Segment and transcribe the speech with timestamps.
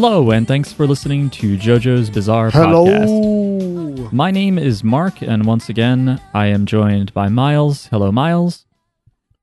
[0.00, 3.06] Hello, and thanks for listening to JoJo's Bizarre Podcast.
[3.08, 4.08] Hello.
[4.12, 7.86] My name is Mark, and once again, I am joined by Miles.
[7.86, 8.64] Hello, Miles.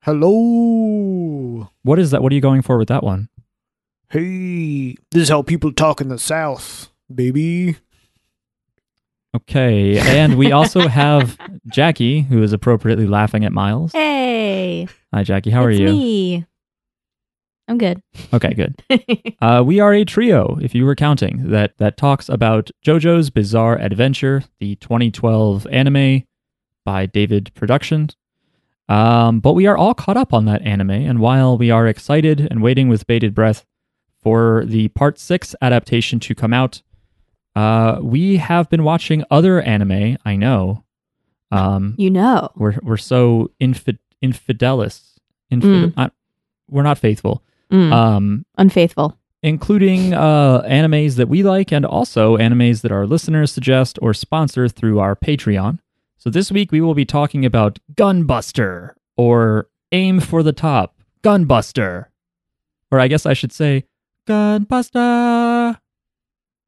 [0.00, 1.68] Hello.
[1.82, 2.22] What is that?
[2.22, 3.28] What are you going for with that one?
[4.08, 7.76] Hey, this is how people talk in the South, baby.
[9.36, 11.36] Okay, and we also have
[11.66, 13.92] Jackie, who is appropriately laughing at Miles.
[13.92, 15.50] Hey, Hi, Jackie.
[15.50, 15.88] How are you?
[15.88, 16.46] Me.
[17.68, 18.00] I'm good.
[18.32, 18.82] Okay, good.
[19.42, 23.76] Uh, we are a trio, if you were counting, that that talks about JoJo's Bizarre
[23.78, 26.24] Adventure, the 2012 anime
[26.84, 28.16] by David Productions.
[28.88, 32.40] Um, but we are all caught up on that anime, and while we are excited
[32.40, 33.64] and waiting with bated breath
[34.22, 36.82] for the Part Six adaptation to come out,
[37.54, 40.16] uh, we have been watching other anime.
[40.24, 40.84] I know.
[41.50, 42.48] Um, you know.
[42.56, 45.18] we're we're so infi- infidelis.
[45.52, 46.08] Infid- uh,
[46.68, 47.42] we're not faithful.
[47.72, 49.16] Mm, Um, unfaithful.
[49.42, 54.68] including uh, animes that we like and also animes that our listeners suggest or sponsor
[54.68, 55.78] through our Patreon.
[56.18, 62.06] So this week we will be talking about Gunbuster or Aim for the Top, Gunbuster.
[62.90, 63.84] Or I guess I should say
[64.28, 65.78] Gunbuster.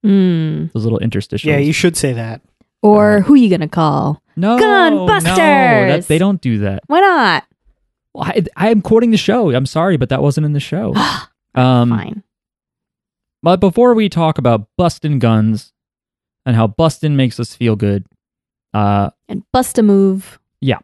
[0.05, 0.72] Mm.
[0.72, 1.44] Those little interstitials.
[1.44, 2.40] Yeah, you should say that.
[2.83, 4.22] Or Uh, who you gonna call?
[4.36, 5.24] no, no, Gunbusters!
[5.36, 6.83] that, they don't do that.
[6.86, 7.44] Why not?
[8.19, 9.50] Well, I, I am quoting the show.
[9.55, 10.94] I'm sorry, but that wasn't in the show.
[11.55, 12.22] Um, Fine.
[13.42, 15.72] But before we talk about busting guns
[16.46, 18.06] and how busting makes us feel good,
[18.74, 20.39] uh, And bust a move.
[20.61, 20.78] Yeah,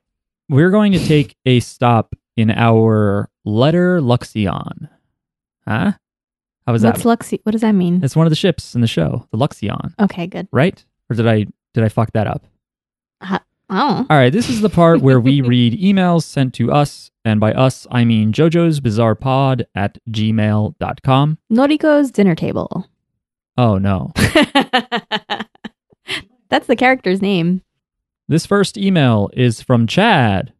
[0.48, 4.88] we're going to take a stop in our letter Luxion.
[5.68, 5.92] Huh?
[6.66, 7.18] How was What's that?
[7.20, 7.38] Luxi?
[7.44, 8.02] What does that mean?
[8.02, 10.48] it's one of the ships in the show, the Luxion, Okay, good.
[10.50, 10.82] right?
[11.10, 12.46] Or did I did I fuck that up?
[13.70, 17.40] Oh, All right, this is the part where we read emails sent to us, and
[17.40, 21.38] by us I mean JoJo's Bizarre Pod at gmail.com.
[21.52, 22.88] Noriko's dinner table.
[23.56, 24.12] Oh no.
[26.50, 27.62] That's the character's name.
[28.28, 30.52] This first email is from Chad,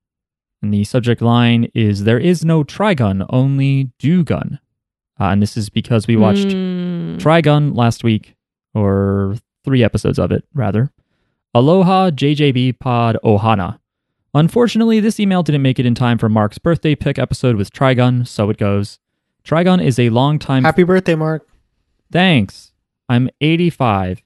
[0.63, 4.59] and the subject line is There is no Trigun, only Dugun.
[5.21, 7.19] Uh, and this is because we watched Mm.
[7.19, 8.35] Trigun last week,
[8.75, 10.91] or three episodes of it, rather.
[11.55, 13.79] Aloha JJB Pod Ohana.
[14.35, 18.27] Unfortunately, this email didn't make it in time for Mark's birthday pick episode with Trigun,
[18.27, 18.99] so it goes.
[19.45, 21.47] Trigun is a long time Happy birthday, Mark.
[22.11, 22.73] Thanks.
[23.09, 24.23] I'm 85.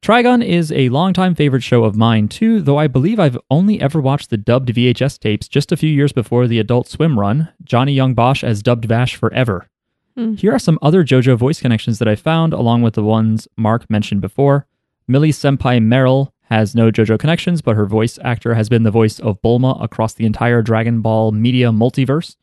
[0.00, 4.00] Trigun is a longtime favorite show of mine, too, though I believe I've only ever
[4.00, 7.92] watched the dubbed VHS tapes just a few years before the Adult Swim run, Johnny
[7.92, 9.68] Yong Bosch as dubbed Vash forever.
[10.16, 10.34] Hmm.
[10.34, 13.88] Here are some other JoJo voice connections that I found, along with the ones Mark
[13.90, 14.66] mentioned before.
[15.06, 19.18] Millie Senpai Meryl has no JoJo connections, but her voice actor has been the voice
[19.18, 22.36] of Bulma across the entire Dragon Ball media multiverse.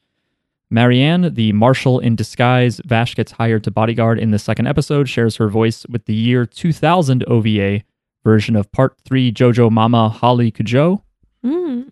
[0.72, 5.36] Marianne, the marshal in disguise Vash gets hired to bodyguard in the second episode, shares
[5.36, 7.84] her voice with the year 2000 OVA
[8.24, 11.04] version of Part 3 JoJo Mama Holly Kujo.
[11.46, 11.90] Mm.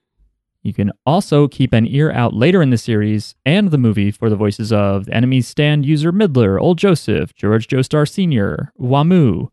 [0.64, 4.28] You can also keep an ear out later in the series and the movie for
[4.28, 9.50] the voices of the enemy's stand user Midler, Old Joseph, George Joestar Sr., Wamuu,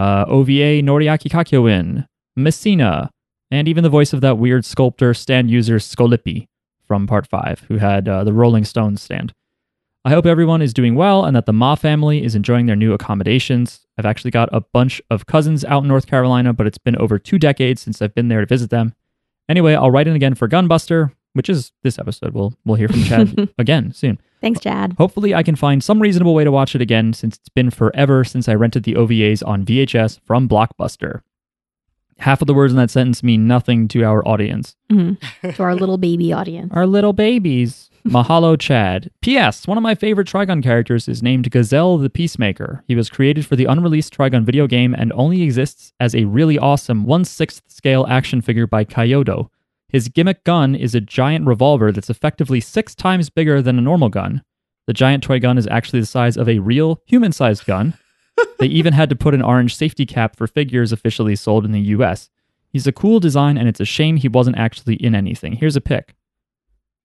[0.00, 3.10] uh, OVA Noriaki Kakyoin, Messina,
[3.50, 6.46] and even the voice of that weird sculptor stand user Scolippi
[6.86, 9.34] from Part 5, who had uh, the Rolling Stones stand.
[10.02, 12.94] I hope everyone is doing well and that the Ma family is enjoying their new
[12.94, 13.86] accommodations.
[13.98, 17.18] I've actually got a bunch of cousins out in North Carolina, but it's been over
[17.18, 18.94] two decades since I've been there to visit them.
[19.50, 22.32] Anyway, I'll write in again for Gunbuster, which is this episode.
[22.32, 24.18] We'll we'll hear from Chad again soon.
[24.40, 24.94] Thanks, Chad.
[24.98, 28.24] Hopefully, I can find some reasonable way to watch it again since it's been forever
[28.24, 31.20] since I rented the OVAs on VHS from Blockbuster.
[32.18, 34.76] Half of the words in that sentence mean nothing to our audience.
[34.90, 35.18] Mhm.
[35.56, 36.70] To our little baby audience.
[36.74, 37.88] Our little babies.
[38.06, 39.10] Mahalo Chad.
[39.22, 39.66] P.S.
[39.66, 42.82] One of my favorite Trigun characters is named Gazelle the Peacemaker.
[42.88, 46.58] He was created for the unreleased Trigun video game and only exists as a really
[46.58, 49.50] awesome 1 6th scale action figure by Kyoto.
[49.90, 54.08] His gimmick gun is a giant revolver that's effectively six times bigger than a normal
[54.08, 54.42] gun.
[54.86, 57.94] The giant toy gun is actually the size of a real human sized gun.
[58.58, 61.80] they even had to put an orange safety cap for figures officially sold in the
[61.80, 62.30] US.
[62.72, 65.54] He's a cool design, and it's a shame he wasn't actually in anything.
[65.54, 66.14] Here's a pic.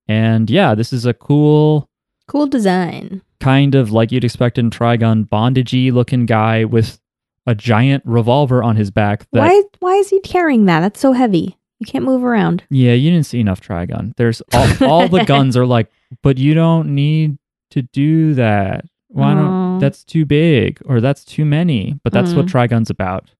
[0.08, 1.90] And yeah, this is a cool,
[2.28, 3.22] Cool design.
[3.40, 7.00] kind of like you'd expect in Trigun, bondagey looking guy with
[7.46, 9.26] a giant revolver on his back.
[9.32, 9.62] That, why?
[9.80, 10.80] Why is he carrying that?
[10.80, 11.55] That's so heavy.
[11.78, 12.64] You can't move around.
[12.70, 14.14] Yeah, you didn't see enough Trigun.
[14.16, 15.90] There's all, all the guns are like,
[16.22, 17.38] but you don't need
[17.70, 18.84] to do that.
[19.08, 19.78] Why don't?
[19.78, 21.98] That's too big or that's too many.
[22.02, 23.30] But that's what Trigun's about.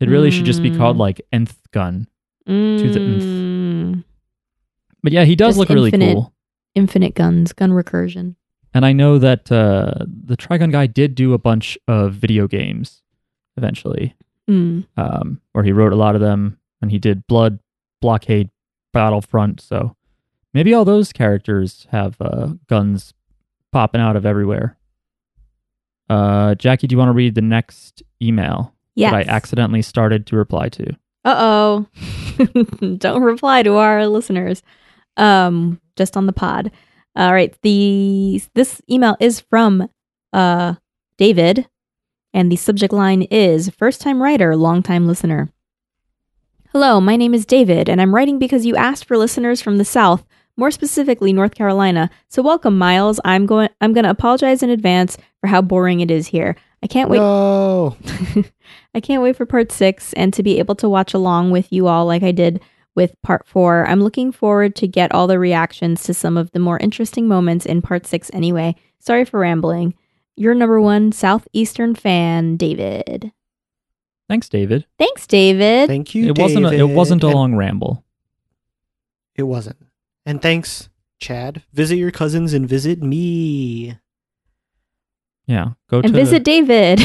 [0.00, 1.00] It really should just be called Mm.
[1.00, 2.06] like nth gun.
[2.46, 2.52] to
[2.92, 4.04] the nth.
[5.02, 6.14] But yeah, he does Just look really infinite.
[6.14, 6.32] cool.
[6.74, 8.36] Infinite guns, gun recursion.
[8.74, 13.02] And I know that uh, the Trigun guy did do a bunch of video games
[13.56, 14.14] eventually,
[14.48, 14.86] Mm.
[14.96, 17.58] um, or he wrote a lot of them, and he did Blood,
[18.02, 18.50] Blockade,
[18.92, 19.62] Battlefront.
[19.62, 19.96] So
[20.52, 23.14] maybe all those characters have uh, guns
[23.72, 24.76] popping out of everywhere.
[26.10, 29.12] Uh, Jackie, do you want to read the next email Yes.
[29.12, 30.90] that I accidentally started to reply to?
[31.24, 31.86] Uh oh.
[32.98, 34.62] Don't reply to our listeners.
[35.16, 36.70] Um, just on the pod.
[37.16, 37.56] All right.
[37.62, 39.88] The this email is from
[40.32, 40.74] uh
[41.16, 41.68] David,
[42.34, 45.48] and the subject line is first time writer, long time listener.
[46.72, 49.84] Hello, my name is David, and I'm writing because you asked for listeners from the
[49.84, 50.24] South,
[50.56, 52.08] more specifically North Carolina.
[52.28, 53.20] So welcome, Miles.
[53.26, 56.56] I'm going I'm gonna apologize in advance for how boring it is here.
[56.82, 57.94] I can't wait No.
[58.94, 61.88] I can't wait for part six and to be able to watch along with you
[61.88, 62.62] all like I did
[62.94, 63.86] with part four.
[63.86, 67.66] I'm looking forward to get all the reactions to some of the more interesting moments
[67.66, 68.76] in part six anyway.
[68.98, 69.92] Sorry for rambling.
[70.36, 73.30] Your number one Southeastern fan, David.
[74.28, 74.86] Thanks, David.
[74.98, 75.88] Thanks, David.
[75.88, 76.26] Thank you.
[76.28, 76.66] it wasn't.
[76.66, 78.04] A, it wasn't a And- long ramble.
[79.34, 79.76] It wasn't.
[80.26, 80.88] And thanks,
[81.18, 81.62] Chad.
[81.72, 83.96] Visit your cousins and visit me.
[85.46, 87.00] Yeah, go and to visit David.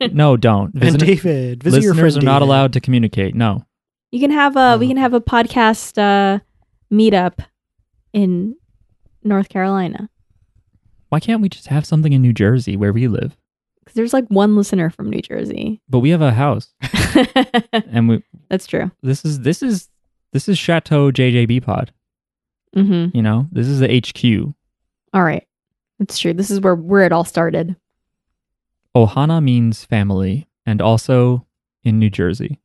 [0.12, 0.72] No, don't.
[0.74, 1.62] And Visit, David.
[1.62, 2.48] Visit your listeners friend are not David.
[2.48, 3.34] allowed to communicate.
[3.34, 3.64] No.
[4.10, 4.88] you can have a we Oh.
[4.88, 6.40] can have a podcast uh
[6.92, 7.40] meetup
[8.12, 8.56] in
[9.22, 10.08] North Carolina.
[11.10, 13.36] Why can't we just have something in New Jersey where we live?
[13.88, 15.80] Because there's like one listener from New Jersey.
[15.88, 16.74] But we have a house,
[17.72, 18.22] and we.
[18.50, 18.90] That's true.
[19.02, 19.88] This is this is
[20.34, 21.90] this is Chateau JJB Pod.
[22.76, 23.16] Mm-hmm.
[23.16, 24.54] You know, this is the HQ.
[25.14, 25.46] All right.
[26.00, 26.34] It's true.
[26.34, 27.76] This is where where it all started.
[28.94, 31.46] Ohana means family, and also
[31.82, 32.60] in New Jersey.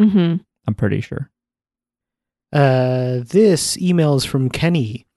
[0.00, 0.36] Mm-hmm.
[0.68, 1.28] I'm pretty sure.
[2.52, 5.07] Uh, this email is from Kenny.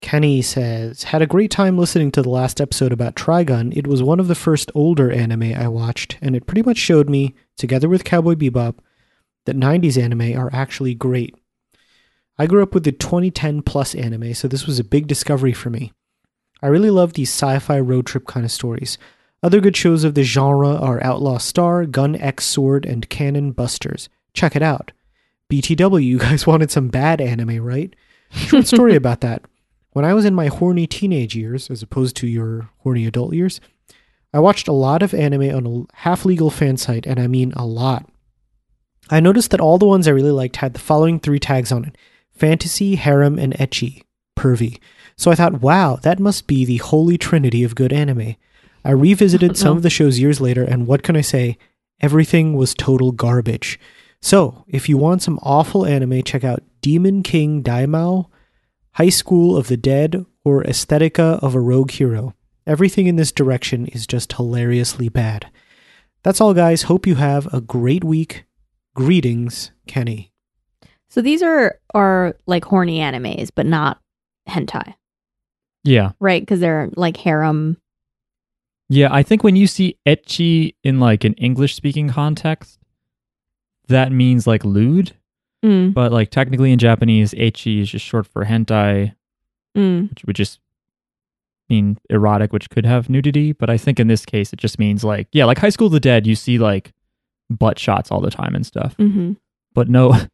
[0.00, 3.76] Kenny says, Had a great time listening to the last episode about Trigun.
[3.76, 7.10] It was one of the first older anime I watched, and it pretty much showed
[7.10, 8.76] me, together with Cowboy Bebop,
[9.46, 11.34] that 90s anime are actually great.
[12.38, 15.68] I grew up with the 2010 plus anime, so this was a big discovery for
[15.68, 15.92] me.
[16.62, 18.96] I really love these sci fi road trip kind of stories.
[19.42, 24.08] Other good shows of the genre are Outlaw Star, Gun X Sword, and Cannon Busters.
[24.32, 24.92] Check it out.
[25.50, 27.94] BTW, you guys wanted some bad anime, right?
[28.30, 29.42] Short story about that.
[29.92, 33.60] When I was in my horny teenage years, as opposed to your horny adult years,
[34.32, 37.52] I watched a lot of anime on a half legal fan site, and I mean
[37.56, 38.08] a lot.
[39.10, 41.84] I noticed that all the ones I really liked had the following three tags on
[41.84, 41.96] it
[42.30, 44.02] fantasy, harem, and ecchi,
[44.38, 44.78] pervy.
[45.16, 48.36] So I thought, wow, that must be the holy trinity of good anime.
[48.82, 51.58] I revisited some of the shows years later, and what can I say?
[52.00, 53.78] Everything was total garbage.
[54.22, 58.29] So, if you want some awful anime, check out Demon King Daimao,
[59.00, 62.34] High School of the Dead, or Aesthetica of a Rogue Hero.
[62.66, 65.50] Everything in this direction is just hilariously bad.
[66.22, 66.82] That's all, guys.
[66.82, 68.44] Hope you have a great week.
[68.94, 70.32] Greetings, Kenny.
[71.08, 74.02] So these are are like horny animes, but not
[74.46, 74.92] hentai,
[75.82, 76.42] Yeah, right?
[76.42, 77.78] Because they're like harem.
[78.90, 79.08] yeah.
[79.10, 82.78] I think when you see ecchi in like an English speaking context,
[83.88, 85.16] that means like lewd.
[85.64, 89.14] Mm, But like technically in Japanese, ecchi is just short for hentai,
[89.76, 90.08] mm.
[90.10, 90.58] which would just
[91.68, 93.52] mean erotic, which could have nudity.
[93.52, 95.92] But I think in this case, it just means like, yeah, like High School of
[95.92, 96.92] the Dead, you see like
[97.50, 98.94] butt shots all the time and stuff.
[98.96, 99.32] hmm
[99.74, 100.28] But no, I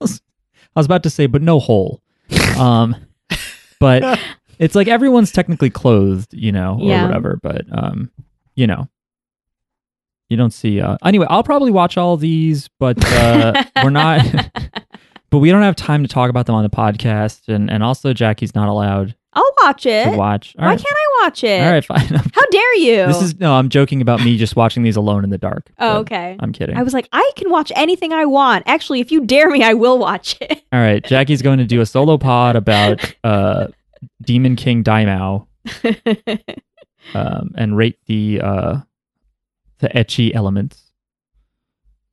[0.00, 0.20] was
[0.74, 2.02] I was about to say, but no hole.
[2.58, 2.96] Um,
[3.78, 4.18] but
[4.58, 7.02] it's like everyone's technically clothed, you know, or Yeah.
[7.06, 7.38] whatever.
[7.42, 8.10] But um,
[8.54, 8.88] you know,
[10.28, 10.80] you don't see.
[10.80, 14.24] Uh, anyway, I'll probably watch all these, but uh, we're not.
[15.30, 18.12] but we don't have time to talk about them on the podcast, and and also
[18.12, 20.10] Jackie's not allowed I'll watch it.
[20.10, 20.56] to watch.
[20.58, 21.62] All Why right, can't I watch it?
[21.62, 22.06] all right, fine.
[22.34, 23.06] How dare you?
[23.06, 23.54] this is no.
[23.54, 25.70] I'm joking about me just watching these alone in the dark.
[25.78, 26.36] Oh, okay.
[26.40, 26.76] I'm kidding.
[26.76, 28.64] I was like, I can watch anything I want.
[28.66, 30.64] Actually, if you dare me, I will watch it.
[30.72, 33.68] All right, Jackie's going to do a solo pod about uh,
[34.22, 35.46] Demon King Daimao
[37.14, 38.76] um, and rate the uh,
[39.78, 40.92] the ecchi elements.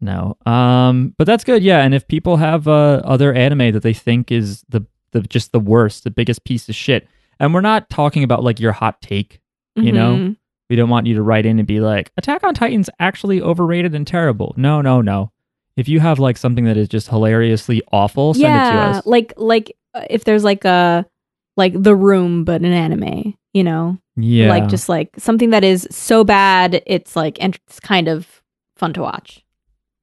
[0.02, 1.64] No, um, but that's good.
[1.64, 5.52] Yeah, and if people have uh, other anime that they think is the the just
[5.52, 7.08] the worst, the biggest piece of shit,
[7.40, 9.40] and we're not talking about like your hot take.
[9.76, 10.16] You know?
[10.16, 10.38] Mhm.
[10.70, 13.94] We don't want you to write in and be like, Attack on Titan's actually overrated
[13.96, 14.54] and terrible.
[14.56, 15.32] No, no, no.
[15.76, 19.06] If you have like something that is just hilariously awful, send it to yeah, us.
[19.06, 21.06] like like uh, if there's like a
[21.58, 24.50] like The Room, but an anime, you know, Yeah.
[24.50, 28.42] like just like something that is so bad, it's like and it's kind of
[28.76, 29.44] fun to watch.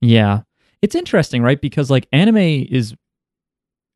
[0.01, 0.41] Yeah.
[0.83, 1.61] It's interesting, right?
[1.61, 2.95] Because like anime is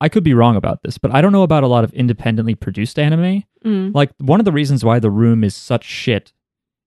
[0.00, 2.54] I could be wrong about this, but I don't know about a lot of independently
[2.54, 3.44] produced anime.
[3.64, 3.94] Mm.
[3.94, 6.32] Like one of the reasons why The Room is such shit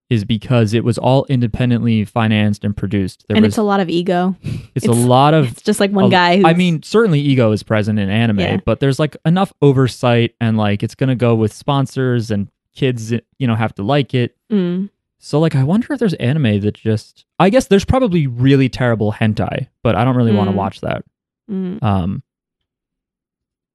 [0.09, 3.25] is because it was all independently financed and produced.
[3.27, 4.36] There and was it's a lot of ego.
[4.75, 6.38] it's, a lot of It's just like one a- guy.
[6.38, 8.57] Who's, I mean, certainly ego is present in anime, Yeah.
[8.65, 12.47] but there's like enough oversight and like it's going to go with sponsors and
[12.77, 14.38] kids, you know, have to like it.
[14.51, 14.89] Mm.
[15.19, 19.12] So like I wonder if there's anime that just I guess there's probably really terrible
[19.12, 20.57] hentai, but I don't really want to Mm.
[20.57, 21.03] watch that.
[21.51, 21.81] Mm.
[21.84, 22.24] Um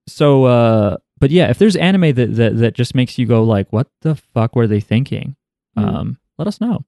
[0.06, 3.72] so uh but yeah, if there's anime that that that just makes you go like
[3.72, 5.36] what the fuck were they thinking?
[5.76, 5.84] Mm.
[5.94, 6.84] Um let us know.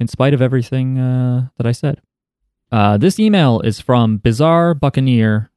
[0.00, 2.00] In spite of everything uh that I said.
[2.72, 5.50] Uh this email is from Bizarre Buccaneer.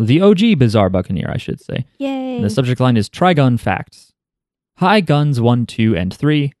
[0.00, 1.84] The OG Bizarre Buccaneer, I should say.
[1.98, 2.40] Yay.
[2.40, 4.07] The subject line is Trigun Facts.
[4.78, 6.52] Hi, Guns 1, 2, and 3.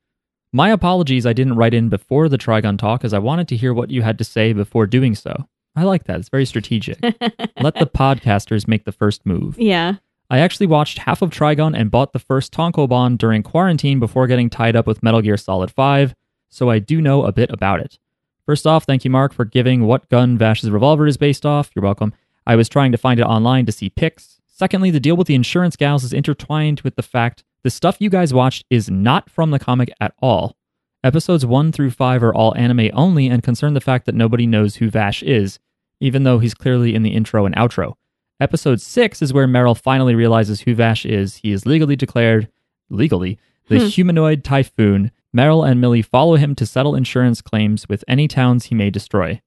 [0.52, 3.72] My apologies I didn't write in before the Trigun talk as I wanted to hear
[3.72, 5.46] what you had to say before doing so.
[5.76, 6.18] I like that.
[6.18, 7.00] It's very strategic.
[7.60, 9.56] Let the podcasters make the first move.
[9.56, 9.94] yeah.
[10.28, 14.50] I actually watched half of Trigun and bought the first tankobon during quarantine before getting
[14.50, 16.12] tied up with Metal Gear Solid 5,
[16.50, 18.00] so I do know a bit about it.
[18.44, 21.70] First off, thank you, Mark, for giving what gun Vash's revolver is based off.
[21.72, 22.12] You're welcome.
[22.44, 24.40] I was trying to find it online to see pics.
[24.58, 28.10] Secondly, the deal with the insurance gals is intertwined with the fact the stuff you
[28.10, 30.56] guys watched is not from the comic at all.
[31.04, 34.76] Episodes 1 through 5 are all anime only and concern the fact that nobody knows
[34.76, 35.60] who Vash is,
[36.00, 37.94] even though he's clearly in the intro and outro.
[38.40, 41.36] Episode 6 is where Meryl finally realizes who Vash is.
[41.36, 42.48] He is legally declared,
[42.90, 43.38] legally,
[43.68, 43.86] the Hmm.
[43.86, 45.12] humanoid typhoon.
[45.36, 49.40] Meryl and Millie follow him to settle insurance claims with any towns he may destroy.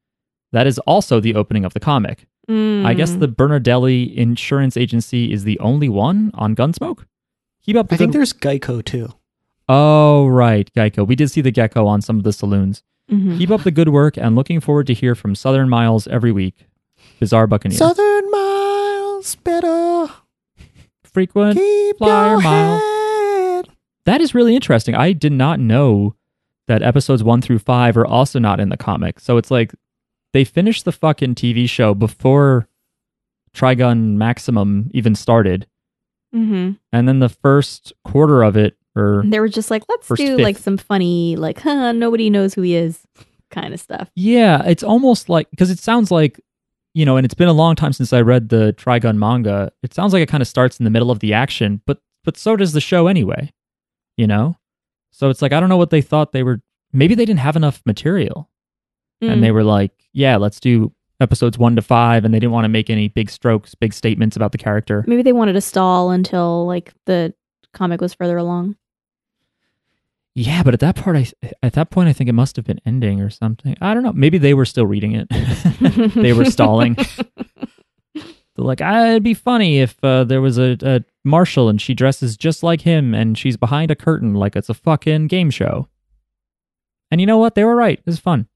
[0.54, 2.28] That is also the opening of the comic.
[2.86, 3.20] I guess Mm.
[3.20, 7.06] the Bernardelli Insurance Agency is the only one on Gunsmoke?
[7.66, 9.10] Keep up the I think good- there's Geico too.
[9.70, 11.08] Oh, right, Geico.
[11.08, 12.84] We did see the gecko on some of the saloons.
[13.10, 13.38] Mhm.
[13.38, 16.66] Keep up the good work and looking forward to hear from Southern Miles every week.
[17.20, 17.78] Bizarre Buccaneer.
[17.78, 20.08] Southern miles better.
[21.04, 21.58] Frequent.
[21.58, 22.80] Keep Flyer your mile.
[22.80, 23.68] head.
[24.06, 24.96] That is really interesting.
[24.96, 26.16] I did not know
[26.68, 29.20] that episodes one through five are also not in the comic.
[29.20, 29.74] So it's like
[30.34, 32.68] they finished the fucking TV show before
[33.54, 35.68] Trigun Maximum even started.
[36.34, 36.78] Mhm.
[36.94, 40.40] And then the first quarter of it, or They were just like, let's do fifth.
[40.40, 43.06] like some funny, like, huh, nobody knows who he is
[43.50, 44.10] kind of stuff.
[44.16, 46.40] Yeah, it's almost like because it sounds like
[46.94, 49.72] you know, and it's been a long time since I read the Trigun manga.
[49.82, 52.36] It sounds like it kind of starts in the middle of the action, but but
[52.38, 53.52] so does the show anyway.
[54.18, 54.58] You know,
[55.12, 56.62] so it's like I don't know what they thought they were.
[56.94, 58.50] Maybe they didn't have enough material,
[59.22, 59.42] and Mm.
[59.42, 62.70] they were like, "Yeah, let's do episodes one to five, and they didn't want to
[62.70, 65.04] make any big strokes, big statements about the character.
[65.08, 67.34] Maybe they wanted to stall until like the
[67.74, 68.76] comic was further along.
[70.34, 71.28] Yeah, but at that part, I
[71.62, 73.76] at that point, I think it must have been ending or something.
[73.82, 74.14] I don't know.
[74.14, 75.28] Maybe they were still reading it.
[76.16, 76.96] they were stalling.
[78.56, 82.36] They're like, it'd be funny if uh, there was a, a marshal and she dresses
[82.38, 85.88] just like him and she's behind a curtain like it's a fucking game show.
[87.10, 87.56] And you know what?
[87.56, 87.98] They were right.
[88.00, 88.48] It was fun.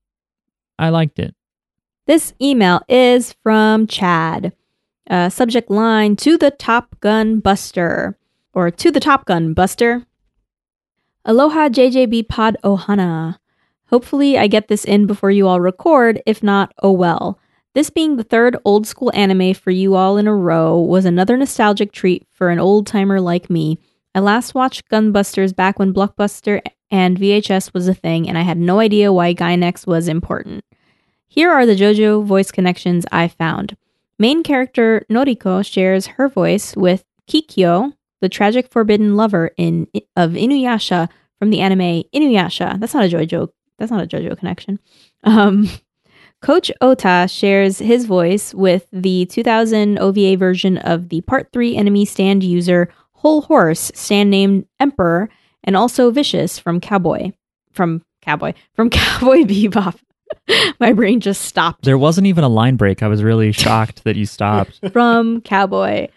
[0.77, 1.35] I liked it.
[2.05, 4.53] This email is from Chad.
[5.09, 8.17] Uh, subject line to the Top Gun Buster
[8.53, 10.05] or to the Top Gun Buster.
[11.25, 13.39] Aloha JJB Pod Ohana.
[13.87, 16.21] Hopefully, I get this in before you all record.
[16.25, 17.39] If not, oh well.
[17.73, 21.35] This being the third old school anime for you all in a row was another
[21.35, 23.79] nostalgic treat for an old timer like me.
[24.15, 26.61] I last watched Gunbusters back when Blockbuster
[26.91, 30.63] and VHS was a thing, and I had no idea why Gainax was important.
[31.27, 33.75] Here are the JoJo voice connections I found.
[34.17, 41.09] Main character Noriko shares her voice with Kikyo, the tragic forbidden lover in of Inuyasha
[41.37, 42.79] from the anime Inuyasha.
[42.79, 43.49] That's not a JoJo.
[43.77, 44.79] That's not a JoJo connection.
[45.23, 45.69] Um,
[46.41, 52.05] Coach Ota shares his voice with the 2000 OVA version of the Part 3 enemy
[52.05, 55.29] stand user Hol Horse, stand named Emperor,
[55.65, 57.33] and also Vicious from Cowboy.
[57.73, 58.53] From Cowboy.
[58.73, 59.97] From Cowboy Bebop.
[60.79, 63.03] My brain just stopped There wasn't even a line break.
[63.03, 64.79] I was really shocked that you stopped.
[64.93, 66.07] from Cowboy.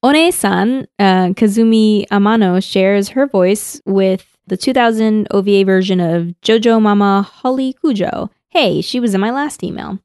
[0.00, 7.22] One-san, uh, Kazumi Amano, shares her voice with the 2000 OVA version of JoJo Mama
[7.22, 8.30] Holly Kujo.
[8.48, 9.98] Hey, she was in my last email.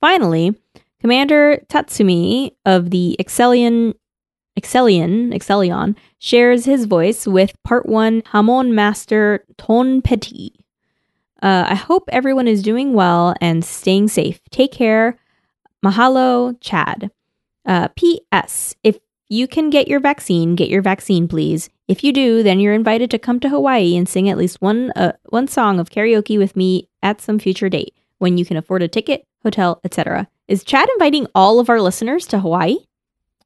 [0.00, 0.54] Finally,
[1.00, 3.94] Commander Tatsumi of the Exelion,
[4.58, 10.50] Exelion, Exelion shares his voice with Part 1 Hamon Master Tonpetty.
[11.42, 14.40] Uh, I hope everyone is doing well and staying safe.
[14.50, 15.18] Take care.
[15.84, 17.10] Mahalo, Chad.
[17.66, 18.74] Uh, P.S.
[18.82, 21.68] If you can get your vaccine, get your vaccine, please.
[21.88, 24.90] If you do, then you're invited to come to Hawaii and sing at least one
[24.92, 28.82] uh, one song of karaoke with me at some future date when you can afford
[28.82, 30.28] a ticket, hotel, etc.
[30.48, 32.76] Is Chad inviting all of our listeners to Hawaii?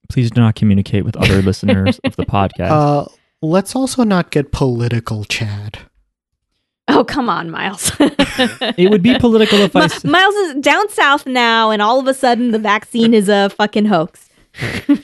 [0.09, 2.71] Please do not communicate with other listeners of the podcast.
[2.71, 3.07] Uh,
[3.43, 5.79] let's also not get political, Chad.
[6.91, 7.93] Oh, come on, Miles.
[7.99, 9.89] it would be political if I.
[10.05, 13.51] Mi- Miles is down south now, and all of a sudden the vaccine is a
[13.51, 14.29] fucking hoax.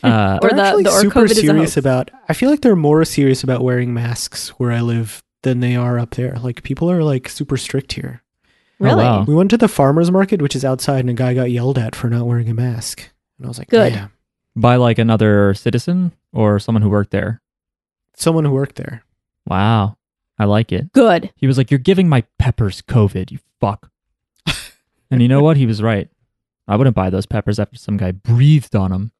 [0.02, 1.76] Uh, Or the- actually the- or super COVID is a serious hoax.
[1.76, 2.10] about.
[2.28, 5.98] I feel like they're more serious about wearing masks where I live than they are
[5.98, 6.36] up there.
[6.38, 8.22] Like people are like super strict here.
[8.80, 9.04] Oh, Really?
[9.04, 9.24] wow.
[9.28, 11.94] We went to the farmers market, which is outside, and a guy got yelled at
[11.94, 13.10] for not wearing a mask.
[13.36, 13.92] And I was like, Good.
[13.92, 14.10] Damn.
[14.56, 17.40] By like another citizen or someone who worked there.
[18.16, 19.02] Someone who worked there.
[19.46, 19.96] Wow.
[20.38, 20.92] I like it.
[20.92, 21.32] Good.
[21.36, 23.90] He was like, You're giving my peppers COVID, you fuck.
[25.10, 25.56] and you know what?
[25.56, 26.08] He was right.
[26.66, 29.12] I wouldn't buy those peppers after some guy breathed on them.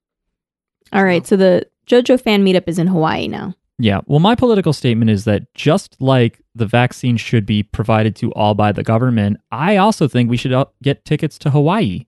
[0.93, 1.27] All right.
[1.27, 3.55] So the JoJo fan meetup is in Hawaii now.
[3.79, 4.01] Yeah.
[4.07, 8.55] Well, my political statement is that just like the vaccine should be provided to all
[8.55, 12.07] by the government, I also think we should uh, get tickets to Hawaii.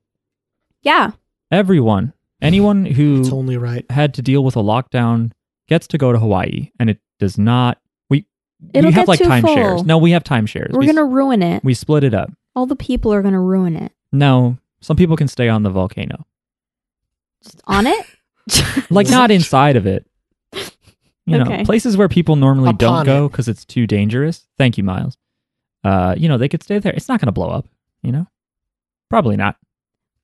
[0.82, 1.12] Yeah.
[1.50, 2.12] Everyone,
[2.42, 3.84] anyone It's who only right.
[3.90, 5.32] had to deal with a lockdown
[5.68, 7.78] gets to go to Hawaii, and it does not.
[8.10, 8.26] We
[8.72, 9.76] It'll we have get like too timeshares.
[9.76, 9.84] full.
[9.84, 10.72] No, we have timeshares.
[10.72, 11.64] We're we, gonna ruin it.
[11.64, 12.30] we split it up.
[12.54, 13.92] All the people are gonna ruin it.
[14.12, 16.26] No, some people can stay on the volcano,
[17.42, 18.06] Just on it.
[18.90, 20.06] like not inside of it.
[21.28, 21.64] You know, Okay.
[21.64, 23.30] places where people normally don't Upon go it.
[23.32, 24.46] because it's too dangerous.
[24.58, 25.16] Thank you, Miles.
[25.82, 26.92] Uh, you know, they could stay there.
[26.92, 27.66] It's not going to blow up.
[28.02, 28.26] You know,
[29.10, 29.56] probably not.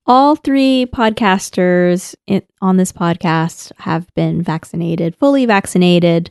[0.04, 6.30] All three podcasters in, on this podcast have been vaccinated, fully vaccinated.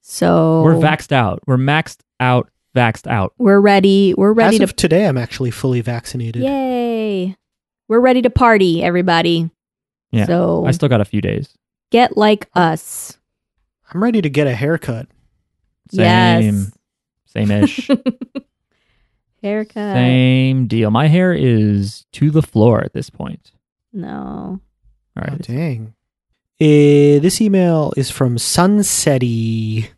[0.00, 1.40] So We're vaxed out.
[1.46, 2.48] We're maxed out.
[2.74, 3.34] Vaxed out.
[3.38, 4.14] We're ready.
[4.14, 6.42] We're ready As to of today, I'm actually fully vaccinated.
[6.42, 7.36] Yay.
[7.86, 9.50] We're ready to party, everybody.
[10.10, 10.24] Yeah.
[10.24, 11.54] So I still got a few days.
[11.90, 13.18] get like us.
[13.92, 15.06] I'm ready to get a haircut.
[15.90, 16.72] Same.
[17.26, 17.90] Same ish.
[19.42, 19.94] Haircut.
[19.94, 20.90] Same deal.
[20.90, 23.52] My hair is to the floor at this point.
[23.92, 24.60] No.
[25.16, 25.32] All right.
[25.32, 25.94] Oh, dang.
[26.60, 29.88] Eh, this email is from Sunsetty.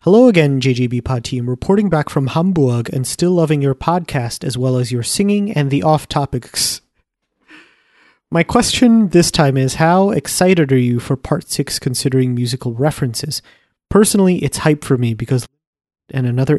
[0.00, 1.48] Hello again, JGB Pod team.
[1.48, 5.70] Reporting back from Hamburg and still loving your podcast as well as your singing and
[5.70, 6.82] the off topics.
[8.30, 13.40] My question this time is How excited are you for part six considering musical references?
[13.88, 15.46] Personally, it's hype for me because
[16.10, 16.58] and another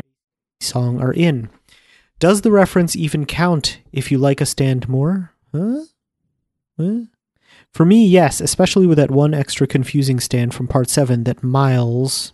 [0.61, 1.49] song are in.
[2.19, 5.31] Does the reference even count if you like a stand more?
[5.53, 5.83] Huh?
[6.79, 7.01] Huh?
[7.71, 12.31] For me, yes, especially with that one extra confusing stand from part 7 that Miles,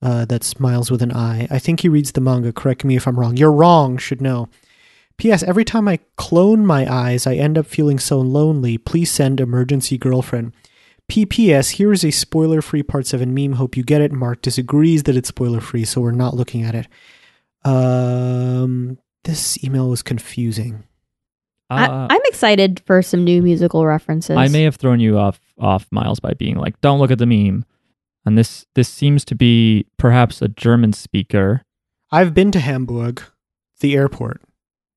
[0.00, 3.06] uh, that's Miles with an I, I think he reads the manga, correct me if
[3.06, 3.36] I'm wrong.
[3.36, 4.48] You're wrong, should know.
[5.18, 5.42] P.S.
[5.42, 8.78] Every time I clone my eyes, I end up feeling so lonely.
[8.78, 10.52] Please send emergency girlfriend.
[11.06, 11.70] P.P.S.
[11.70, 13.52] Here is a spoiler free part 7 meme.
[13.52, 14.10] Hope you get it.
[14.10, 16.86] Mark disagrees that it's spoiler free, so we're not looking at it.
[17.64, 20.84] Um, this email was confusing.
[21.70, 24.36] Uh, I, I'm excited for some new musical references.
[24.36, 27.26] I may have thrown you off off Miles by being like, "Don't look at the
[27.26, 27.64] meme."
[28.24, 31.62] And this this seems to be perhaps a German speaker.
[32.10, 33.22] I've been to Hamburg,
[33.80, 34.42] the airport.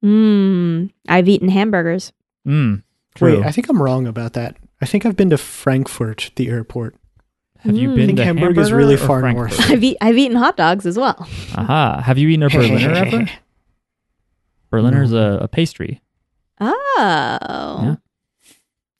[0.03, 2.11] Mm, I've eaten hamburgers.
[2.47, 2.83] Mm,
[3.15, 3.37] true.
[3.37, 4.57] Wait, I think I'm wrong about that.
[4.81, 6.95] I think I've been to Frankfurt, the airport.
[7.65, 7.95] Have you Mm.
[7.95, 9.51] been I think to Hamburg is really far Frankfurt?
[9.51, 9.59] north.
[9.71, 11.27] I've, eat, I've eaten hot dogs as well.
[11.55, 12.01] Aha.
[12.05, 13.29] Have you eaten a Berliner ever?
[14.69, 16.01] Berliner's a, a pastry.
[16.61, 17.79] Oh.
[17.83, 17.95] Yeah.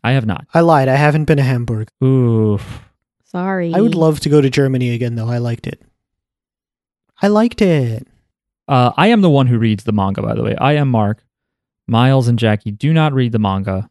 [0.03, 0.45] I have not.
[0.53, 0.87] I lied.
[0.87, 1.89] I haven't been to Hamburg.
[2.03, 2.59] Ooh.
[3.23, 3.73] Sorry.
[3.73, 5.29] I would love to go to Germany again, though.
[5.29, 5.81] I liked it.
[7.21, 8.07] I liked it.
[8.67, 10.55] Uh, I am the one who reads the manga, by the way.
[10.55, 11.23] I am Mark.
[11.87, 13.89] Miles and Jackie do not read the manga.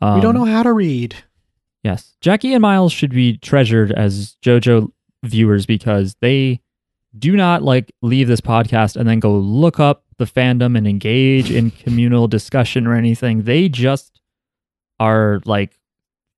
[0.00, 1.14] Um, we don't know how to read.
[1.82, 2.14] Yes.
[2.20, 4.92] Jackie and Miles should be treasured as JoJo
[5.24, 6.60] viewers because they
[7.18, 11.50] do not like leave this podcast and then go look up the fandom and engage
[11.50, 13.42] in communal discussion or anything.
[13.42, 14.20] They just
[15.00, 15.78] are like,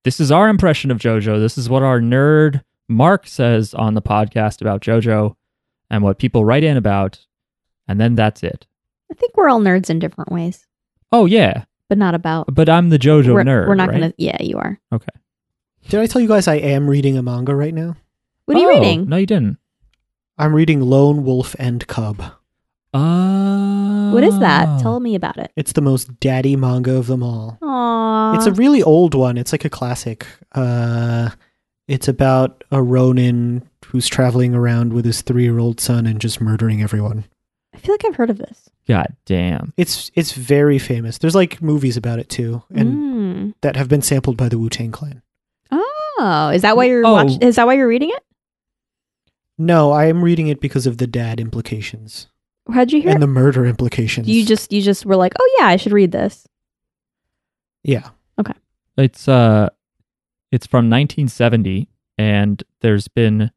[0.04, 1.38] this is our impression of JoJo.
[1.38, 5.34] This is what our nerd Mark says on the podcast about JoJo
[5.90, 7.18] and what people write in about.
[7.86, 8.66] And then that's it.
[9.10, 10.66] I think we're all nerds in different ways,
[11.12, 11.64] Oh, yeah.
[11.88, 12.52] but not about.
[12.54, 13.68] But I'm the JoJo we're, nerd.
[13.68, 13.98] we're not right?
[14.00, 14.14] going to.
[14.18, 14.80] Yeah, you are.
[14.92, 15.06] Okay.
[15.88, 17.96] Did I tell you guys I am reading a manga right now?
[18.46, 19.08] What are you Oh, reading?
[19.08, 19.58] No, you didn't.
[20.38, 22.20] I'm reading Lone Wolf and Cub.
[22.92, 24.80] Uh, What is that?
[24.80, 25.50] Tell me about it.
[25.56, 27.58] It's the most daddy manga of them all.
[27.62, 28.36] Aww.
[28.36, 29.36] It's a really old one.
[29.36, 30.26] It's like a classic.
[30.52, 31.30] Uh,
[31.88, 37.24] it's about a Ronin who's traveling around with his three-year-old son and just murdering everyone.
[37.74, 38.68] I feel like I've heard of this.
[38.88, 39.72] God damn.
[39.76, 41.18] It's it's very famous.
[41.18, 43.54] There's like movies about it too, and Mm.
[43.62, 45.22] that have been sampled by the Wu Tang Clan.
[46.18, 47.12] Oh, is that why you're Oh.
[47.12, 48.22] watch- Is that why you're reading it?
[49.58, 52.28] No, I am reading it because of the dad implications
[52.72, 53.10] How'd you hear?
[53.10, 53.20] and it?
[53.20, 54.26] the murder implications.
[54.28, 56.46] you just you just were like, oh yeah, I should read this.
[57.82, 58.08] yeah.
[58.38, 58.54] Okay.
[58.96, 59.68] It's uh
[60.50, 63.50] It's from 1970, and there's been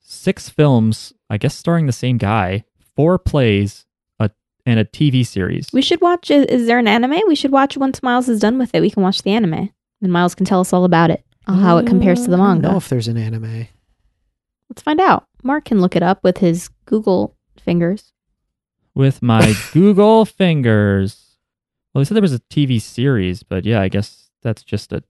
[0.00, 3.84] six films, I guess, starring the same guy, four plays,
[4.20, 4.30] a,
[4.64, 5.68] and a TV series.
[5.72, 6.30] We should watch.
[6.30, 7.20] Is, is there an anime?
[7.26, 8.80] We should watch once Miles is done with it.
[8.80, 9.70] We can watch the anime,
[10.02, 12.46] and Miles can tell us all about it, how it compares to the I don't
[12.62, 12.70] manga.
[12.70, 13.68] know if there's an anime.
[14.68, 15.26] Let's find out.
[15.42, 18.12] Mark can look it up with his Google fingers.
[18.94, 21.36] with my Google fingers.
[21.94, 25.02] Well, they said there was a TV series, but yeah, I guess that's just a.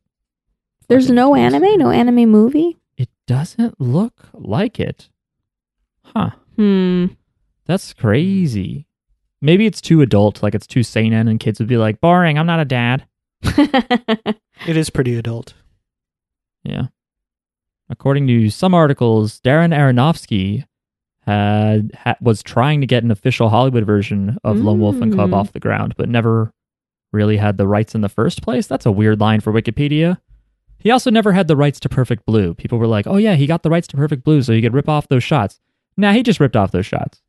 [0.88, 1.78] There's fucking no TV anime, series.
[1.78, 2.78] no anime movie.
[2.96, 5.08] It doesn't look like it.
[6.02, 6.30] Huh.
[6.56, 7.06] Hmm.
[7.66, 8.86] That's crazy.
[9.42, 12.46] Maybe it's too adult, like it's too seinen, and kids would be like, boring, I'm
[12.46, 13.06] not a dad.
[14.66, 15.52] It is pretty adult.
[16.66, 16.86] Yeah.
[17.88, 20.64] According to some articles, Darren Aronofsky
[21.20, 25.30] had, ha was trying to get an official Hollywood version of Lone Wolf and Cub
[25.30, 25.34] Mm.
[25.34, 26.52] off the ground, but never
[27.12, 28.66] really had the rights in the first place.
[28.66, 30.18] That's a weird line for Wikipedia.
[30.78, 32.54] He also never had the rights to Perfect Blue.
[32.54, 34.74] People were like, "Oh yeah, he got the rights to Perfect Blue, so he could
[34.74, 35.60] rip off those shots."
[35.96, 37.22] Nah, he just ripped off those shots,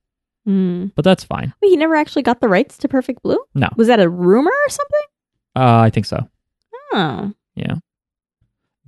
[0.45, 0.87] Hmm.
[0.95, 1.53] but that's fine.
[1.61, 3.39] Wait, he never actually got the rights to Perfect Blue.
[3.55, 3.69] No.
[3.77, 5.01] Was that a rumor or something?
[5.55, 6.27] Uh, I think so.
[6.93, 7.31] Oh.
[7.55, 7.75] Yeah.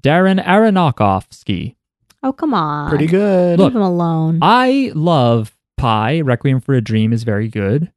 [0.01, 1.75] Darren Aronofsky.
[2.21, 2.89] Oh, come on.
[2.89, 3.59] Pretty good.
[3.59, 4.39] Leave him alone.
[4.41, 6.21] I love Pi.
[6.21, 7.91] Requiem for a Dream is very good.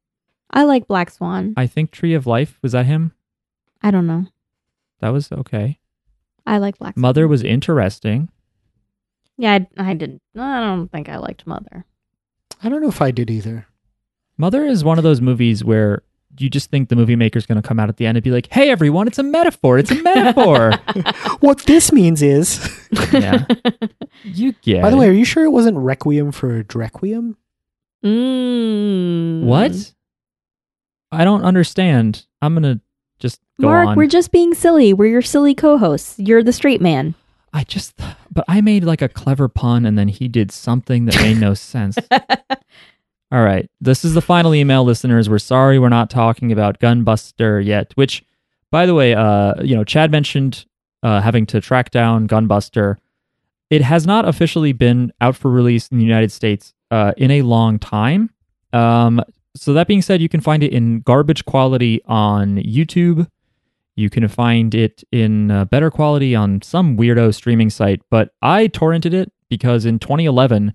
[0.51, 1.55] I like Black Swan.
[1.57, 3.13] I think Tree of Life was that him?
[3.83, 4.27] I don't know.
[5.01, 5.79] That was okay.
[6.47, 7.01] I like Black Swan.
[7.01, 8.29] Mother was interesting.
[9.39, 10.23] Yeah, I, I didn't.
[10.37, 11.85] I don't think I liked Mother.
[12.63, 13.67] I don't know if I did either.
[14.37, 16.03] Mother is one of those movies where
[16.39, 18.31] you just think the movie maker's going to come out at the end and be
[18.31, 19.79] like, "Hey everyone, it's a metaphor.
[19.79, 20.73] It's a metaphor."
[21.41, 22.59] what this means is,
[23.13, 23.45] yeah.
[24.25, 27.37] You get by the way, are you sure it wasn't Requiem for Drequiem?
[28.05, 29.43] mm.
[29.45, 29.93] what?
[31.11, 32.27] I don't understand.
[32.41, 32.81] I'm going to
[33.19, 33.97] just go Mark, on.
[33.97, 34.93] we're just being silly.
[34.95, 36.19] We're your silly co-hosts.
[36.19, 37.15] You're the straight man.
[37.53, 37.95] I just
[38.31, 41.53] but I made like a clever pun and then he did something that made no
[41.55, 41.99] sense.
[43.33, 43.69] All right.
[43.81, 45.31] This is the final email, listeners.
[45.31, 48.23] We're sorry we're not talking about Gunbuster yet, which,
[48.71, 50.67] by the way, uh, you know, Chad mentioned
[51.03, 52.99] uh, having to track down Gunbuster.
[53.71, 57.41] It has not officially been out for release in the United States uh, in a
[57.41, 58.29] long time.
[58.75, 59.23] Um,
[59.57, 63.27] so, that being said, you can find it in garbage quality on YouTube.
[63.97, 68.69] You can find it in uh, better quality on some weirdo streaming site, but I
[68.69, 70.75] torrented it because in 2011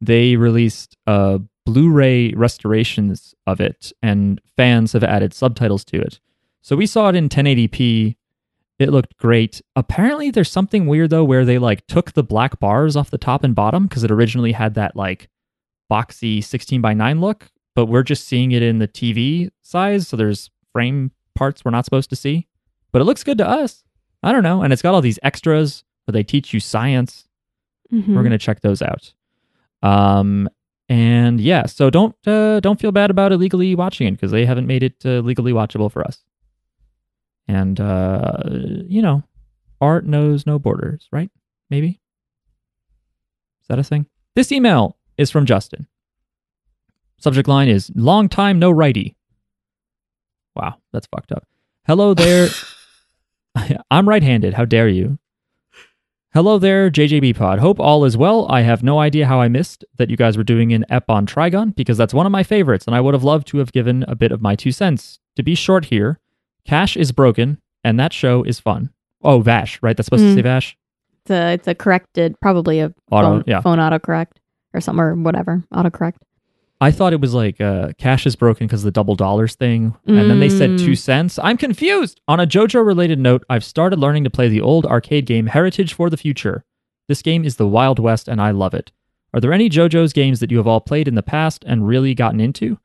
[0.00, 1.38] they released uh,
[1.72, 6.18] Blu-ray restorations of it, and fans have added subtitles to it.
[6.62, 8.16] So we saw it in 1080p.
[8.78, 9.60] It looked great.
[9.76, 13.44] Apparently, there's something weird though, where they like took the black bars off the top
[13.44, 15.28] and bottom because it originally had that like
[15.90, 20.16] boxy 16 by 9 look, but we're just seeing it in the TV size, so
[20.16, 22.46] there's frame parts we're not supposed to see
[22.92, 23.84] but it looks good to us.
[24.22, 24.62] I don't know.
[24.62, 27.28] And it's got all these extras where they teach you science.
[27.92, 28.14] Mhm.
[28.14, 29.12] We're gonna check those out.
[29.82, 30.48] Um,
[30.88, 34.66] and yeah, so don't uh, don't feel bad about illegally watching it because they haven't
[34.66, 36.18] made it uh, legally watchable for us.
[37.46, 38.42] And uh,
[38.86, 39.22] you know,
[39.80, 41.30] art knows no borders, right?
[41.70, 42.00] Maybe.
[43.60, 44.06] Is that a thing?
[44.34, 45.86] This email is from Justin.
[47.18, 49.16] Subject line is long time no righty.
[50.54, 51.46] Wow, that's fucked up.
[51.86, 52.48] Hello there.
[53.90, 54.54] I'm right handed.
[54.54, 55.18] How dare you?
[56.34, 57.58] Hello there, JJB Pod.
[57.58, 58.46] Hope all is well.
[58.50, 61.26] I have no idea how I missed that you guys were doing an ep on
[61.26, 64.02] Trigun because that's one of my favorites, and I would have loved to have given
[64.06, 65.20] a bit of my two cents.
[65.36, 66.20] To be short here,
[66.66, 68.90] Cash is broken, and that show is fun.
[69.22, 69.96] Oh, Vash, right?
[69.96, 70.34] That's supposed to Mm.
[70.34, 70.76] say Vash?
[71.22, 73.60] It's a, it's a corrected, probably a Auto, phone, yeah.
[73.62, 74.32] phone autocorrect
[74.74, 75.64] or something or whatever.
[75.72, 76.16] Autocorrect.
[76.80, 79.96] I thought it was like uh, cash is broken because of the double dollars thing.
[80.06, 80.78] And then they said Mm.
[80.84, 81.38] two cents.
[81.42, 82.20] I'm confused.
[82.28, 85.92] On a JoJo related note, I've started learning to play the old arcade game Heritage
[85.92, 86.64] for the Future.
[87.08, 88.92] This game is the Wild West and I love it.
[89.34, 92.14] Are there any JoJo's games that you have all played in the past and really
[92.14, 92.78] gotten into?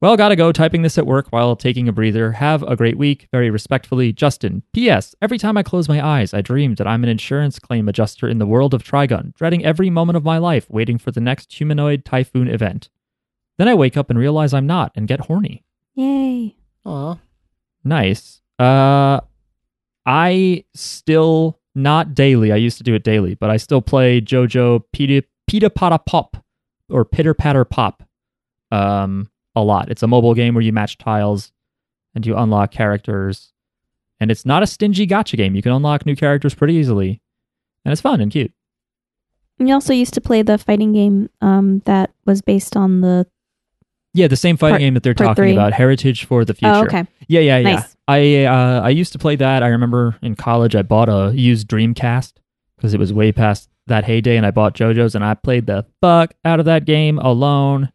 [0.00, 2.32] Well, gotta go typing this at work while taking a breather.
[2.32, 3.26] Have a great week.
[3.32, 4.62] Very respectfully, Justin.
[4.72, 5.14] P.S.
[5.20, 8.38] Every time I close my eyes, I dream that I'm an insurance claim adjuster in
[8.38, 12.04] the world of Trigun, dreading every moment of my life, waiting for the next humanoid
[12.04, 12.90] typhoon event.
[13.58, 15.64] Then I wake up and realize I'm not and get horny.
[15.94, 16.56] Yay.
[16.86, 17.18] Aw.
[17.84, 18.40] Nice.
[18.58, 19.20] Uh
[20.06, 22.50] I still not daily.
[22.50, 26.36] I used to do it daily, but I still play JoJo Pita Pita Pata Pop
[26.88, 28.02] or Pitter Patter Pop
[28.70, 29.90] um a lot.
[29.90, 31.52] It's a mobile game where you match tiles
[32.14, 33.52] and you unlock characters.
[34.20, 35.54] And it's not a stingy gacha game.
[35.54, 37.20] You can unlock new characters pretty easily.
[37.84, 38.52] And it's fun and cute.
[39.58, 43.26] And you also used to play the fighting game um, that was based on the.
[44.18, 45.52] Yeah, the same fighting Part- game that they're talking three.
[45.52, 46.74] about, Heritage for the Future.
[46.74, 47.06] Oh, okay.
[47.28, 47.74] Yeah, yeah, yeah.
[47.76, 47.96] Nice.
[48.08, 49.62] I uh, I used to play that.
[49.62, 52.32] I remember in college I bought a used Dreamcast
[52.76, 55.86] because it was way past that heyday, and I bought JoJo's and I played the
[56.00, 57.92] fuck out of that game alone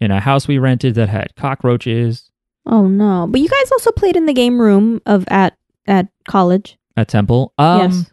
[0.00, 2.30] in a house we rented that had cockroaches
[2.66, 3.26] Oh no!
[3.28, 6.78] But you guys also played in the game room of at at college.
[6.96, 7.52] at Temple.
[7.58, 8.10] Um, yes,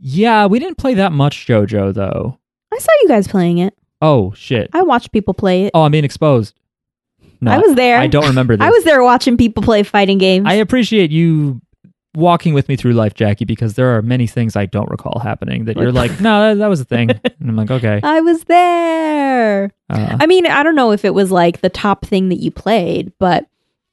[0.00, 2.38] Yeah, we didn't play that much JoJo though.
[2.72, 3.74] I saw you guys playing it.
[4.00, 4.70] Oh shit.
[4.72, 5.70] I watched people play it.
[5.74, 6.54] Oh, I'm being exposed.
[7.40, 7.98] No, I was there.
[7.98, 8.66] I don't remember this.
[8.66, 10.46] I was there watching people play fighting games.
[10.48, 11.60] I appreciate you
[12.14, 15.66] walking with me through life, Jackie, because there are many things I don't recall happening
[15.66, 17.10] that you're like, no, that, that was a thing.
[17.10, 18.00] And I'm like, okay.
[18.02, 19.72] I was there.
[19.88, 22.50] Uh, I mean, I don't know if it was like the top thing that you
[22.50, 23.46] played, but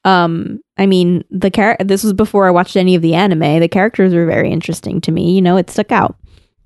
[0.06, 3.60] um, I mean, the char- This was before I watched any of the anime.
[3.60, 5.36] The characters were very interesting to me.
[5.36, 6.16] You know, it stuck out.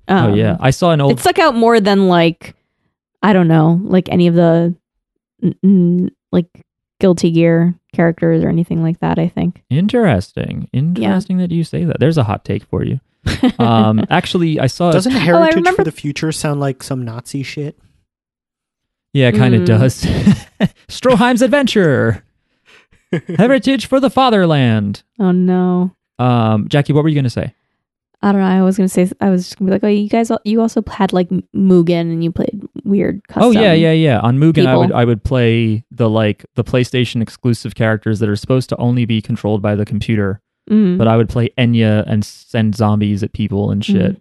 [0.08, 1.12] Um, oh yeah, I saw an old.
[1.12, 2.54] it stuck out more than like
[3.22, 4.74] I don't know, like any of the
[5.42, 6.46] n- n- like
[7.00, 9.18] Guilty Gear characters or anything like that.
[9.18, 9.62] I think.
[9.70, 10.68] Interesting.
[10.72, 11.98] Interesting that you say that.
[12.00, 13.00] There's a hot take for you.
[13.58, 14.90] Um, actually, I saw.
[14.92, 17.78] Doesn't Heritage remember- for the Future sound like some Nazi shit?
[19.12, 19.66] yeah, it kind of Mm.
[19.66, 20.02] does.
[20.88, 22.22] Stroheim's Adventure.
[23.36, 25.02] Heritage for the Fatherland.
[25.18, 25.94] oh no.
[26.18, 27.54] Um, Jackie, what were you going to say?
[28.22, 28.46] I don't know.
[28.46, 30.82] I was gonna say I was just gonna be like, oh, you guys, you also
[30.86, 33.26] had like Mugen and you played weird.
[33.28, 33.44] Custom.
[33.44, 34.20] oh yeah, yeah, yeah.
[34.20, 34.92] On Mugen, I would.
[34.92, 39.22] I would play the like the PlayStation exclusive characters that are supposed to only be
[39.22, 40.42] controlled by the computer.
[40.70, 40.98] Mhm.
[40.98, 44.20] But I would play Enya and send zombies at people and shit.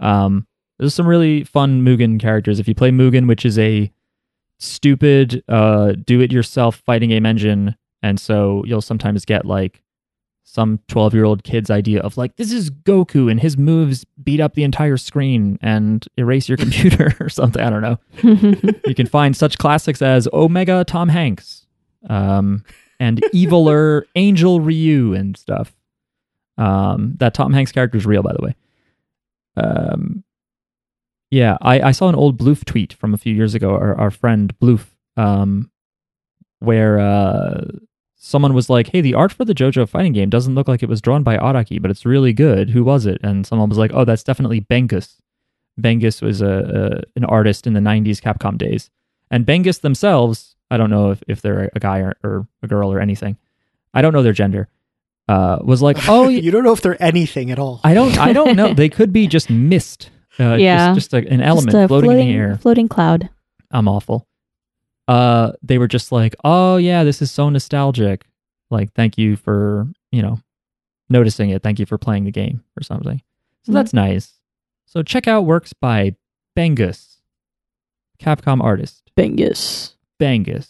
[0.00, 0.46] Um,
[0.78, 2.58] there's some really fun Mugen characters.
[2.58, 3.92] If you play Mugen, which is a
[4.58, 9.82] stupid uh, do-it-yourself fighting game engine, and so you'll sometimes get like
[10.52, 14.40] some 12 year old kid's idea of like this is Goku and his moves beat
[14.40, 17.62] up the entire screen and erase your computer or something.
[17.62, 17.98] I don't know.
[18.84, 21.66] you can find such classics as Omega Tom Hanks,
[22.08, 22.64] um,
[22.98, 25.72] and eviler Angel Ryu and stuff.
[26.58, 28.54] Um, that Tom Hanks character is real, by the way.
[29.56, 30.24] Um,
[31.30, 34.10] yeah, I, I saw an old Bloof tweet from a few years ago, our, our
[34.10, 34.86] friend Bloof,
[35.16, 35.70] um,
[36.58, 37.62] where uh,
[38.22, 40.88] someone was like, "Hey, the art for the JoJo fighting game doesn't look like it
[40.88, 42.70] was drawn by Araki, but it's really good.
[42.70, 45.16] Who was it?" And someone was like, "Oh, that's definitely Bengus."
[45.80, 48.90] Bengus was a, a an artist in the '90s Capcom days,
[49.30, 52.92] and Bengus themselves, I don't know if, if they're a guy or, or a girl
[52.92, 53.36] or anything.
[53.94, 54.68] I don't know their gender.
[55.28, 57.80] Uh, was like, oh, you don't know if they're anything at all.
[57.84, 58.74] I don't, I don't know.
[58.80, 60.10] They could be just mist.
[60.38, 60.92] Uh, Yeah.
[60.94, 62.58] just, just a, an element Just a floating, in the air.
[62.60, 63.30] floating cloud.
[63.70, 64.26] I'm awful.
[65.10, 68.24] Uh, they were just like, oh yeah, this is so nostalgic.
[68.70, 70.38] Like, thank you for you know
[71.08, 71.62] noticing it.
[71.62, 73.20] Thank you for playing the game or something.
[73.64, 73.74] So Mhm.
[73.74, 74.34] that's nice.
[74.86, 76.14] So check out works by
[76.56, 77.16] Bengus,
[78.20, 79.94] Capcom artist Bengus.
[80.20, 80.68] Bengus,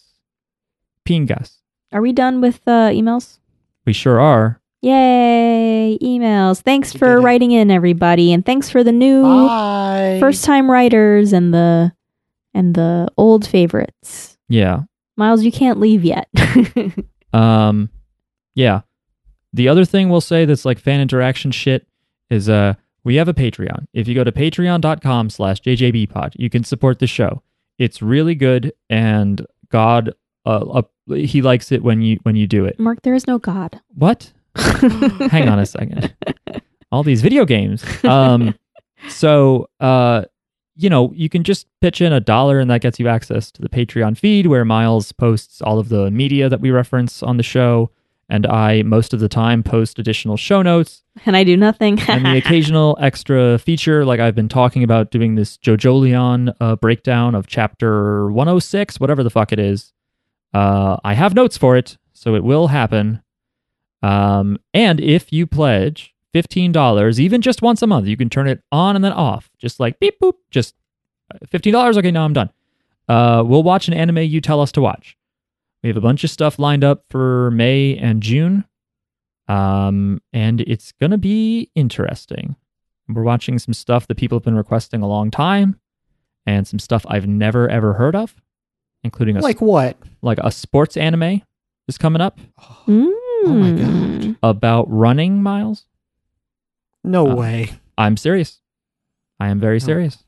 [1.06, 1.56] Pingas.
[1.92, 3.38] Are we done with uh, emails?
[3.84, 4.60] We sure are.
[4.82, 5.98] Yay!
[6.00, 6.62] Emails.
[6.62, 10.16] Thanks We for writing in, everybody, and thanks for the new Bye.
[10.20, 11.92] first time writers and the
[12.54, 14.38] and the old favorites.
[14.48, 14.82] Yeah.
[15.16, 16.28] Miles, you can't leave yet.
[17.32, 17.90] Um,
[18.54, 18.80] yeah.
[19.52, 21.86] The other thing we'll say that's like fan interaction shit
[22.28, 23.86] is uh we have a Patreon.
[23.92, 27.42] If you go to patreon.com slash jjbpod, you can support the show.
[27.78, 30.12] It's really good and God
[30.46, 32.78] uh, uh he likes it when you when you do it.
[32.78, 33.80] Mark, there is no God.
[33.94, 34.32] What?
[34.56, 36.14] Hang on a second.
[36.92, 37.84] All these video games.
[38.04, 38.54] Um
[39.08, 40.24] so uh
[40.80, 43.60] you know, you can just pitch in a dollar and that gets you access to
[43.60, 47.42] the Patreon feed where Miles posts all of the media that we reference on the
[47.42, 47.90] show.
[48.30, 52.00] And I, most of the time, post additional show notes and I do nothing.
[52.08, 54.04] and the occasional extra feature.
[54.06, 59.30] Like I've been talking about doing this JoJolion uh, breakdown of chapter 106, whatever the
[59.30, 59.92] fuck it is.
[60.54, 63.22] Uh, I have notes for it, so it will happen.
[64.02, 68.62] Um, and if you pledge $15, even just once a month, you can turn it
[68.70, 70.74] on and then off, just like beep boop, just
[71.34, 71.96] uh, $15.
[71.98, 72.50] Okay, now I'm done.
[73.08, 75.16] Uh, we'll watch an anime you tell us to watch.
[75.82, 78.64] We have a bunch of stuff lined up for May and June.
[79.48, 82.54] Um, and it's going to be interesting.
[83.08, 85.80] We're watching some stuff that people have been requesting a long time
[86.46, 88.36] and some stuff I've never ever heard of,
[89.02, 89.96] including a like what?
[90.22, 91.42] like a sports anime
[91.88, 94.20] is coming up Oh my Mm.
[94.26, 94.36] God.
[94.42, 95.86] about running miles.
[97.04, 97.70] No Uh, way.
[97.98, 98.60] I'm serious.
[99.38, 99.78] I am very Oh.
[99.80, 100.24] serious.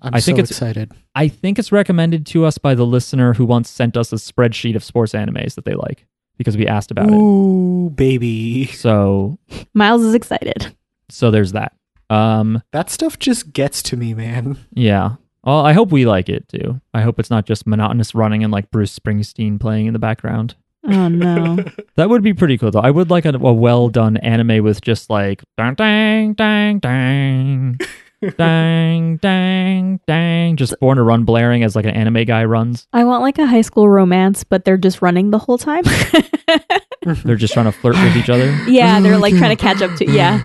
[0.00, 0.92] I'm I think so it's- excited.
[1.14, 4.74] I think it's recommended to us by the listener who once sent us a spreadsheet
[4.76, 7.14] of sports animes that they like because we asked about it.
[7.14, 8.66] Ooh, baby.
[8.66, 9.38] So
[9.74, 10.74] Miles is excited.
[11.08, 11.72] so there's that.
[12.10, 14.58] Um That stuff just gets to me, man.
[14.72, 15.16] yeah.
[15.42, 16.80] Well, I hope we like it too.
[16.94, 20.54] I hope it's not just monotonous running and like Bruce Springsteen playing in the background.
[20.86, 21.58] Oh no.
[21.96, 22.80] That would be pretty cool though.
[22.80, 27.78] I would like a, a well done anime with just like dang dang dang dang
[28.36, 32.88] dang dang dang just born to run blaring as like an anime guy runs.
[32.92, 35.84] I want like a high school romance, but they're just running the whole time.
[37.24, 38.50] They're just trying to flirt with each other.
[38.66, 40.42] yeah, they're like trying to catch up to yeah.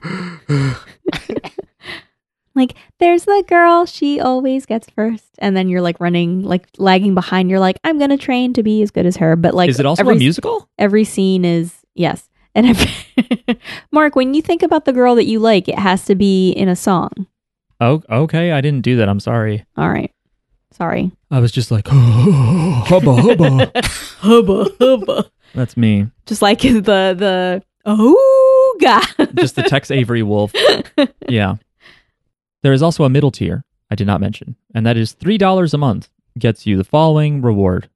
[2.60, 5.26] Like there's the girl, she always gets first.
[5.40, 7.50] And then you're like running, like lagging behind.
[7.50, 9.36] You're like, I'm gonna train to be as good as her.
[9.36, 10.70] But like Is it also every, a musical?
[10.78, 12.30] every scene is yes.
[12.56, 13.58] And if,
[13.92, 16.68] Mark, when you think about the girl that you like, it has to be in
[16.68, 17.28] a song.
[17.80, 18.52] Oh, okay.
[18.52, 19.08] I didn't do that.
[19.08, 19.66] I'm sorry.
[19.78, 20.12] All right.
[20.72, 21.12] Sorry.
[21.32, 23.72] I was just like, hubba hubba.
[24.20, 25.32] Hubba hubba.
[25.56, 26.08] That's me.
[26.26, 29.06] Just like the the oh god.
[29.36, 30.52] Just the Tex Avery wolf.
[31.28, 31.56] Yeah.
[32.62, 35.74] There is also a middle tier I did not mention, and that is three dollars
[35.74, 37.90] a month gets you the following reward.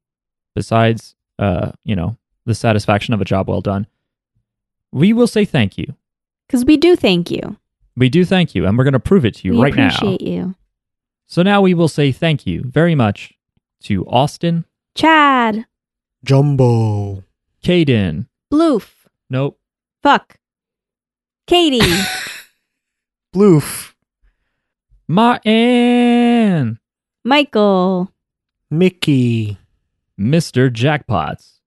[0.55, 3.87] Besides, uh, you know, the satisfaction of a job well done,
[4.91, 5.95] we will say thank you.
[6.47, 7.57] Because we do thank you.
[7.95, 9.89] We do thank you, and we're going to prove it to you we right now.
[9.89, 10.55] We appreciate you.
[11.27, 13.33] So now we will say thank you very much
[13.83, 15.65] to Austin, Chad.
[16.23, 17.23] Jumbo.
[17.63, 18.27] Caden.
[18.51, 18.89] Bloof.
[19.29, 19.59] Nope.
[20.01, 20.37] Fuck.
[21.47, 21.79] Katie.
[23.35, 23.92] Bloof.
[25.13, 26.79] Martin.
[27.23, 28.11] Michael.
[28.71, 29.59] Mickey.
[30.19, 30.71] Mr.
[30.71, 31.59] Jackpots.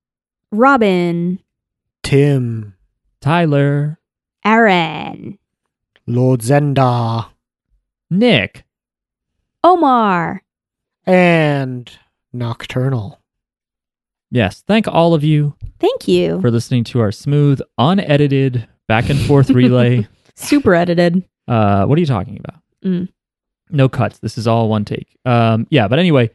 [0.50, 1.38] Robin.
[2.02, 2.74] Tim.
[3.20, 4.00] Tyler.
[4.44, 5.38] Aaron.
[6.08, 7.28] Lord Zenda.
[8.10, 8.64] Nick.
[9.62, 10.42] Omar.
[11.06, 11.88] And
[12.32, 13.20] Nocturnal.
[14.32, 16.40] Yes, thank all of you Thank you.
[16.40, 20.08] for listening to our smooth, unedited, back and forth relay.
[20.34, 21.24] Super edited.
[21.46, 22.60] Uh, what are you talking about?
[22.84, 23.08] Mm.
[23.70, 24.18] No cuts.
[24.18, 25.16] This is all one take.
[25.24, 26.30] Um, yeah, but anyway,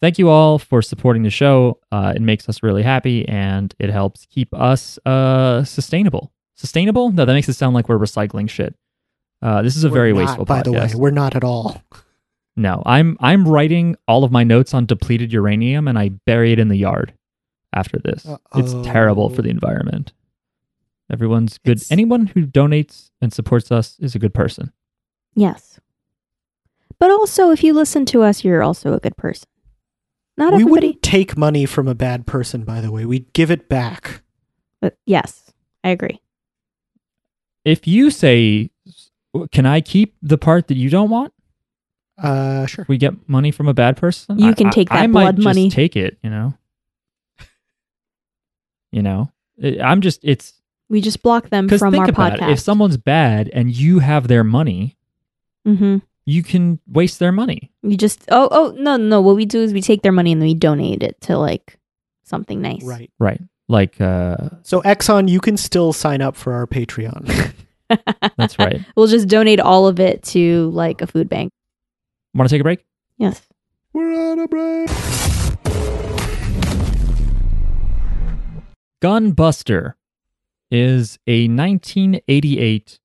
[0.00, 1.78] thank you all for supporting the show.
[1.90, 6.32] Uh, it makes us really happy and it helps keep us uh, sustainable.
[6.54, 7.10] Sustainable?
[7.10, 8.74] No, that makes it sound like we're recycling shit.
[9.40, 11.82] Uh, this is a We're very not, wasteful By the way, we're not at all.
[12.54, 16.58] No, I'm I'm writing all of my notes on depleted uranium and I bury it
[16.58, 17.14] in the yard
[17.72, 18.26] after this.
[18.54, 20.12] It's terrible for the environment.
[21.10, 21.78] Everyone's good.
[21.78, 24.72] It's- Anyone who donates and supports us is a good person.
[25.34, 25.80] Yes.
[27.02, 29.48] But also, if you listen to us, you're also a good person.
[30.36, 30.70] Not we everybody.
[30.70, 33.04] wouldn't take money from a bad person, by the way.
[33.04, 34.22] We'd give it back.
[34.80, 35.50] But yes,
[35.82, 36.20] I agree.
[37.64, 38.70] If you say,
[39.50, 41.32] "Can I keep the part that you don't want?"
[42.18, 42.86] Uh, sure.
[42.88, 44.38] We get money from a bad person.
[44.38, 45.70] You I- can I- take that I might blood just money.
[45.70, 46.18] Take it.
[46.22, 46.54] You know.
[48.92, 50.20] You know, I- I'm just.
[50.22, 50.52] It's
[50.88, 52.48] We just block them from think our about podcast.
[52.48, 52.52] it.
[52.52, 54.96] If someone's bad and you have their money,
[55.66, 57.70] hmm you can waste their money.
[57.82, 59.20] We just oh oh no no.
[59.20, 61.78] What we do is we take their money and then we donate it to like
[62.24, 62.82] something nice.
[62.82, 63.10] Right.
[63.18, 63.40] Right.
[63.68, 67.54] Like, uh, So, Exxon, you can still sign up for our Patreon.
[68.36, 68.80] that's right.
[68.96, 71.52] We'll just donate all of it to like a food bank.
[72.34, 72.84] Want to take a break?
[73.18, 73.40] Yes.
[73.92, 74.88] We're on a break.
[79.02, 79.94] Gunbuster
[80.70, 82.98] is a 1988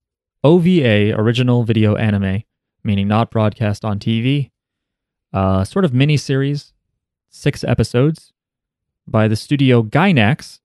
[0.43, 2.43] OVA original video anime,
[2.87, 4.49] meaning not broadcast on TV,
[5.33, 6.73] uh, sort of mini series,
[7.29, 8.33] six episodes
[9.07, 10.59] by the studio Gainax,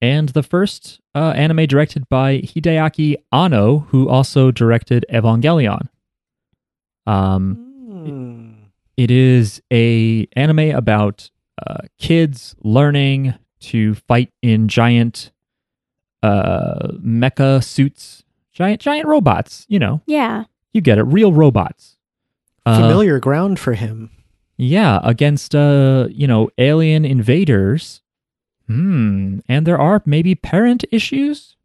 [0.00, 5.88] and the first uh, anime directed by Hideaki Anno, who also directed Evangelion.
[7.06, 8.52] Um, Hmm.
[8.96, 11.30] it is a anime about
[11.66, 15.32] uh, kids learning to fight in giant
[16.22, 19.66] uh, mecha suits, giant giant robots.
[19.68, 20.44] You know, Yeah.
[20.78, 21.96] You get it, real robots.
[22.64, 24.10] Uh, Familiar ground for him.
[24.56, 28.00] yeah, against uh, you know, alien invaders.
[28.66, 31.56] Hmm, and there are maybe parent issues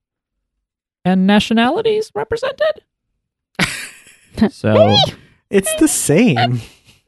[1.05, 2.81] and nationalities represented.
[4.49, 4.95] so
[5.49, 6.61] It's the same.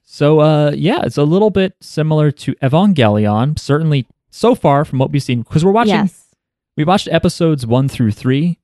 [0.04, 5.12] So uh yeah, it's a little bit similar to Evangelion, certainly so far from what
[5.12, 6.36] we've seen because we're watching Yes.
[6.78, 8.58] we watched episodes 1 through 3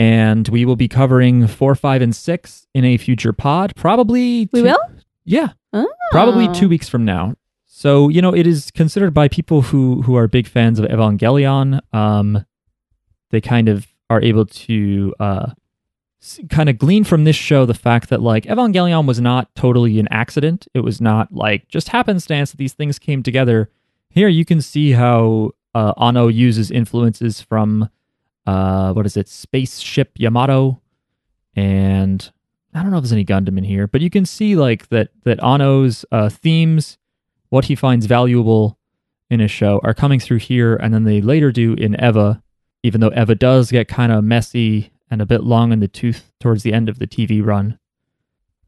[0.00, 4.60] and we will be covering 4, 5 and 6 in a future pod, probably We
[4.60, 4.78] two- will.
[5.24, 5.86] Yeah, Oh.
[6.10, 7.34] probably 2 weeks from now.
[7.66, 11.80] So, you know, it is considered by people who who are big fans of Evangelion,
[11.92, 12.44] um
[13.30, 15.46] they kind of are able to uh
[16.50, 20.08] kind of glean from this show the fact that like Evangelion was not totally an
[20.10, 20.66] accident.
[20.74, 23.70] It was not like just happenstance that these things came together.
[24.10, 27.88] Here you can see how uh, Anno uses influences from
[28.46, 30.80] uh, what is it, Spaceship Yamato,
[31.54, 32.30] and
[32.74, 35.10] I don't know if there's any Gundam in here, but you can see like that
[35.24, 36.98] that Anno's uh, themes,
[37.48, 38.78] what he finds valuable
[39.28, 42.42] in his show are coming through here, and then they later do in Eva,
[42.82, 46.30] even though Eva does get kind of messy and a bit long in the tooth
[46.40, 47.78] towards the end of the TV run.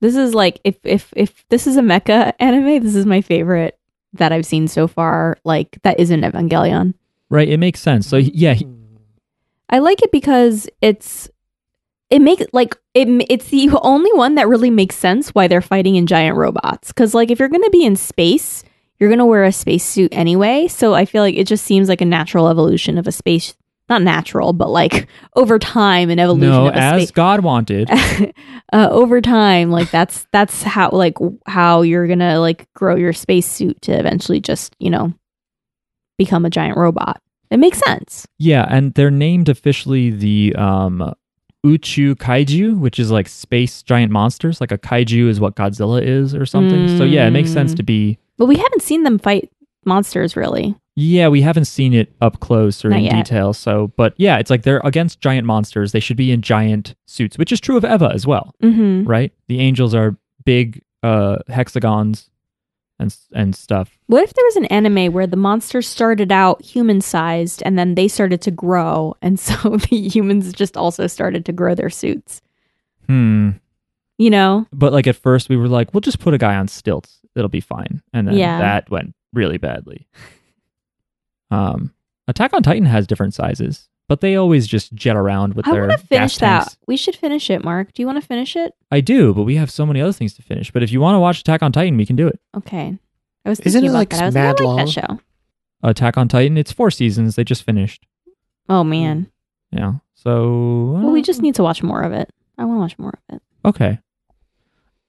[0.01, 3.79] This is like if if if this is a mecha anime, this is my favorite
[4.15, 5.39] that I've seen so far.
[5.45, 6.95] Like that isn't Evangelion.
[7.31, 7.49] Right?
[7.49, 8.07] It makes sense.
[8.09, 8.67] So yeah, he-
[9.73, 11.31] I like it because it's
[12.11, 15.97] it makes like it it's the only one that really makes sense why they're fighting
[15.97, 16.89] in giant robots.
[16.89, 18.63] Because like if you're gonna be in space,
[19.01, 20.69] you're gonna wear a spacesuit anyway.
[20.69, 23.55] So I feel like it just seems like a natural evolution of a space.
[23.89, 27.11] Not natural, but like over time, an evolution no, of a as space.
[27.11, 27.91] God wanted.
[28.73, 31.17] uh, over time, like that's that's how like
[31.47, 35.13] how you're gonna like grow your spacesuit to eventually just you know
[36.19, 37.21] become a giant robot.
[37.53, 38.27] It makes sense.
[38.39, 41.13] Yeah, and they're named officially the um,
[41.65, 44.61] Uchu Kaiju, which is like space giant monsters.
[44.61, 46.89] Like a kaiju is what Godzilla is or something.
[46.99, 47.77] So yeah, it makes sense Mm.
[47.77, 48.19] to be.
[48.39, 49.51] But we haven't seen them fight
[49.85, 50.75] monsters really.
[50.97, 53.25] Yeah, we haven't seen it up close or Not in yet.
[53.27, 53.53] detail.
[53.53, 55.93] So, but yeah, it's like they're against giant monsters.
[55.93, 59.05] They should be in giant suits, which is true of Eva as well, Mm-hmm.
[59.09, 59.33] right?
[59.49, 62.29] The angels are big uh, hexagons
[63.03, 63.99] and and stuff.
[64.07, 67.95] What if there was an anime where the monsters started out human sized and then
[67.97, 69.55] they started to grow, and so
[69.91, 72.41] the humans just also started to grow their suits?
[73.07, 73.51] Hmm.
[74.19, 74.67] You know?
[74.73, 77.19] But like at first, we were like, we'll just put a guy on stilts.
[77.35, 78.03] It'll be fine.
[78.13, 78.59] And then Yeah.
[78.61, 80.07] that went really badly.
[81.51, 81.93] Um,
[82.29, 85.85] Attack on Titan has different sizes, but they always just jet around with I their
[85.85, 86.59] I want to finish gas that.
[86.65, 86.77] tanks.
[86.87, 87.95] We should finish it, Mark.
[87.95, 88.75] Do you want to finish it?
[88.91, 90.71] I do, but we have so many other things to finish.
[90.71, 92.39] But if you want to watch Attack on Titan, we can do it.
[92.55, 92.99] Okay.
[93.47, 94.23] I was Isn't thinking it, about like, that.
[94.23, 95.21] I was mad like, like that show.
[95.83, 97.37] Attack on Titan, it's four seasons.
[97.37, 98.05] They just finished.
[98.69, 99.33] Oh man.
[99.71, 99.95] Yeah.
[100.13, 102.29] So Well, we just need to watch more of it.
[102.59, 103.43] I want to watch more of it.
[103.65, 103.99] okay.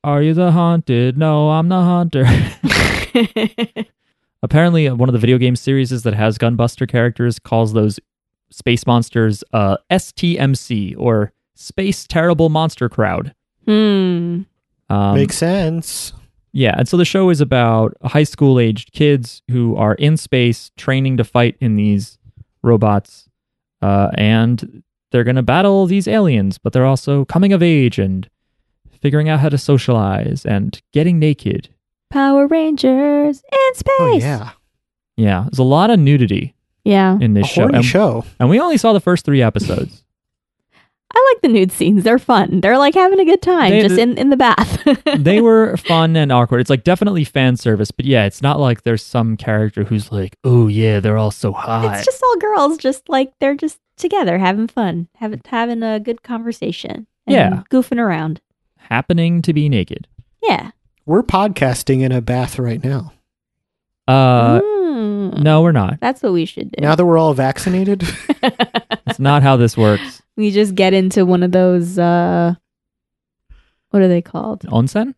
[0.06, 1.18] Are you the haunted?
[1.18, 2.24] No, I'm the hunter.
[4.44, 8.00] Apparently, uh, one of the video game series that has Gunbuster characters calls those
[8.54, 13.34] space monsters uh, STMC or Space Terrible Monster Crowd.
[13.66, 14.42] hmm.
[14.90, 16.14] Um, Makes sense.
[16.52, 20.72] yeah, and so the show is about high school aged kids who are in space
[20.78, 22.18] training to fight in these
[22.62, 23.28] robots,
[23.82, 28.30] uh, and they're going to battle these aliens, but they're also coming of age and
[29.00, 31.70] figuring out how to socialize and getting naked.
[32.12, 33.96] Power Rangers in space.
[34.00, 34.52] Oh yeah,
[35.18, 36.54] Yeah, there's a lot of nudity
[36.84, 37.18] Yeah.
[37.20, 37.62] in a this show.
[37.64, 38.26] horny And, show.
[38.40, 40.04] and we only saw the first three episodes.
[41.16, 42.04] I like the nude scenes.
[42.04, 42.60] They're fun.
[42.62, 44.84] They're like having a good time They- just in, in the bath.
[45.18, 46.60] they were fun and awkward.
[46.62, 50.38] It's like definitely fan service, but yeah, it's not like there's some character who's like,
[50.44, 51.96] oh yeah, they're all so hot.
[51.98, 56.24] It's just all girls, just like they're just together having fun, having having a good
[56.24, 57.06] conversation.
[57.28, 57.64] and Yeah.
[57.70, 58.42] goofing around.
[58.90, 60.08] happening to be naked.
[60.42, 60.72] Yeah.
[61.06, 63.14] We're podcasting in a bath right now.
[64.08, 64.74] Uh, Mm.
[65.42, 66.00] No, we're not.
[66.00, 66.82] That's what we should do.
[66.82, 68.04] Now that we're all vaccinated,
[69.08, 70.22] It's not how this works.
[70.36, 72.00] we just get into one of those.
[72.00, 72.56] uh
[73.90, 74.62] What are they called?
[74.62, 75.14] Onsen?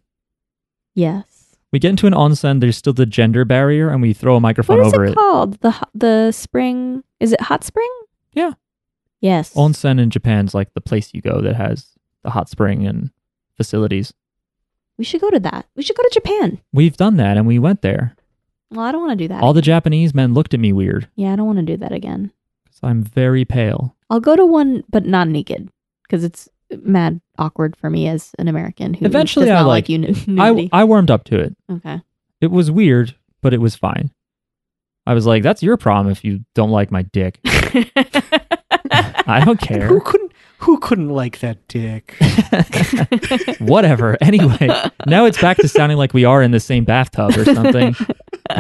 [0.93, 1.55] Yes.
[1.71, 2.59] We get into an onsen.
[2.61, 5.15] There's still the gender barrier, and we throw a microphone What is over it, it.
[5.15, 5.59] called?
[5.61, 7.03] The ho- the spring?
[7.19, 7.89] Is it hot spring?
[8.33, 8.51] Yeah.
[9.21, 9.53] Yes.
[9.53, 11.87] Onsen in Japan's like the place you go that has
[12.23, 13.11] the hot spring and
[13.57, 14.13] facilities.
[14.97, 15.65] we should go to that.
[15.75, 16.61] We should go to Japan.
[16.71, 18.15] We've done that, and we went there.
[18.71, 19.41] Well, I don't want to do that.
[19.43, 21.91] All the Japanese men looked at me weird yeah, I don't want to do that
[21.91, 22.31] again.
[22.65, 23.95] because I'm very pale.
[24.09, 25.69] I'll go to one, but not naked,
[26.03, 26.49] because it's
[26.81, 29.97] mad awkward for me as an American who Eventually, does I not like- like you
[29.99, 30.07] nu-
[30.41, 30.69] I, nudity.
[30.73, 31.55] I warmed up to it.
[31.71, 32.01] okay.
[32.41, 34.11] It was weird, but it was fine.
[35.07, 37.39] I was like, that's your problem if you don't like my dick.
[37.45, 39.87] I don't care.
[39.87, 40.24] who couldn't
[40.65, 42.15] who couldn't like that dick?
[43.59, 44.17] Whatever.
[44.21, 44.69] Anyway,
[45.07, 47.95] now it's back to sounding like we are in the same bathtub or something.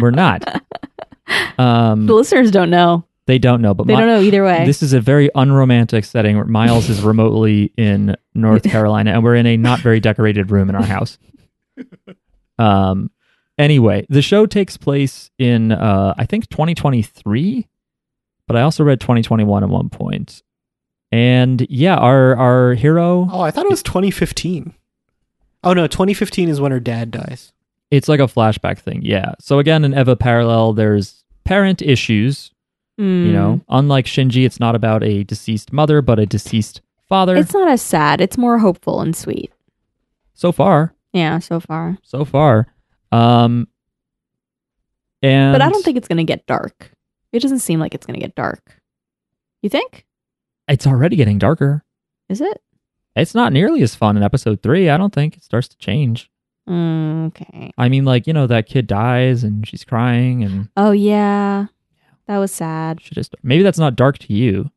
[0.01, 0.63] We're not.
[1.57, 3.05] Um, the listeners don't know.
[3.25, 4.65] they don't know, but They my- don't know either way.
[4.65, 9.35] this is a very unromantic setting where Miles is remotely in North Carolina and we're
[9.35, 11.17] in a not very decorated room in our house.
[12.57, 13.09] Um
[13.57, 17.67] anyway, the show takes place in uh I think 2023,
[18.47, 20.41] but I also read 2021 at one point.
[21.11, 24.73] And yeah, our our hero, Oh, I thought it was 2015.
[25.63, 27.51] Oh no, 2015 is when her dad dies.
[27.91, 29.01] it's like a flashback thing.
[29.03, 29.33] Yeah.
[29.39, 32.51] So again, in Eva parallel, there's parent issues,
[32.99, 33.25] Mm.
[33.27, 33.61] you know.
[33.69, 37.35] Unlike Shinji, it's not about a deceased mother, but a deceased father.
[37.35, 38.21] it's not as sad.
[38.21, 39.51] It's more hopeful and sweet.
[40.33, 40.93] so far.
[41.13, 41.97] Yeah, so far.
[42.03, 42.67] so far.
[43.11, 43.67] Um,
[45.21, 46.91] and but I don't think it's going to get dark.
[47.31, 48.81] It doesn't seem like it's going to get dark.
[49.61, 50.05] You think?
[50.67, 51.83] It's already getting darker.
[52.29, 52.61] Is it?
[53.15, 54.89] It's not nearly as fun in episode three.
[54.89, 56.29] I don't think it starts to change.
[56.67, 57.71] Mm, okay.
[57.77, 61.67] I mean, like you know, that kid dies and she's crying, and Oh yeah,
[62.27, 62.97] that was sad.
[62.99, 64.71] just maybe that's not dark to you,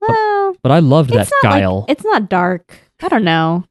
[0.00, 2.78] Well, but I loved that not like- it's not dark.
[3.02, 3.64] I don't know.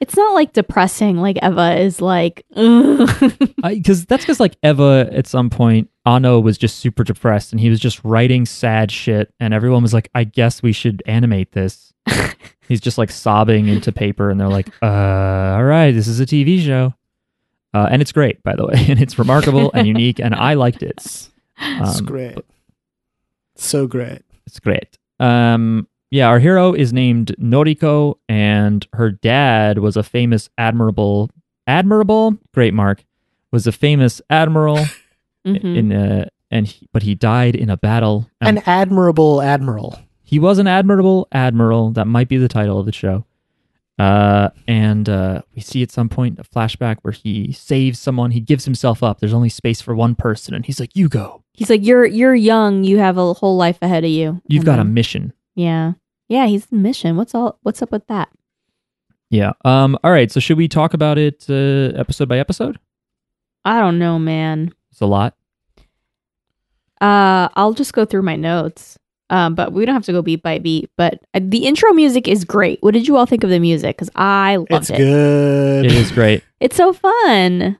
[0.00, 1.16] It's not like depressing.
[1.18, 2.44] Like Eva is like.
[2.54, 7.68] because that's because like Eva at some point Anno was just super depressed and he
[7.68, 11.92] was just writing sad shit and everyone was like I guess we should animate this.
[12.68, 14.86] He's just like sobbing into paper and they're like uh
[15.56, 16.94] all right this is a TV show.
[17.74, 20.82] Uh, and it's great by the way and it's remarkable and unique and I liked
[20.82, 20.96] it.
[20.96, 21.30] It's
[21.98, 22.38] Um, great.
[23.56, 24.22] So great.
[24.46, 24.96] It's great.
[25.20, 31.30] Um, yeah, our hero is named Noriko, and her dad was a famous admirable,
[31.66, 33.04] admirable, great mark,
[33.52, 34.78] was a famous admiral
[35.46, 35.76] Mhm.
[35.76, 38.26] in uh and he, but he died in a battle.
[38.40, 39.98] And An admirable admiral.
[40.24, 41.90] he was an admirable admiral.
[41.90, 43.26] That might be the title of the show.
[43.98, 48.30] Uh, and uh, we see at some point a flashback where he saves someone.
[48.30, 49.18] He gives himself up.
[49.20, 51.42] There's only space for one person, and he's like, "You go.
[51.52, 52.84] He's like, you're you're young.
[52.84, 54.40] You have a whole life ahead of you.
[54.46, 55.92] You've And got a mission." Yeah,
[56.28, 56.46] yeah.
[56.46, 57.16] He's the mission.
[57.16, 57.58] What's all?
[57.62, 58.28] What's up with that?
[59.30, 59.52] Yeah.
[59.64, 59.98] Um.
[60.04, 60.30] All right.
[60.30, 62.78] So should we talk about it uh, episode by episode?
[63.64, 64.72] I don't know, man.
[64.92, 65.34] It's a lot.
[67.00, 68.98] Uh, I'll just go through my notes.
[69.30, 70.90] Um, but we don't have to go beat by beat.
[70.96, 72.78] But uh, the intro music is great.
[72.82, 73.96] What did you all think of the music?
[73.96, 74.96] Because I loved It's it.
[74.96, 75.84] good.
[75.86, 76.42] It is great.
[76.60, 77.78] It's so fun.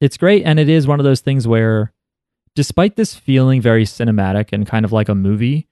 [0.00, 1.92] It's great, and it is one of those things where,
[2.54, 5.68] despite this feeling very cinematic and kind of like a movie,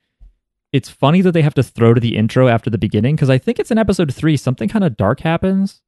[0.75, 3.39] it's funny that they have to throw to the intro after the beginning because I
[3.39, 5.81] think it's in episode three something kind of dark happens,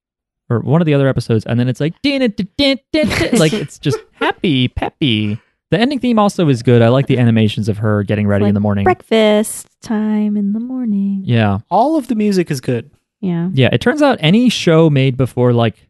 [0.48, 5.40] or one of the other episodes, and then it's like like it's just happy peppy.
[5.72, 6.82] The ending theme also is good.
[6.82, 8.84] I like the animations of her getting ready like in the morning.
[8.84, 11.22] Breakfast time in the morning.
[11.24, 12.88] Yeah, All of the music is good.
[13.20, 13.48] Yeah.
[13.52, 13.70] yeah.
[13.72, 15.88] It turns out any show made before like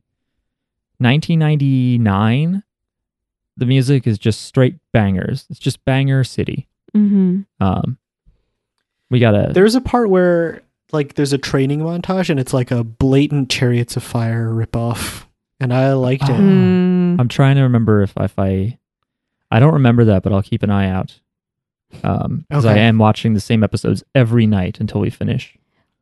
[0.98, 2.62] 1999,
[3.58, 5.46] the music is just straight bangers.
[5.50, 6.66] It's just banger city.
[6.94, 7.42] Mm-hmm.
[7.60, 7.98] Um,
[9.10, 9.50] we gotta.
[9.52, 13.96] There's a part where like there's a training montage and it's like a blatant Chariots
[13.96, 15.24] of Fire ripoff,
[15.60, 16.28] and I liked it.
[16.30, 17.20] Mm.
[17.20, 18.78] I'm trying to remember if if I,
[19.50, 21.18] I don't remember that, but I'll keep an eye out.
[22.02, 25.56] Um, because I am watching the same episodes every night until we finish.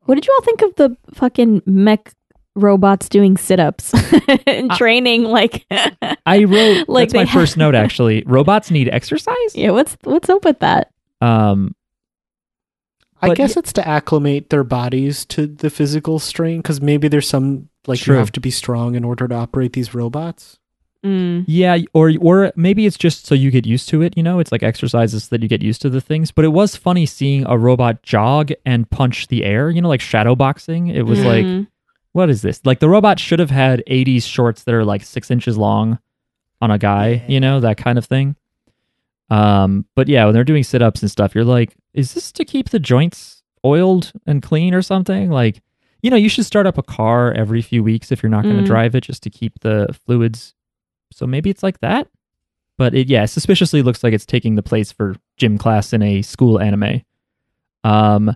[0.05, 2.13] What did you all think of the fucking mech
[2.57, 3.93] robots doing sit-ups
[4.47, 5.25] and I- training?
[5.25, 5.67] Like,
[6.27, 8.23] I wrote Like that's my they first note actually.
[8.27, 9.55] Robots need exercise.
[9.55, 9.71] yeah.
[9.71, 10.91] What's what's up with that?
[11.21, 11.75] Um,
[13.25, 17.29] I But guess it's to acclimate their bodies to the physical strain because maybe there's
[17.29, 18.15] some like True.
[18.15, 20.59] you have to be strong in order to operate these robots.
[21.05, 21.45] Mm.
[21.47, 24.17] yeah, or or maybe it's just so you get used to it.
[24.17, 26.31] You know, it's like exercises so that you get used to the things.
[26.31, 29.69] But it was funny seeing a robot jog and punch the air.
[29.69, 30.87] You know, like shadow boxing.
[30.87, 31.67] It was like Mhm.
[32.13, 32.61] what is this?
[32.65, 35.99] Like the robot should have had 80s shorts that are like six inches long
[36.63, 38.35] on a guy, you know, that kind of thing.
[39.31, 42.45] Um, but yeah, when they're doing sit ups and stuff, you're like, is this to
[42.45, 45.31] keep the joints oiled and clean or something?
[45.31, 45.63] Like,
[46.03, 48.57] you know, you should start up a car every few weeks if you're not going
[48.57, 48.67] to Mm.
[48.67, 50.55] drive it just to keep the fluids.
[51.13, 52.09] So maybe it's like that.
[52.77, 56.23] But it, yeah, suspiciously looks like it's taking the place for gym class in a
[56.23, 57.03] school anime.
[57.85, 58.35] Um,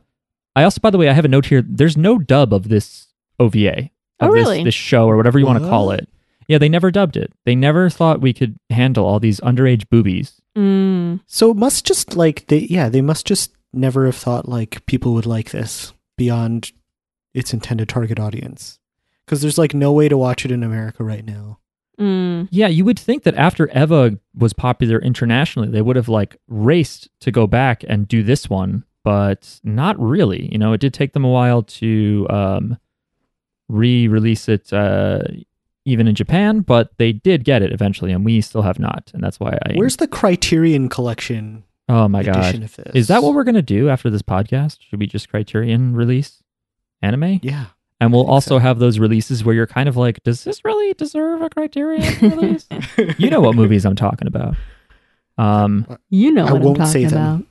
[0.54, 1.62] I also, by the way, I have a note here.
[1.66, 3.08] There's no dub of this
[3.40, 3.90] OVA
[4.20, 4.64] Oh, of this, really?
[4.64, 6.08] this show or whatever you want to call it.
[6.48, 7.32] Yeah, they never dubbed it.
[7.44, 10.40] They never thought we could handle all these underage boobies.
[10.56, 11.20] Mm.
[11.26, 15.12] So it must just like they yeah they must just never have thought like people
[15.14, 16.72] would like this beyond
[17.34, 18.78] its intended target audience
[19.24, 21.58] because there's like no way to watch it in America right now.
[22.00, 22.48] Mm.
[22.50, 27.08] Yeah, you would think that after Eva was popular internationally, they would have like raced
[27.20, 30.50] to go back and do this one, but not really.
[30.50, 32.78] You know, it did take them a while to um,
[33.68, 35.22] re-release it, uh,
[35.88, 39.22] even in Japan, but they did get it eventually, and we still have not, and
[39.22, 39.72] that's why I.
[39.74, 42.54] Where's the Criterion Collection Oh my god!
[42.56, 42.94] of this?
[42.94, 44.78] Is that what we're gonna do after this podcast?
[44.80, 46.42] Should we just Criterion release
[47.02, 47.40] anime?
[47.42, 47.66] Yeah.
[48.00, 48.58] And we'll also so.
[48.58, 52.68] have those releases where you're kind of like, does this really deserve a Criterion release?
[53.18, 54.54] you know what movies I'm talking about.
[55.36, 57.34] Um, You know I what won't I'm say talking them.
[57.36, 57.46] about.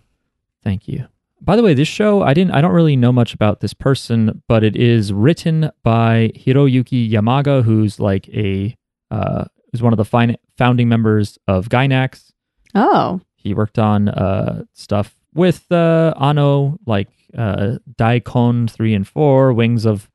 [0.63, 1.07] thank you.
[1.41, 4.41] By the way, this show I didn't I don't really know much about this person,
[4.47, 8.75] but it is written by Hiroyuki Yamaga, who's like a
[9.11, 12.31] uh who's one of the fin- founding members of Gainax.
[12.75, 13.21] Oh.
[13.35, 19.85] He worked on uh stuff with uh Anno, like uh Daicon three and four, Wings
[19.85, 20.09] of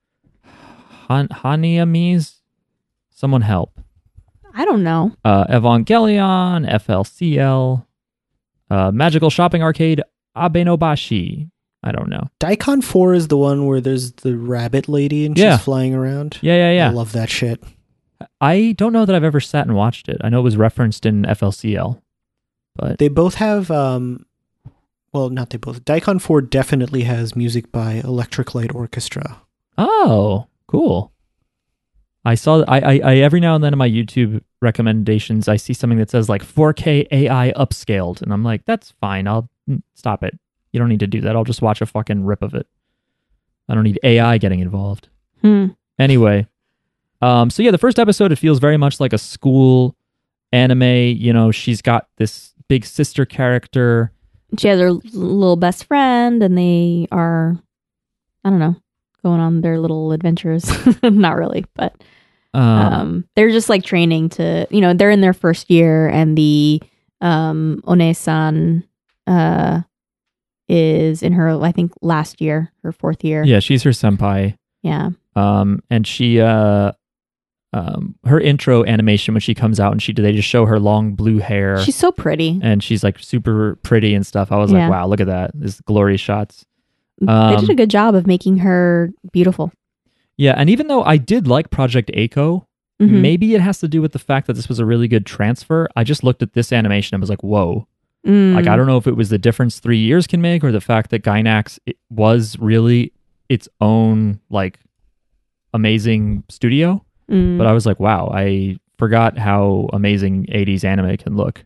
[1.08, 2.40] Han- Honneamise.
[3.10, 3.78] Someone help.
[4.54, 5.12] I don't know.
[5.24, 7.86] uh, Evangelion, FLCL,
[8.68, 10.02] uh, Magical Shopping Arcade,
[10.36, 11.50] Abenobashi.
[11.84, 12.28] I don't know.
[12.40, 15.56] Daicon 4 is the one where there's the rabbit lady and she's Yeah.
[15.58, 16.38] flying around.
[16.40, 16.88] Yeah, yeah, yeah.
[16.90, 17.62] I love that shit.
[18.40, 20.18] I don't know that I've ever sat and watched it.
[20.22, 22.00] I know it was referenced in FLCL,
[22.76, 24.26] but They both have, um,
[25.12, 25.84] well, not they both.
[25.84, 29.42] Daicon 4 definitely has music by Electric Light Orchestra.
[29.76, 31.10] oh, cool.
[32.24, 32.62] I saw.
[32.68, 36.08] I, I I every now and then in my YouTube recommendations, I see something that
[36.08, 39.26] says like 4K AI upscaled, and I'm like, that's fine.
[39.26, 39.50] I'll
[39.94, 40.38] stop it.
[40.72, 41.36] You don't need to do that.
[41.36, 42.66] I'll just watch a fucking rip of it.
[43.68, 45.08] I don't need AI getting involved.
[45.42, 45.68] Hmm.
[45.98, 46.46] Anyway,
[47.20, 49.96] um, so yeah, the first episode it feels very much like a school
[50.52, 50.82] anime.
[50.82, 54.12] You know, she's got this big sister character.
[54.58, 57.58] She has her little best friend, and they are,
[58.44, 58.76] I don't know,
[59.22, 60.70] going on their little adventures.
[61.02, 61.94] Not really, but
[62.54, 66.36] Um, um, they're just like training to, you know, they're in their first year, and
[66.36, 66.82] the
[67.22, 68.84] um, Onee-san
[69.26, 69.82] uh,
[70.68, 73.42] is in her, I think, last year, her fourth year.
[73.44, 74.56] yeah, she's her senpai.
[74.82, 75.10] Yeah.
[75.36, 76.92] Um, and she, uh,
[77.74, 81.14] um, her intro animation when she comes out and she they just show her long
[81.14, 82.60] blue hair She's so pretty.
[82.62, 84.52] and she's like super pretty and stuff.
[84.52, 84.80] I was Yeah.
[84.80, 86.66] like, wow, look at that, this glory shots.
[87.20, 89.72] they um, did a good job of making her beautiful.
[90.36, 92.66] Yeah, and even though I did like Project A-ko,
[93.00, 93.20] Mhm.
[93.20, 95.88] maybe it has to do with the fact that this was a really good transfer.
[95.96, 97.86] I just looked at this animation and was like, whoa.
[98.26, 98.54] Mm.
[98.54, 100.80] Like I don't know if it was the difference three years can make or the
[100.80, 103.12] fact that Gainax it was really
[103.48, 104.78] its own like
[105.74, 107.04] amazing studio.
[107.30, 107.58] Mm.
[107.58, 111.64] But I was like, wow, I forgot how amazing 80s anime can look.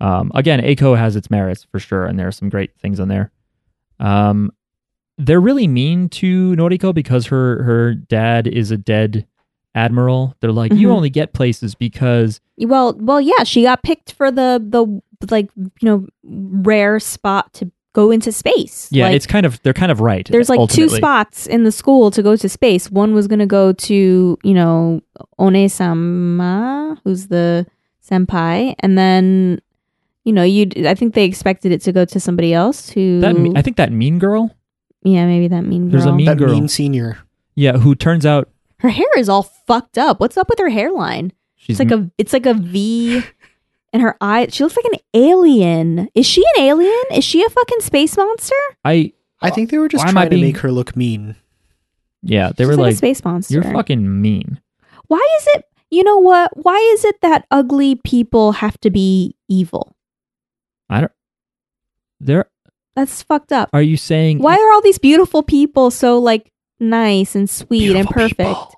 [0.00, 3.08] Um, again, A-ko has its merits for sure, and there are some great things on
[3.08, 3.30] there.
[3.98, 4.52] Um,
[5.18, 9.26] they're really mean to Noriko because her her dad is a dead
[9.74, 10.34] admiral.
[10.40, 10.92] They're like, you Mhm.
[10.92, 15.00] only get places because Well, well, yeah, she got picked for the the
[15.30, 18.88] like you know rare spot to go into space.
[18.90, 20.28] yeah, Like, it's kind of they're kind of right.
[20.30, 22.90] there's like two spots in the school to go to space.
[22.90, 25.00] One was going to go to you know
[25.86, 27.66] Onee-sama, who's the
[28.08, 29.60] senpai, and then
[30.24, 30.70] you know you.
[30.86, 33.20] I think they expected it to go to somebody else who.
[33.20, 34.54] That me- I think that mean girl,
[35.02, 35.90] yeah, maybe that mean girl.
[35.92, 36.52] There's a mean that girl.
[36.52, 37.18] mean senior.
[37.54, 38.48] yeah, who turns out
[38.80, 40.20] her hair is all fucked up.
[40.20, 41.32] What's up with her hairline?
[41.56, 43.22] she's It's like a it's like a V
[43.96, 44.54] and her eyes.
[44.54, 46.08] she looks like an alien.
[46.14, 47.04] Is she an alien?
[47.14, 48.54] Is she a fucking space monster?
[48.84, 50.94] I I think they were just Why am I trying to being- make her look
[50.96, 51.36] mean.
[52.22, 53.54] yeah, they She's were like, a like, space monster.
[53.54, 54.60] you're fucking mean.
[55.08, 56.50] Why is it you know what?
[56.62, 59.96] Why is it that ugly people have to be evil?
[60.90, 61.12] I don't.
[62.20, 62.50] There
[62.94, 63.70] That's fucked up.
[63.72, 68.08] are you saying Why are all these beautiful people so like nice and sweet and
[68.08, 68.36] Beautiful perfect?
[68.38, 68.72] people.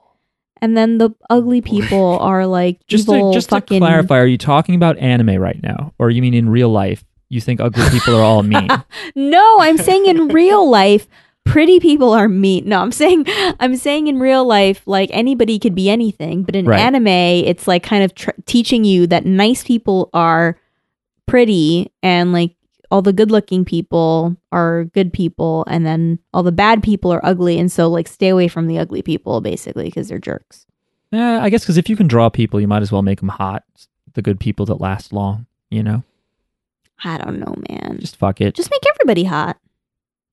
[0.60, 4.18] And then the ugly oh, people are like just evil to, just fucking to clarify?
[4.18, 7.04] Are you talking about anime right now, or you mean in real life?
[7.28, 8.68] You think ugly people are all mean?
[9.14, 11.06] No, I'm saying in real life,
[11.44, 12.68] pretty people are mean.
[12.68, 13.26] No, I'm saying
[13.60, 16.80] I'm saying in real life, like anybody could be anything, but in Right.
[16.80, 20.58] anime, it's like kind of tr- teaching you that nice people are
[21.26, 22.54] pretty and like
[22.90, 27.58] all the good-looking people are good people and then all the bad people are ugly
[27.58, 30.66] and so like stay away from the ugly people basically because they're jerks.
[31.10, 33.28] yeah I guess because if you can draw people, you might as well make them
[33.28, 33.64] hot.
[34.14, 35.46] The good people that last long.
[35.70, 36.02] You know,
[37.04, 37.98] I don't know, man.
[38.00, 38.54] just fuck it.
[38.54, 39.58] Just make everybody hot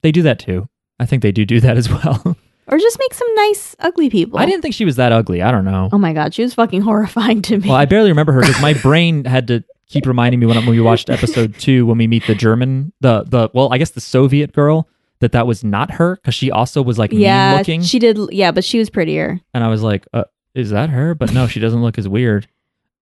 [0.06, 0.70] they do that too.
[1.00, 2.38] I think they do do that as well.
[2.68, 4.38] or just make some nice ugly people.
[4.38, 5.42] I didn't think she was that ugly.
[5.42, 5.90] I don't know.
[5.92, 7.68] Oh my god, she was fucking horrifying to me.
[7.68, 10.70] Well, I barely remember her because my brain had to keep reminding me when, when
[10.70, 14.02] we watched episode two when we meet the German, the the well, I guess the
[14.02, 14.88] Soviet girl
[15.20, 18.18] that that was not her because she also was like mean yeah, looking, she did.
[18.32, 19.40] Yeah, but she was prettier.
[19.54, 21.16] and I was like, uh, is that her?
[21.16, 22.48] But no, she doesn't look as weird.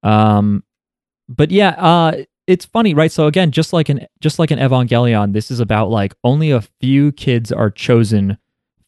[0.04, 0.64] Um,
[1.30, 3.12] but yeah, uh, it's funny, right?
[3.12, 6.62] So again, just like an just like an Evangelion, this is about like only a
[6.82, 8.38] few kids are chosen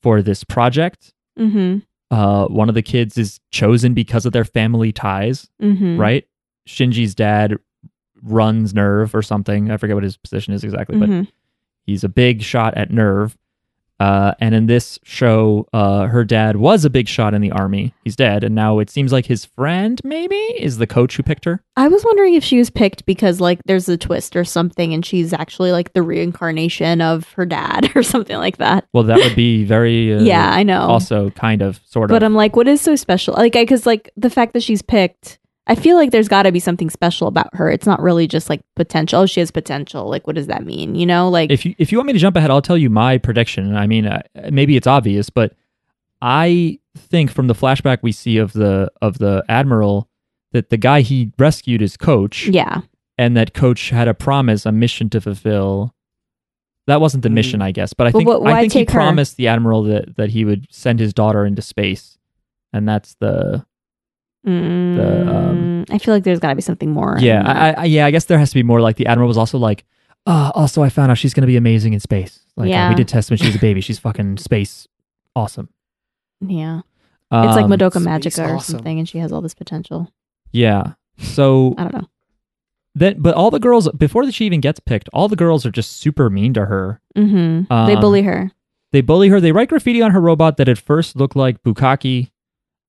[0.02, 1.14] for this project.
[1.40, 1.80] Mm-hmm.
[2.16, 5.50] Uh, one of the kids is chosen because of their family ties.
[5.62, 5.98] Mm-hmm.
[5.98, 6.28] right?
[6.68, 7.56] Shinji's dad
[8.22, 9.72] runs NERV or something.
[9.72, 11.28] I forget what his position is exactly, but Mhm.
[11.86, 13.36] he's a big shot at NERV.
[13.98, 17.94] Uh, and in this show, uh, her dad was a big shot in the army.
[18.04, 21.46] He's dead, and now it seems like his friend maybe is the coach who picked
[21.46, 21.64] her.
[21.78, 25.06] I was wondering if she was picked because like there's a twist or something, and
[25.06, 28.86] she's actually like the reincarnation of her dad or something like that.
[28.92, 30.82] Well, that would be very uh, yeah, I know.
[30.82, 32.16] also kind of sort of.
[32.16, 32.22] but.
[32.22, 33.34] I'm like, what is so special?
[33.36, 36.60] Like, because like the fact that she's picked, I feel like there's got to be
[36.60, 37.72] something special about her.
[37.72, 39.22] It's not really just like potential.
[39.22, 40.08] Oh, she has potential.
[40.08, 40.94] Like, what does that mean?
[40.96, 42.90] You know, like if you if you want me to jump ahead, I'll tell you
[42.90, 43.76] my prediction.
[43.76, 45.54] I mean, uh, maybe it's obvious, but
[46.22, 50.08] I think from the flashback we see of the of the admiral
[50.52, 52.48] that the guy he rescued is coach.
[52.48, 52.82] yeah,
[53.18, 55.94] and that coach had a promise, a mission to fulfill.
[56.88, 57.34] That wasn't the Mm.
[57.34, 58.86] mission, I guess, but I think I think he her?
[58.86, 62.20] promised the admiral that that he would send his daughter into space,
[62.72, 63.66] and that's the
[64.46, 67.18] Mm, I feel like there's got to be something more.
[67.20, 67.44] Yeah.
[67.46, 68.82] I, I, yeah, I guess there has to be more.
[68.82, 69.84] Like the admiral was also like,
[70.26, 72.40] uh, also I found out she's gonna be amazing in space.
[72.56, 73.82] Like uh, we did test when she was a baby.
[73.82, 74.88] She's fucking space
[75.36, 75.70] awesome.
[76.42, 76.82] yeah.
[77.32, 78.74] It's like Um, Madoka space Magica or awesome.
[78.78, 80.10] something, and she has all this potential.
[80.52, 80.94] Yeah.
[81.20, 82.08] So I don't know.
[82.94, 85.72] then, but all the girls before that she even gets picked, all the girls are
[85.72, 87.02] just super mean to her.
[87.16, 88.52] hmm they Um, bully her.
[88.92, 89.42] They bully her.
[89.42, 92.32] They write graffiti on her robot that at first looked like bukkake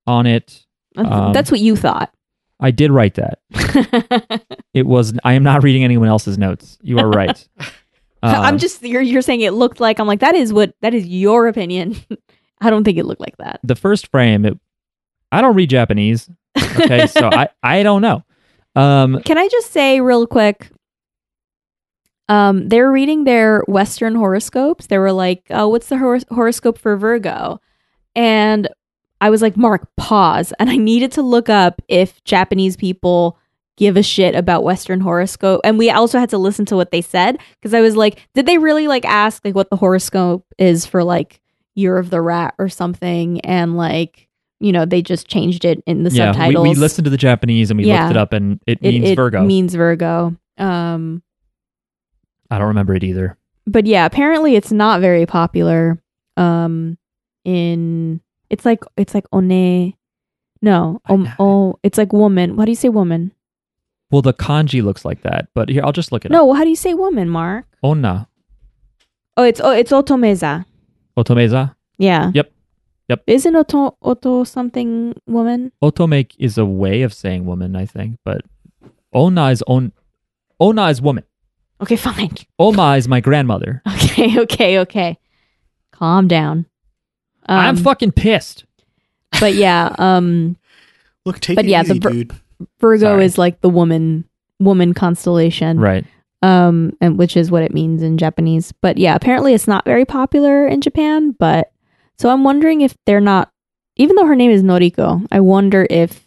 [0.06, 0.65] on it.
[0.96, 2.12] Um, That's what you thought.
[2.60, 3.38] I did write that.
[4.74, 5.14] It was.
[5.24, 6.76] I am not reading anyone else's notes.
[6.82, 7.48] You are right.
[8.22, 9.98] I'm Um, just you're you're saying it looked like.
[9.98, 11.96] I'm like that is what that is your opinion.
[12.60, 13.60] I don't think it looked like that.
[13.64, 14.44] the first frame.
[14.44, 14.58] It,
[15.32, 16.28] I don't read Japanese.
[16.58, 18.22] Okay, so I I don't know.
[18.74, 20.68] Um, Can I just say real quick?
[22.28, 24.88] Um, they're reading their Western horoscopes.
[24.88, 27.60] They were like, "Oh, what's the hor- horoscope for Virgo?"
[28.14, 28.68] And
[29.20, 33.38] I was like, "Mark, pause." And I needed to look up if Japanese people
[33.78, 35.60] give a shit about Western horoscope.
[35.64, 38.46] And we also had to listen to what they said because I was like, "Did
[38.46, 41.40] they really like ask like what the horoscope is for like
[41.74, 44.28] Year of the Rat or something?" And like,
[44.60, 46.68] you know, they just changed it in the yeah, we, subtitles.
[46.68, 48.04] we listened to the Japanese and we Yeah.
[48.04, 49.42] looked it up, and it, it, means it Virgo.
[49.44, 50.34] means Virgo.
[50.58, 51.22] Um,
[52.50, 53.36] I don't remember it either.
[53.66, 55.98] but yeah, apparently it's not very popular.
[56.38, 56.96] Um,
[57.44, 58.20] in
[58.50, 59.94] it's like it's like one.
[60.62, 62.56] No, um, I- oh, it's like woman.
[62.58, 63.32] How do you say woman?
[64.10, 66.32] Well, the kanji looks like that, but here I'll just look it up.
[66.32, 67.66] No, how do you say woman, Mark?
[67.82, 68.28] Onna
[69.36, 70.64] Oh, it's oh, it's otomeza.
[71.16, 71.74] otomeza.
[71.98, 72.30] Yeah.
[72.34, 72.52] Yep.
[73.08, 73.22] Yep.
[73.26, 75.72] Isn't oto oto something woman?
[75.82, 78.40] Otome is a way of saying woman, I think, but
[79.12, 79.92] onna is on.
[80.58, 81.24] Onna is woman.
[81.82, 82.34] Okay, fine.
[82.58, 83.82] Oma is my grandmother.
[83.86, 85.18] Okay, okay, okay.
[85.92, 86.64] Calm down.
[87.48, 88.64] Um, I'm fucking pissed.
[89.40, 90.56] but yeah, um,
[91.24, 92.32] Look, take But it yeah, the easy, ver- dude.
[92.80, 93.24] Virgo Sorry.
[93.24, 94.24] is like the woman
[94.60, 95.78] woman constellation.
[95.78, 96.04] Right.
[96.42, 100.04] um and which is what it means in japanese but yeah apparently it's not very
[100.04, 101.72] popular in japan but
[102.18, 103.50] so i'm wondering if they're not
[103.96, 106.26] even though her name is noriko i wonder if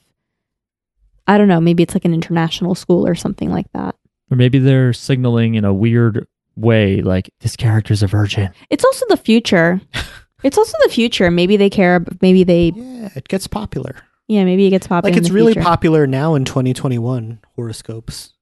[1.27, 3.95] i don't know maybe it's like an international school or something like that
[4.31, 8.49] Or maybe they're signaling in a weird way, like this character's a virgin.
[8.69, 9.79] it's also the future
[10.43, 13.95] it's also the future maybe they care maybe they Yeah, it gets popular.
[14.27, 15.65] yeah maybe it gets popular Like in it's the really future.
[15.67, 18.33] popular now in 2021 horoscopes.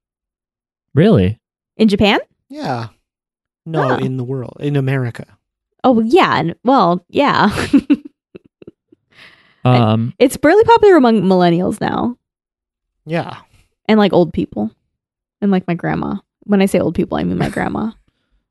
[0.94, 1.40] Really?
[1.78, 2.20] in japan
[2.50, 2.88] Yeah.
[3.66, 3.96] No, Oh.
[3.98, 5.26] in the world, in America.
[5.84, 7.50] oh yeah and well yeah
[9.66, 12.16] Um, it's really popular among millennials now
[13.06, 13.42] Yeah.
[13.90, 14.72] and like old people
[15.42, 17.92] and like my grandma when i say old people i mean my grandma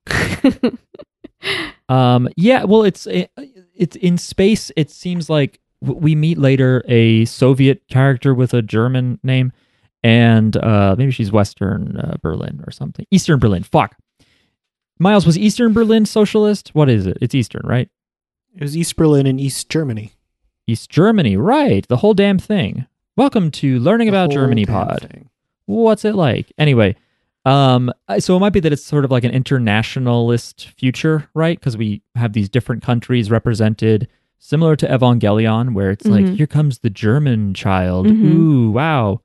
[1.89, 2.65] um, yeah.
[2.65, 3.31] Well, it's it,
[3.75, 4.71] it's in space.
[4.77, 9.53] It seems like we meet later a Soviet character with a German name,
[10.03, 13.07] and uh, maybe she's Western uh, Berlin or something.
[13.11, 13.63] Eastern Berlin.
[13.63, 13.97] Fuck.
[14.99, 16.71] Miles was Eastern Berlin socialist.
[16.75, 17.19] What is it?
[17.21, 17.89] It's Eastern, right?
[18.55, 20.13] It was East Berlin and East Germany.
[20.67, 21.87] East Germany, right?
[21.87, 22.87] The whole damn thing.
[23.15, 25.07] Welcome to learning The about Germany pod.
[25.11, 25.29] thing.
[25.67, 26.97] what's it like anyway
[27.47, 31.77] um so it might be that it's sort of like an internationalist future right because
[31.77, 36.37] we have these different countries represented similar to evangelion where it's like Mhm.
[36.37, 38.25] here comes the german child Mhm.
[38.35, 39.21] ooh wow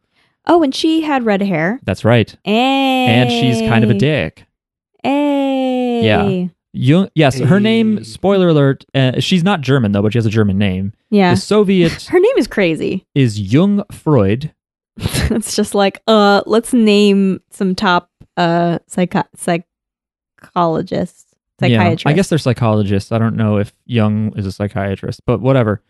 [0.48, 4.46] oh and she had red hair that's right and and she's kind of a dick
[5.04, 6.06] Hey.
[6.06, 6.48] Yeah.
[6.74, 10.30] Jung, yes her name spoiler alert uh, she's not german though but she has a
[10.30, 11.34] german name Yeah.
[11.34, 13.06] the soviet Her name is crazy.
[13.16, 14.54] is jung freud
[14.98, 19.24] it's just like, uh, let's name some top uh psycho-
[20.42, 22.06] psychologists, psychiatrists.
[22.06, 23.12] Yeah, I guess they're psychologists.
[23.12, 25.82] I don't know if Jung is a psychiatrist, but whatever.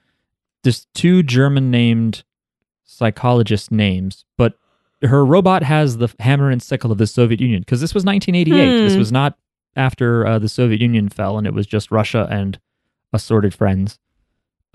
[0.63, 2.23] There's two German named
[2.83, 4.53] psychologist names, but
[5.01, 8.83] her robot has the hammer and sickle of the Soviet Union because this was 1988.
[8.83, 8.99] This Hmm.
[8.99, 9.37] was not
[9.75, 12.59] after uh, the Soviet Union fell and it was just Russia and
[13.13, 13.97] assorted friends.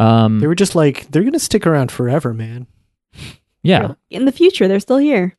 [0.00, 2.66] Um, They were just like, they're going to stick around forever, man.
[3.62, 5.36] yeah, in the future they're still here.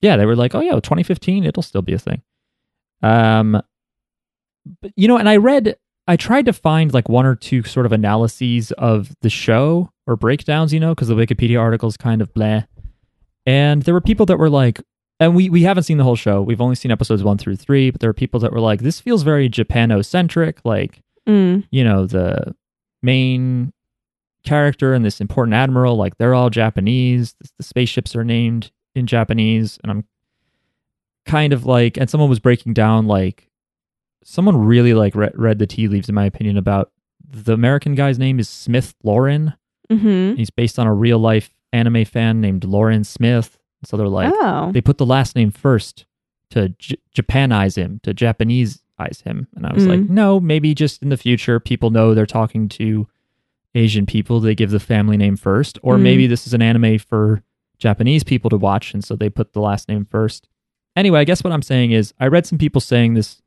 [0.00, 2.22] Yeah, they were like, oh yeah, 2015, it'll still be a thing.
[3.02, 3.60] Um,
[4.82, 5.76] but you know, and I read,
[6.06, 10.16] I tried to find like one or two sort of analyses of the show or
[10.16, 12.66] breakdowns, you know, because the Wikipedia article is kind of bleh.
[13.46, 14.80] And there were people that were like,
[15.20, 16.42] and we we haven't seen the whole show.
[16.42, 19.00] We've only seen episodes one through three, but there were people that were like, this
[19.00, 21.64] feels very Japanocentric, like Mm.
[21.70, 22.54] you know the
[23.02, 23.70] main
[24.44, 29.06] character and this important admiral like they're all japanese the, the spaceships are named in
[29.06, 30.04] japanese and i'm
[31.26, 33.48] kind of like and someone was breaking down like
[34.24, 36.90] someone really like re- read the tea leaves in my opinion about
[37.28, 39.54] the american guy's name is Smith Toren
[39.90, 40.34] Mm-hmm.
[40.36, 43.58] He's based on a real life anime fan named Toren Smith.
[43.84, 44.70] So they're like, oh.
[44.70, 46.04] they put the last name first
[46.50, 49.48] to J- Japanize him, to Japaneseize him.
[49.56, 49.88] And I was Mm.
[49.88, 53.08] like, no, maybe just in the future, people know they're talking to
[53.74, 54.40] Asian people.
[54.40, 55.78] They give the family name first.
[55.82, 56.02] Or Mm.
[56.02, 57.42] maybe this is an anime for
[57.78, 58.92] Japanese people to watch.
[58.94, 60.48] And so they put the last name first.
[60.96, 63.40] Anyway, I guess what I'm saying is, I read some people saying this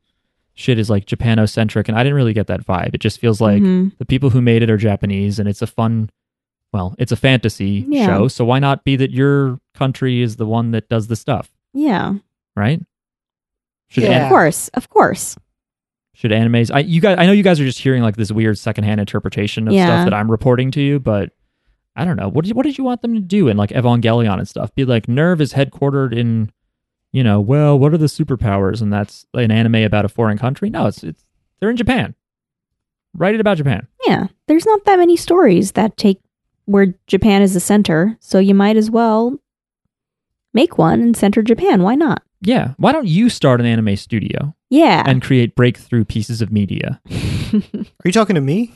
[0.54, 2.94] shit is like Japanocentric, and I didn't really get that vibe.
[2.94, 3.96] It just feels like Mhm.
[3.98, 6.10] the people who made it are Japanese, and it's a fun,
[6.72, 8.06] well, it's a fantasy Yeah.
[8.06, 8.28] show.
[8.28, 12.14] So why not be that your country is the one that does the stuff, Yeah.
[12.56, 12.80] right?
[13.88, 14.24] Should Yeah.
[14.24, 14.68] Of course.
[14.68, 15.36] Of course.
[16.14, 16.70] should animes?
[16.72, 19.66] I you guys, I know you guys are just hearing like this weird secondhand interpretation
[19.66, 19.86] of Yeah.
[19.86, 21.30] stuff that I'm reporting to you, but
[21.96, 22.28] I don't know.
[22.28, 24.74] What did you, what did you want them to do in like Evangelion and stuff?
[24.74, 26.50] Be like NERV is headquartered in,
[27.12, 28.80] you know, well, what are the superpowers?
[28.80, 30.70] And that's an anime about a foreign country.
[30.70, 31.24] No, it's it's
[31.60, 32.14] they're in Japan.
[33.14, 33.86] Write it about Japan.
[34.06, 34.28] Yeah.
[34.48, 36.18] There's not that many stories that take
[36.64, 39.36] where Japan is the center, so you might as well
[40.54, 41.82] make one and center Japan.
[41.82, 42.22] Why not?
[42.40, 42.72] Yeah.
[42.78, 45.02] Why don't you start an anime studio Yeah.
[45.06, 47.00] and create breakthrough pieces of media?
[47.12, 48.72] Are you talking to me?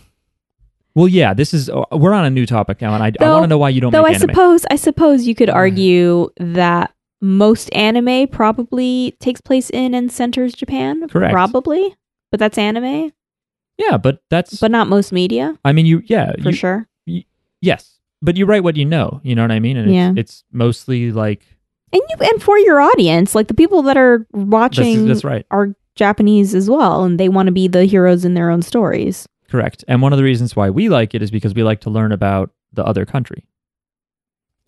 [0.97, 3.45] Well, yeah, this is uh, we're on a new topic now, and I, I want
[3.45, 4.31] to know why you don't Though I anime.
[4.31, 10.55] suppose I suppose you could argue that most anime probably takes place in and centers
[10.55, 11.07] Japan.
[11.09, 11.33] Correct.
[11.33, 11.95] Probably.
[12.31, 13.13] But that's anime.
[13.79, 16.89] yeah, but that's But not most media, I mean, you yeah, for you, sure.
[17.61, 19.21] yes, but you write what you know.
[19.23, 19.77] You know what I mean?
[19.77, 20.11] And Yeah.
[20.17, 21.43] it's, it's mostly like
[21.93, 25.45] And you and for your audience, like the people that are that's, watching that's right,
[25.51, 29.27] are Japanese as well, and they want to be the heroes in their own stories.
[29.51, 29.85] Correct.
[29.89, 32.13] And one of the reasons why we like it is because we like to learn
[32.13, 33.45] about the other country.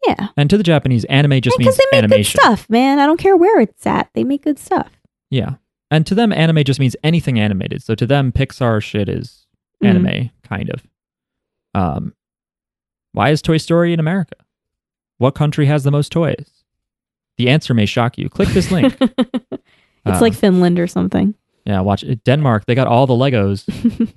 [0.07, 0.29] Yeah.
[0.37, 2.39] And to the Japanese, anime just Because means they make animation.
[2.39, 2.99] good stuff, man.
[2.99, 4.09] I don't care where it's at.
[4.14, 4.91] They make good stuff.
[5.31, 5.57] Yeah,
[5.91, 7.83] and to them, anime just means anything animated.
[7.83, 9.47] So to them, Pixar shit is
[9.83, 9.89] Mhm.
[9.89, 10.87] anime, kind of.
[11.74, 12.14] Um,
[13.12, 14.37] why is Toy Story in America?
[15.18, 16.64] What country has the most toys?
[17.37, 18.29] The answer may shock you.
[18.29, 18.97] Click this link.
[19.01, 19.61] it's
[20.07, 21.35] Uh, like Finland or something.
[21.66, 22.24] yeah, watch it.
[22.24, 22.64] Denmark.
[22.66, 23.64] They got all the Legos.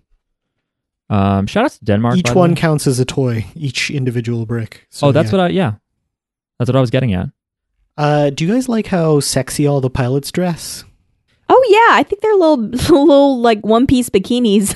[1.11, 2.17] um, shout out to Denmark.
[2.17, 4.87] Each one counts as a toy, each individual brick.
[4.89, 5.37] So, oh, that's yeah.
[5.37, 5.47] what I.
[5.49, 5.73] Yeah,
[6.57, 7.29] that's what I was getting at.
[7.97, 10.85] Uh, do you guys like how sexy all the pilots dress?
[11.53, 12.57] Oh yeah, I think their little
[13.05, 14.73] little like one piece bikinis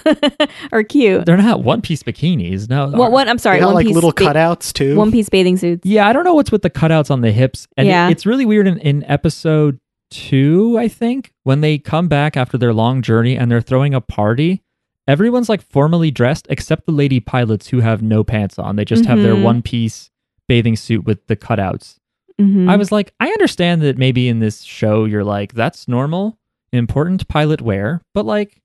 [0.73, 1.25] are cute.
[1.25, 2.69] They're not one piece bikinis.
[2.69, 2.89] No.
[2.89, 3.13] What?
[3.13, 3.29] What?
[3.29, 3.57] I'm sorry.
[3.57, 4.97] they got one like piece little ba- cutouts too.
[4.97, 5.85] One piece bathing suits.
[5.85, 7.65] Yeah, I don't know what's with the cutouts on the hips.
[7.77, 8.09] And it- Yeah.
[8.09, 9.79] it's really weird in, in episode
[10.11, 14.01] two, I think, when they come back after their long journey and they're throwing a
[14.01, 14.61] party.
[15.07, 18.75] Everyone's like formally dressed except the lady pilots who have no pants on.
[18.75, 19.43] They just have their Mhm.
[19.43, 20.09] one piece
[20.47, 21.99] bathing suit with the cutouts.
[22.39, 22.69] Mhm.
[22.69, 26.37] I was like, I understand that maybe in this show you're like, that's normal,
[26.73, 28.61] important pilot wear, but like,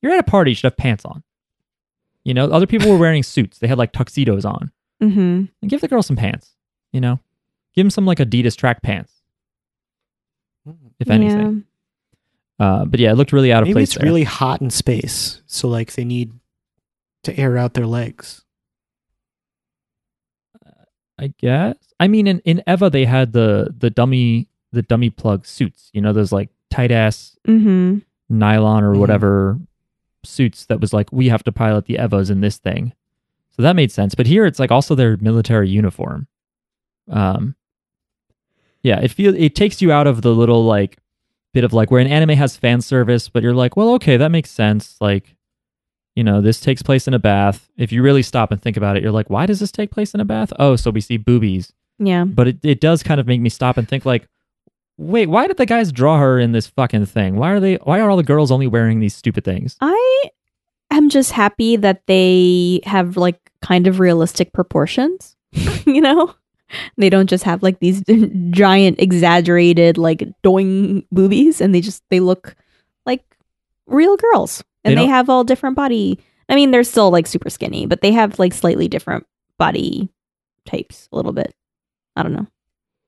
[0.00, 1.22] you're at a party, you should have pants on.
[2.24, 3.58] You know, other people were wearing suits.
[3.58, 4.70] They had like tuxedos on.
[5.02, 5.48] Mhm.
[5.60, 6.54] And give the girl some pants,
[6.92, 7.18] you know?
[7.74, 9.12] Give him some like Adidas track pants,
[11.00, 11.64] if anything.
[12.58, 13.88] Uh, but yeah, it looked really out of Maybe place.
[13.90, 14.06] it's there.
[14.06, 16.32] really hot in space, so like they need
[17.24, 18.44] to air out their legs.
[21.18, 21.76] I guess.
[22.00, 25.90] I mean, in, in Eva, they had the the dummy the dummy plug suits.
[25.92, 27.54] You know, those like tight ass Yeah.
[27.54, 28.02] Mhm.
[28.28, 28.98] nylon or Mhm.
[28.98, 29.60] whatever
[30.24, 32.92] suits that was like we have to pilot the Evas in this thing.
[33.50, 34.14] So that made sense.
[34.14, 36.26] But here it's like also their military uniform.
[37.10, 37.54] Um
[38.82, 40.98] Yeah, it feels it takes you out of the little like
[41.52, 44.30] bit of like where an anime has fan service, but you're like, well, okay, that
[44.30, 44.96] makes sense.
[45.00, 45.34] Like,
[46.14, 47.68] you know, this takes place in a bath.
[47.76, 50.14] If you really stop and think about it, you're like, why does this take place
[50.14, 50.52] in a bath?
[50.58, 51.72] Oh, so we see boobies.
[51.98, 52.24] Yeah.
[52.24, 54.28] But it, it does kind of make me stop and think like,
[54.98, 57.36] wait, why did the guys draw her in this fucking thing?
[57.36, 59.76] Why are they why are all the girls only wearing these stupid things?
[59.80, 60.30] I
[60.90, 65.36] am just happy that they have like kind of realistic proportions.
[65.86, 66.34] you know,
[66.96, 68.02] they don't just have like these
[68.50, 72.54] giant, exaggerated, like doing boobies, and they just they look
[73.06, 73.24] like
[73.86, 76.18] real girls, and They they, have all different body.
[76.48, 79.26] I mean, they're still like super skinny, but they have like slightly different
[79.58, 80.10] body
[80.66, 81.54] types a little bit.
[82.16, 82.46] I don't know.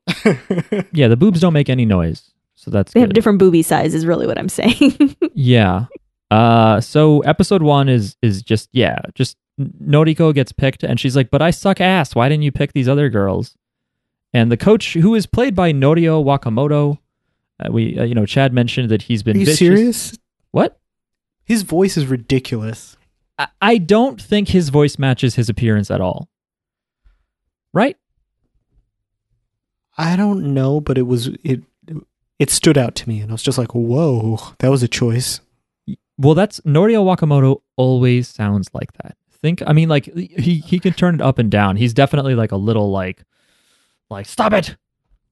[0.92, 2.30] Yeah, the boobs don't make any noise.
[2.56, 3.08] So that's They good.
[3.08, 5.16] have different booby size, is really what I'm saying.
[5.34, 5.86] Yeah.
[6.30, 11.30] Uh so episode 1 is is just yeah, just Noriko gets picked and she's like,
[11.30, 12.14] "But I suck ass.
[12.14, 13.56] Why didn't you pick these other girls?"
[14.32, 16.98] And the coach who is played by Norio Wakamoto,
[17.60, 19.58] uh, we uh, you know, Chad mentioned that he's been Are you vicious.
[19.58, 20.18] serious?
[20.50, 20.80] What?
[21.44, 22.96] His voice is ridiculous.
[23.38, 26.28] I, I don't think his voice matches his appearance at all.
[27.72, 27.96] Right?
[29.96, 31.62] I don't know, but it was it.
[32.40, 35.40] It stood out to me, and I was just like, "Whoa, that was a choice."
[36.18, 39.16] Well, that's Norio Wakamoto always sounds like that.
[39.44, 39.62] Think.
[39.66, 41.76] I mean, like he he can turn it up and down.
[41.76, 43.24] He's definitely like a little like
[44.08, 44.74] like stop it,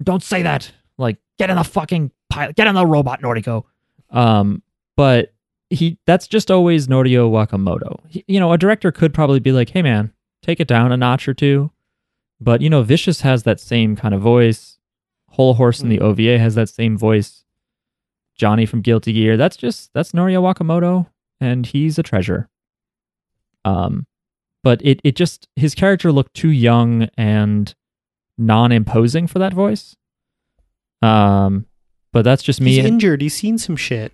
[0.03, 0.71] don't say that.
[0.99, 3.65] Like get in the fucking pilot, get in the robot, Noriko.
[4.11, 4.63] Um,
[4.97, 5.33] but
[5.71, 8.01] he that's just always Norio Wakamoto.
[8.07, 10.97] He, you know, a director could probably be like, hey man, take it down a
[10.99, 11.71] notch or two.
[12.39, 14.77] But you know, Vicious has that same kind of voice.
[15.31, 17.45] Hol Horse in the OVA has that same voice.
[18.35, 19.39] Johnny from Guilty Gear.
[19.39, 21.07] That's just that's Norio Wakamoto,
[21.41, 22.51] and he's a treasure.
[23.65, 24.07] Um,
[24.63, 27.75] but it it just his character looked too young and
[28.39, 29.97] non-imposing for that voice.
[31.03, 31.67] Um,
[32.13, 32.77] but that's just me.
[32.77, 33.23] He's injured.
[33.23, 34.13] He's seen some shit.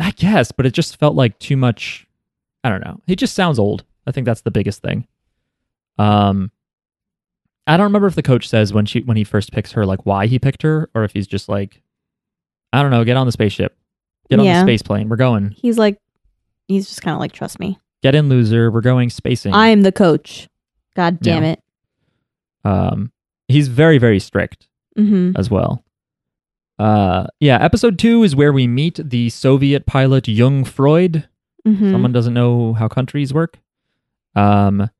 [0.00, 2.06] I guess, but it just felt like too much.
[2.64, 3.00] I don't know.
[3.06, 3.84] He just sounds old.
[4.06, 5.06] I think that's the biggest thing.
[5.98, 6.50] Um,
[7.66, 10.04] I don't remember if the coach says when she when he first picks her like
[10.04, 11.82] why he picked her, or if he's just like,
[12.72, 13.76] I don't know, get on the spaceship,
[14.28, 15.50] get on the space plane, we're going.
[15.50, 15.98] He's like,
[16.66, 17.78] he's just kind of like, trust me.
[18.02, 19.52] Get in, loser, we're going spacing.
[19.54, 20.48] I'm the coach.
[20.96, 21.60] God damn it.
[22.64, 23.12] um,
[23.48, 25.36] he's very very strict Mm-hmm.
[25.38, 25.82] as well.
[26.78, 31.28] Uh, yeah, episode two is where we meet the Soviet pilot Jung Freud.
[31.66, 31.92] Mm-hmm.
[31.92, 33.58] Someone doesn't know how countries work.
[34.34, 34.90] Um,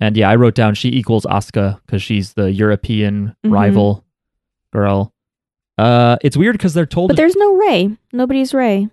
[0.00, 3.50] and yeah, I wrote down she equals Asuka because she's the European Mhm.
[3.52, 4.04] rival
[4.72, 5.12] girl.
[5.76, 7.08] Uh, it's weird because they're told.
[7.08, 7.96] But there's no Ray.
[8.12, 8.88] Nobody's Ray.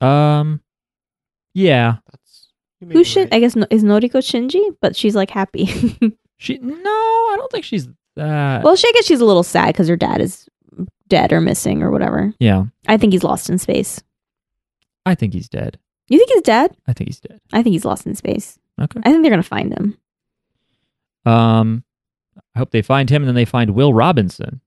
[0.00, 0.60] um,
[1.54, 1.96] yeah,
[2.90, 3.24] Who should?
[3.30, 3.34] right.
[3.34, 5.66] I guess is Noriko Shinji, but she's like happy.
[6.38, 6.58] she.
[6.58, 8.62] No, I don't think she's that.
[8.62, 10.48] well, she I guess she's a little sad because her dad is
[11.08, 12.32] dead or missing or whatever.
[12.38, 14.02] yeah, I think he's lost in space.
[15.06, 15.78] I think he's dead.
[16.08, 16.76] You think he's dead?
[16.86, 17.40] I think he's dead.
[17.52, 18.58] I think he's lost in space.
[18.80, 19.00] Okay.
[19.04, 19.98] I think they're gonna find him.
[21.24, 21.84] Um,
[22.54, 24.60] I hope they find him and then they find Will Robinson.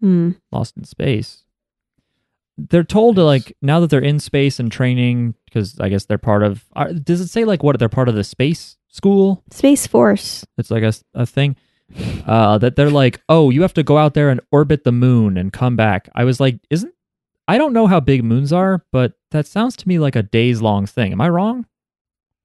[0.00, 0.30] Hmm.
[0.50, 1.41] Lost in Space.
[2.58, 6.18] They're told to like now that they're in space and training because I guess they're
[6.18, 6.64] part of.
[6.74, 9.42] Are, does it say like what they're part of the space school?
[9.50, 10.44] Space Force.
[10.58, 11.56] It's like a, a thing.
[12.26, 15.36] Uh, that they're like, oh, you have to go out there and orbit the moon
[15.36, 16.08] and come back.
[16.14, 16.94] I was like, isn't?
[17.48, 20.62] I don't know how big moons are, but that sounds to me like a days
[20.62, 21.12] long thing.
[21.12, 21.66] Am I wrong?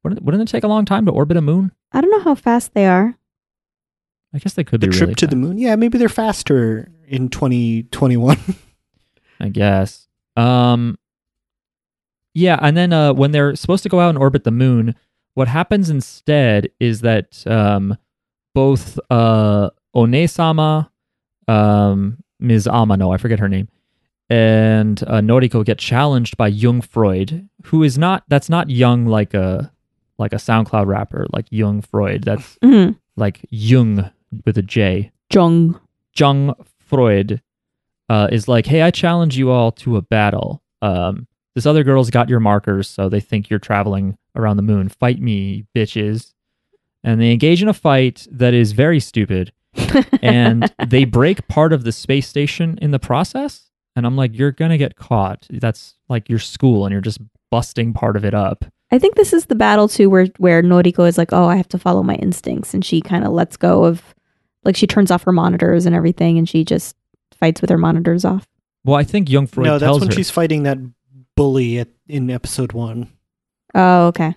[0.03, 1.71] Wouldn't, wouldn't it take a long time to orbit a moon?
[1.91, 3.17] I don't know how fast they are.
[4.33, 5.57] I guess they could the be trip really to the moon?
[5.57, 8.37] Yeah, maybe they're faster in 2021.
[9.39, 10.07] I guess.
[10.35, 10.97] Um
[12.33, 14.95] Yeah, and then uh when they're supposed to go out and orbit the moon,
[15.33, 17.97] what happens instead is that um
[18.53, 20.91] both uh Onee-sama,
[21.47, 22.67] um Ms.
[22.67, 23.67] Amano, I forget her name,
[24.29, 29.33] and uh, Noriko get challenged by Jung Freud, who is not that's not young like
[29.33, 29.71] a
[30.19, 32.23] like a SoundCloud rapper like Jung Freud.
[32.23, 34.11] That's hmm like Jung
[34.45, 35.11] with a J.
[35.33, 35.79] Jung.
[36.15, 37.41] Jung Freud
[38.09, 40.61] uh, is like, "Hey, I challenge you all to a battle.
[40.81, 44.89] Um, this other girl's got your markers, so they think you're traveling around the moon.
[44.89, 46.33] Fight me, bitches!"
[47.03, 49.51] And they engage in a fight that is very stupid,
[50.21, 53.69] and they break part of the space station in the process.
[53.95, 55.47] And I'm like, "You're gonna get caught.
[55.49, 59.33] That's like your school, and you're just busting part of it up." I think this
[59.33, 62.15] is the battle too, where where Noriko is like, "Oh, I have to follow my
[62.15, 64.15] instincts," and she kind of lets go of,
[64.63, 66.95] like, she turns off her monitors and everything, and she just
[67.37, 68.47] fights with her monitors off.
[68.83, 70.15] Well, I think Jung Freud no, that's tells when her.
[70.15, 70.77] she's fighting that
[71.35, 73.09] bully at, in episode one.
[73.75, 74.35] Oh, okay.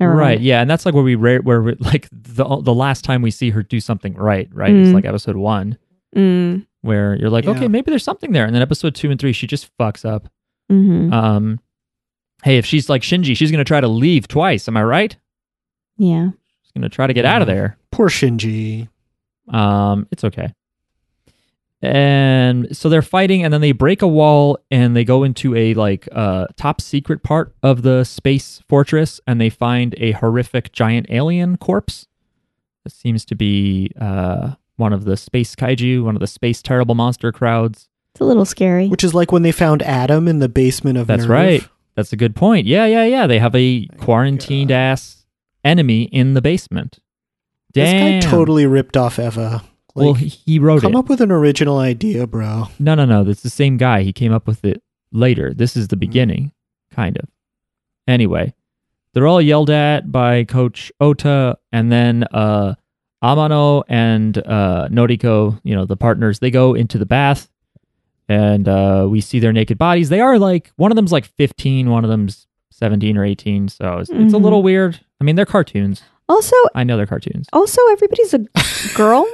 [0.00, 0.20] Never mind.
[0.20, 3.20] right yeah and that's like where we rare where we, like the the last time
[3.20, 4.94] we see her do something right right it's Mm.
[4.94, 5.76] like episode one
[6.14, 7.50] Mm, where you're like Yeah.
[7.50, 10.28] okay maybe there's something there and then episode two and three she just fucks up
[10.70, 11.58] hmm um
[12.44, 15.16] hey if she's like shinji she's gonna try to leave twice am i right
[15.96, 16.28] Yeah.
[16.62, 18.88] she's gonna try to get out of there Poor Shinji.
[19.48, 20.54] um it's okay
[21.80, 25.74] and so they're fighting and then they break a wall and they go into a
[25.74, 31.06] like uh top secret part of the space fortress and they find a horrific giant
[31.08, 32.06] alien corpse
[32.84, 36.94] that seems to be uh one of the space kaiju one of the space terrible
[36.96, 38.88] monster crowds It's a little scary.
[38.88, 41.28] Which is like when they found Adam in the basement of That's NERV.
[41.28, 41.68] right.
[41.94, 45.26] that's a good point yeah yeah yeah they have a quarantined ass
[45.64, 46.98] enemy in the basement
[47.72, 49.62] damn This guy totally ripped off Eva.
[49.98, 52.68] Like, well he, he wrote come it Come up with an original idea, bro.
[52.78, 53.24] No, no, no.
[53.24, 54.02] That's the same guy.
[54.02, 54.82] He came up with it
[55.12, 55.52] later.
[55.54, 56.00] This is the Hmm.
[56.00, 56.52] beginning,
[56.90, 57.28] kind of.
[58.06, 58.54] Anyway,
[59.12, 62.74] they're all yelled at by Coach Ota, and then uh,
[63.22, 67.50] Amano and uh, Noriko, you know, the partners, they go into the bath,
[68.28, 70.08] and uh, we see their naked bodies.
[70.08, 73.68] They are like one of them's like 15, one of them's 17 or 18.
[73.68, 74.42] So it's, it's a Mhm.
[74.42, 75.00] little weird.
[75.20, 76.02] I mean, they're cartoons.
[76.28, 77.46] Also, I know they're cartoons.
[77.52, 78.44] also everybody's a
[78.94, 79.26] girl.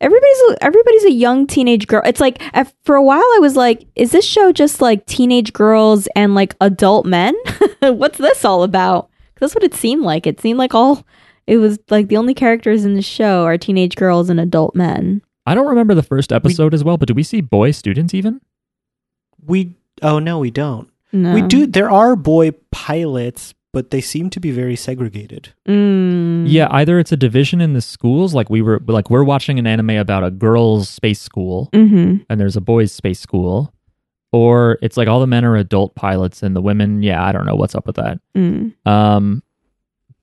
[0.00, 2.02] Everybody's a, everybody's a young teenage girl.
[2.04, 5.52] It's like at, for a while I was like, is this show just like teenage
[5.52, 7.34] girls and like adult men?
[7.80, 9.10] What's this all about?
[9.34, 10.26] Because that's what it seemed like.
[10.26, 11.04] It seemed like all
[11.46, 15.22] it was like the only characters in the show are teenage girls and adult men.
[15.46, 18.40] I don't remember the first episode as well, but do we see boy students even?
[19.44, 20.90] We oh no, we don't.
[21.12, 21.34] No.
[21.34, 21.66] We do.
[21.66, 25.50] There are boy pilots, but they seem to be very segregated.
[25.68, 26.44] Mm.
[26.48, 29.66] Yeah, either it's a division in the schools, like we were like we're watching an
[29.66, 32.22] anime about a girls' space school Mm-hmm.
[32.28, 33.72] and there's a boys' space school,
[34.32, 37.46] or it's like all the men are adult pilots and the women, yeah, I don't
[37.46, 38.20] know what's up with that.
[38.36, 38.74] Mm.
[38.86, 39.42] Um,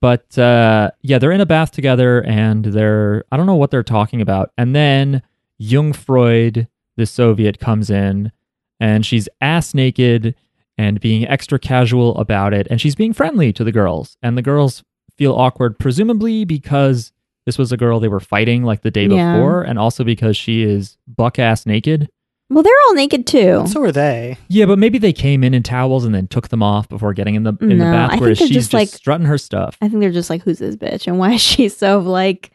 [0.00, 3.82] but uh, yeah, they're in a bath together, and they're I don't know what they're
[3.82, 4.52] talking about.
[4.56, 5.22] And then
[5.58, 8.30] Jung Freud, the Soviet, comes in,
[8.78, 10.34] and she's ass naked
[10.78, 14.42] and being extra casual about it, and she's being friendly to the girls, and the
[14.42, 14.84] girls
[15.16, 17.12] feel awkward, presumably because
[17.44, 19.34] this was a girl they were fighting like the day Yeah.
[19.36, 22.08] before, and also because she is buck ass naked.
[22.50, 23.64] Well, they're all naked too.
[23.66, 24.38] So are they.
[24.48, 27.34] Yeah, but maybe they came in in towels and then took them off before getting
[27.34, 29.26] in the in the No, I bath, think whereas they're she's just, just, like- strutting
[29.26, 29.76] her stuff.
[29.82, 32.52] I think they're just like, who's this bitch, and why is she so like,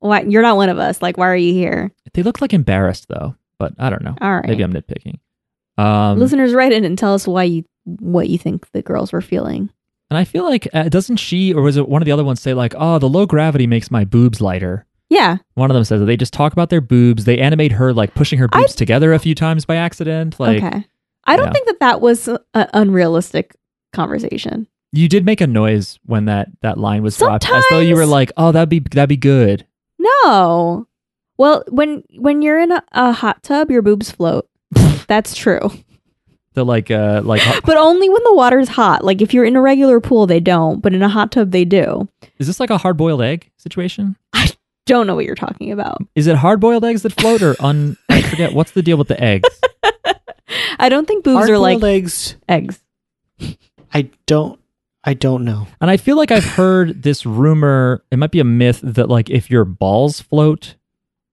[0.00, 1.00] why you're not one of us?
[1.02, 1.92] Like, why are you here?
[2.14, 4.16] They look like embarrassed though, but I don't know.
[4.20, 5.18] All right, Maybe I'm nitpicking.
[5.78, 9.20] Um, listeners, write in and tell us why you what you think the girls were
[9.20, 9.70] feeling.
[10.10, 12.40] and I feel like uh, doesn't she or was it one of the other ones
[12.40, 16.00] say like, "Oh, the low gravity makes my boobs lighter." Yeah, One of them says
[16.00, 17.26] that they just talk about their boobs.
[17.26, 20.40] They animate her like pushing her I- boobs together a few times by accident.
[20.40, 20.84] Like okay.
[21.24, 21.52] I don't yeah.
[21.52, 23.54] think that that was an unrealistic
[23.92, 24.66] conversation.
[24.92, 28.06] you did make a noise when that that line was dropped, as though you were
[28.06, 29.66] like, "Oh, that'd be that'd be good."
[29.98, 30.86] No.
[31.38, 34.48] Well, when when you're in a, a hot tub, your boobs float.
[35.08, 35.70] That's true.
[36.54, 39.04] The like uh like But only when the water's hot.
[39.04, 41.64] Like if you're in a regular pool, they don't, but in a hot tub, they
[41.64, 42.08] do.
[42.38, 44.16] is this like a hard boiled egg situation?
[44.32, 44.50] I
[44.86, 45.98] don't know what you're talking about.
[46.14, 47.96] Is it hard boiled eggs that float or un?
[48.08, 49.48] I forget what's the deal with the eggs.
[50.78, 52.36] I don't think boobs are like Hard-boiled eggs.
[52.48, 52.80] eggs.
[53.92, 54.60] I don't.
[55.04, 55.66] I don't know.
[55.80, 59.30] And I feel like I've heard this rumor, it might be a myth that like
[59.30, 60.74] if your balls float,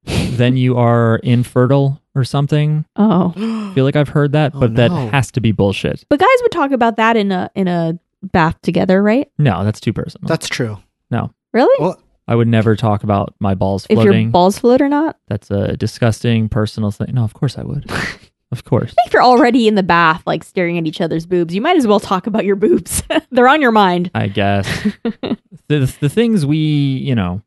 [0.06, 2.86] then you are infertile or something.
[2.96, 3.34] Oh.
[3.72, 5.10] I feel like I've heard that, Oh, but that no.
[5.10, 6.04] has to be bullshit.
[6.10, 9.30] But guys would talk about that in a in a bath together, right?
[9.38, 10.28] No, that's too personal.
[10.28, 10.78] That's true.
[11.12, 11.76] No, really?
[11.80, 14.24] Well, I would never talk about my balls if floating.
[14.24, 15.18] your balls float or not?
[15.28, 17.14] that's a disgusting personal thing.
[17.14, 17.92] No, of course I would.
[18.52, 18.94] of course.
[19.06, 21.86] If you're already in the bath, like staring at each other's boobs, you might as
[21.88, 23.04] well talk about your boobs.
[23.32, 24.10] They're on your mind.
[24.16, 24.68] I guess.
[25.68, 27.42] the the things we, you know,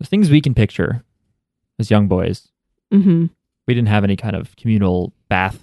[0.00, 1.02] the things we can picture
[1.78, 2.48] as young boys
[2.90, 3.26] hmm
[3.66, 5.58] we didn't have any kind of communal bath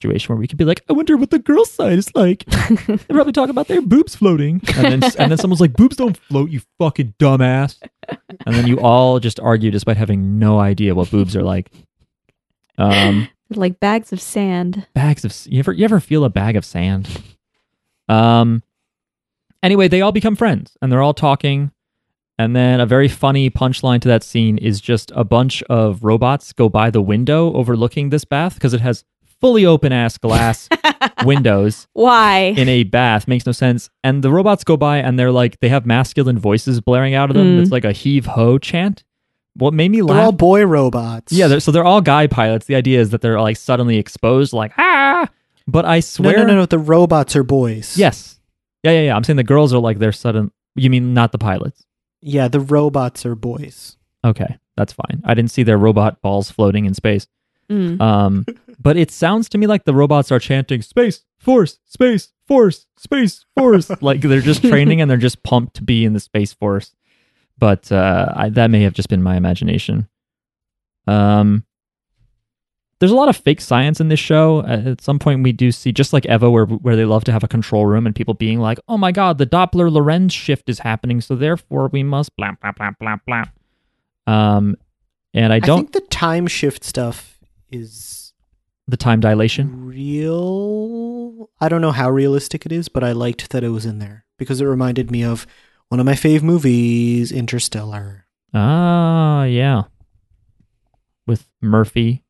[0.00, 2.44] situation where we could be like, I wonder what the girl side is like.
[2.46, 6.16] they probably talk about their boobs floating, and then and then someone's like, boobs don't
[6.16, 7.76] float, you fucking dumbass.
[8.46, 11.70] And then you all just argue despite having no idea what boobs are like.
[12.78, 14.86] Um, like bags of sand.
[14.94, 17.08] bags of you ever you ever feel a bag of sand?
[18.08, 18.62] Um.
[19.62, 21.72] Anyway, they all become friends, and they're all talking.
[22.40, 26.54] And then a very funny punchline to that scene is just a bunch of robots
[26.54, 29.04] go by the window overlooking this bath because it has
[29.42, 30.66] fully open ass glass
[31.26, 32.54] windows Why?
[32.56, 33.28] in a bath.
[33.28, 33.90] Makes no sense.
[34.02, 37.36] And the robots go by and they're like, they have masculine voices blaring out of
[37.36, 37.58] them.
[37.58, 37.60] Mm.
[37.60, 39.04] It's like a heave ho chant.
[39.52, 40.16] What made me laugh?
[40.16, 41.34] they're all boy robots.
[41.34, 42.64] yeah, they're, so they're all guy pilots.
[42.64, 45.28] The idea is that they're like suddenly exposed, like, ah.
[45.66, 46.38] But I no, swear.
[46.38, 46.64] no, no, no.
[46.64, 47.98] The robots are boys.
[47.98, 48.40] Yes.
[48.82, 49.14] Yeah, yeah, yeah.
[49.14, 50.52] I'm saying the girls are like they're sudden.
[50.74, 51.84] You mean not the pilots?
[52.20, 53.96] Yeah, the robots are boys.
[54.24, 55.22] Okay, that's fine.
[55.24, 57.26] I didn't see their robot balls floating in space.
[57.70, 58.00] Mm.
[58.00, 58.46] Um,
[58.80, 63.44] but it sounds to me like the robots are chanting "Space Force, Space Force, Space
[63.56, 66.94] Force." like they're just training and they're just pumped to be in the Space Force.
[67.58, 70.08] But uh, I, that may have just been my imagination.
[71.06, 71.64] Um,
[73.00, 74.58] there's a lot of fake science in this show.
[74.60, 77.32] Uh, At some point, we do see just like Eva, where where they love to
[77.32, 80.68] have a control room and people being like, "Oh my God, the Doppler Lorentz shift
[80.68, 83.44] is happening, so therefore we must blah blah blah blah blah."
[84.26, 84.76] Um,
[85.34, 87.38] and I I, don't think the time shift stuff
[87.70, 88.32] is
[88.86, 89.86] the time dilation.
[89.86, 91.50] real.
[91.60, 94.24] I don't know how realistic it is, but I liked that it was in there
[94.36, 95.46] because it reminded me of
[95.88, 98.26] one of my fave movies, Interstellar.
[98.52, 99.84] Ah, yeah.
[101.26, 102.24] With Murphy.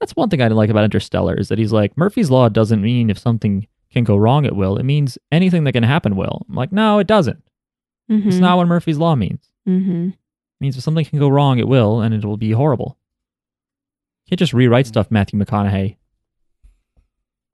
[0.00, 3.10] That's one thing I like about Interstellar is that he's like, Murphy's Law doesn't mean
[3.10, 4.76] if something can go wrong, it will.
[4.76, 6.44] It means anything that can happen will.
[6.48, 7.42] I'm like, no, it doesn't.
[8.10, 8.28] Mm-hmm.
[8.28, 9.50] It's not what Murphy's Law means.
[9.66, 10.08] Mm-hmm.
[10.08, 12.98] It means if something can go wrong, it will, and it will be horrible.
[14.24, 15.96] You can't just rewrite stuff, Matthew McConaughey.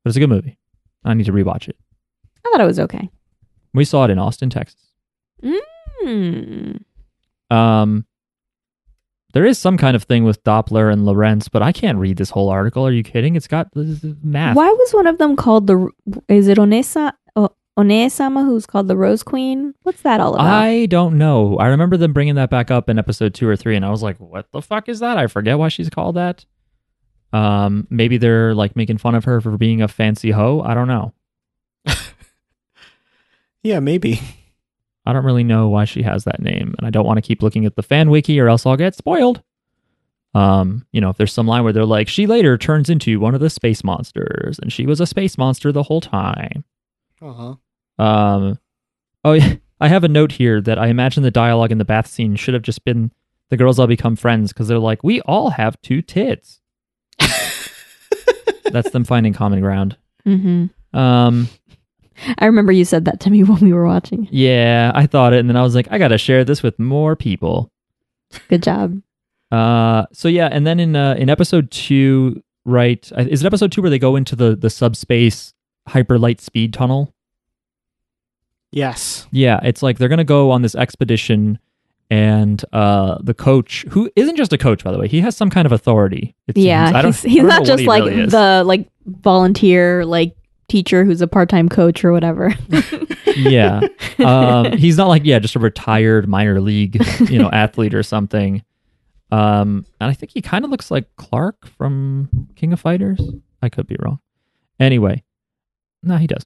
[0.03, 0.59] But it's a good movie.
[1.05, 1.77] I need to rewatch it.
[2.45, 3.11] I thought it was okay.
[3.75, 4.83] We saw it in Austin, Texas.
[5.43, 6.77] Hmm.
[7.51, 8.07] Um,
[9.33, 12.31] there is some kind of thing with Doppler and Lorentz, but I can't read this
[12.31, 12.87] whole article.
[12.87, 13.37] Are you kidding?
[13.37, 14.57] It's got this is math.
[14.57, 15.89] Why was one of them called the?
[16.29, 17.13] Is it Onesa?
[17.37, 19.75] Oh, Onee-sama, who's called the Rose Queen.
[19.83, 20.47] What's that all about?
[20.47, 21.57] I don't know.
[21.59, 24.03] I remember them bringing that back up in episode two or three, and I was
[24.03, 26.45] like, "What the fuck is that?" I forget why she's called that.
[27.33, 30.61] Um, maybe they're like making fun of her for being a fancy hoe.
[30.61, 31.15] I don't know.
[33.63, 34.21] Yeah, maybe.
[35.05, 37.43] I don't really know why she has that name, and I don't want to keep
[37.43, 39.43] looking at the fan wiki, or else I'll get spoiled.
[40.35, 43.35] Um, you know, if there's some line where they're like, "She later turns into one
[43.35, 46.65] of the space monsters, and she was a space monster the whole time."
[47.21, 47.55] Uh-huh.
[48.03, 48.59] Um,
[49.25, 49.55] oh, yeah.
[49.81, 52.55] I have a note here that I imagine the dialogue in the bath scene should
[52.55, 53.11] have just been
[53.51, 56.61] the girls all become friends because they're like, we all have two tits.
[58.65, 59.97] That's them finding common ground.
[60.25, 61.49] hmm Um,
[62.39, 64.29] I remember you said that to me when we were watching.
[64.31, 67.17] yeah, I thought it, and then I was like, I gotta share this with more
[67.17, 67.71] people.
[68.49, 69.01] Good job.
[69.51, 73.11] Uh, so yeah, and then in uh, in episode two, right?
[73.19, 75.53] Is it episode two where they go into the the subspace
[75.89, 77.13] hyper light speed tunnel?
[78.71, 79.27] Yes.
[79.31, 81.59] Yeah, it's like they're gonna go on this expedition,
[82.09, 85.51] and uh, the coach, who isn't just a coach by the way, he has some
[85.51, 86.35] kind of authority.
[86.47, 86.67] It seems.
[86.67, 90.07] Yeah, I don't, he's, I he's don't not what just like really the like volunteer
[90.07, 90.35] like
[90.73, 92.55] teacher who's a part-time coach or whatever.
[93.37, 93.81] yeah,
[94.19, 96.97] um, he's not like yeah, just a retired minor league
[97.31, 98.63] you know athlete or something.
[99.31, 103.21] Um, and I think he kind of looks like Clark from King of Fighters.
[103.63, 104.19] I could be wrong.
[104.81, 105.23] Anyway,
[106.03, 106.45] no, he does.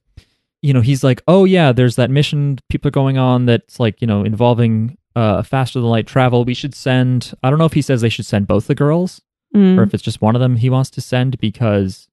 [0.61, 4.01] You know, he's like, oh yeah, there's that mission people are going on that's like
[4.01, 6.45] you know involving uh faster than light travel.
[6.45, 7.33] We should send.
[7.43, 9.21] I don't know if he says they should send both the girls
[9.55, 9.77] Mm.
[9.79, 12.09] or if it's just one of them he wants to send because,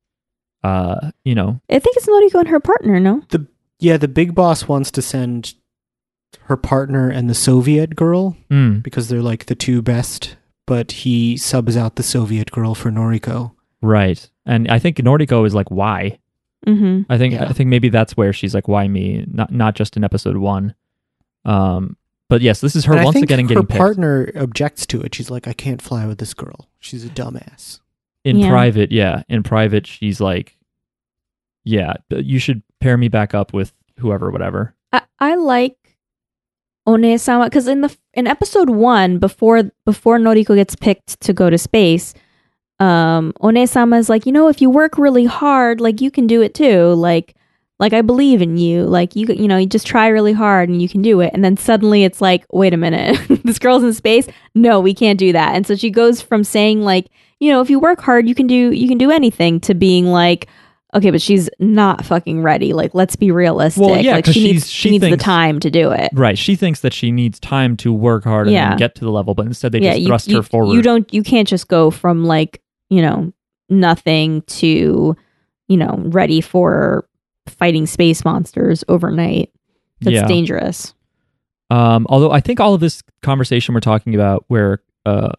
[0.64, 2.98] uh, you know, I think it's Noriko and her partner.
[2.98, 3.22] No.
[3.28, 3.46] The
[3.78, 5.54] Yeah, the big boss wants to send
[6.44, 10.36] her partner and the Soviet girl mm, because they're like the two best,
[10.66, 13.52] but he subs out the Soviet girl for Noriko.
[13.82, 14.28] right.
[14.46, 16.18] And I think Noriko is like, why?
[16.66, 17.44] hmm I think Yeah.
[17.44, 19.24] I think maybe that's where she's like, why me?
[19.30, 20.74] Not not just in episode one.
[21.44, 21.96] Um,
[22.30, 25.14] but yes, this is her And once again her getting picked partner objects to it.
[25.14, 26.68] She's like, I can't fly with this girl.
[26.80, 27.80] She's a dumbass.
[28.24, 28.48] In Yeah.
[28.48, 28.90] private.
[28.90, 30.56] Yeah, in private, she's like,
[31.64, 34.74] yeah, you should pair me back up with whoever, whatever.
[34.92, 35.76] I, I like
[36.86, 41.56] Onee-sama because in the in episode one before before Noriko gets picked to go to
[41.58, 42.12] space,
[42.80, 46.42] um, Onee-sama is like, you know, if you work really hard, like you can do
[46.42, 46.92] it too.
[46.94, 47.34] Like,
[47.78, 48.84] like I believe in you.
[48.84, 51.30] Like you, you know, you just try really hard and you can do it.
[51.32, 54.28] And then suddenly it's like, wait a minute, this girl's in space.
[54.54, 55.54] No, we can't do that.
[55.54, 57.08] And so she goes from saying like,
[57.44, 60.06] you know, if you work hard, you can do you can do anything to being
[60.06, 60.48] like.
[60.94, 62.72] Okay, but she's not fucking ready.
[62.72, 63.82] Like, let's be realistic.
[63.84, 66.10] Well, yeah, like she she's- needs she she needs the time to do it.
[66.12, 66.38] Right.
[66.38, 68.76] She thinks that she needs time to work hard and Yeah.
[68.76, 70.72] get to the level, but instead they yeah, just you, thrust you, her forward.
[70.72, 73.32] you don't you can't just go from like, you know,
[73.68, 75.16] nothing to,
[75.66, 77.08] you know, ready for
[77.48, 79.50] fighting space monsters overnight.
[80.00, 80.28] That's Yeah.
[80.28, 80.94] dangerous.
[81.70, 85.30] Um, although I think all of this conversation we're talking about, where uh,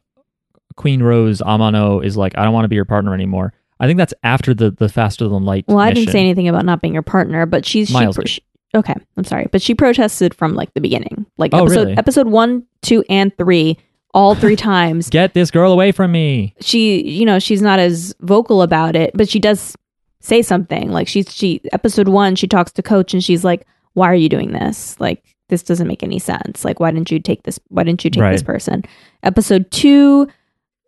[0.75, 3.53] Queen Rose Amano is like, I don't want to be your partner anymore.
[3.79, 5.65] I think that's after the the faster than light.
[5.67, 6.11] Well, I didn't mission.
[6.13, 8.41] say anything about not being your partner, but she's she, Miles pro- she-
[8.73, 8.95] okay.
[9.17, 11.97] I'm sorry, but she protested from like the beginning, like Oh, episode really?
[11.97, 13.77] episode one, two, and three,
[14.13, 15.09] all three times.
[15.09, 16.55] Get this girl away from me.
[16.61, 19.75] she you know she's not as vocal about it but she does
[20.21, 24.07] say something like she's she episode one she talks to coach and she's like why
[24.07, 27.43] are you doing this like this doesn't make any sense like why didn't you take
[27.43, 28.83] this why didn't you take this person
[29.21, 30.27] episode two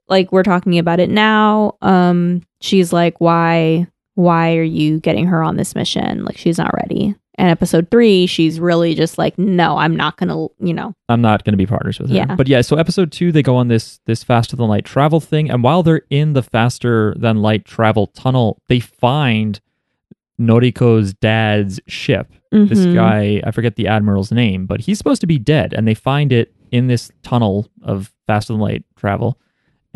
[0.09, 5.43] like we're talking about it now um she's like why why are you getting her
[5.43, 9.77] on this mission like she's not ready and episode three she's really just like no
[9.77, 12.15] i'm not gonna you know I'm not going to be partners with her.
[12.15, 12.35] Yeah.
[12.35, 15.49] But yeah, so episode two, they go on this this faster than light travel thing,
[15.49, 19.61] and while they're in the faster than light travel tunnel, they find
[20.39, 22.33] Noriko's dad's ship.
[22.51, 22.93] This mhm.
[22.93, 26.31] guy, I forget the admiral's name, but he's supposed to be dead, and they find
[26.31, 29.37] it in this tunnel of faster than light travel.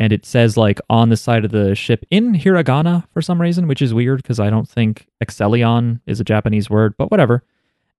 [0.02, 3.68] And it says like on the side of the ship in hiragana for some reason,
[3.68, 7.44] which is weird because I don't think Exelion is a Japanese word, but whatever.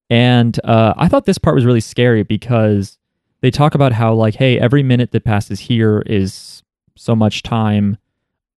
[0.09, 2.97] And uh, I thought this part was really scary because
[3.39, 6.61] they talk about how like, hey, every minute that passes here is
[6.97, 7.97] so much time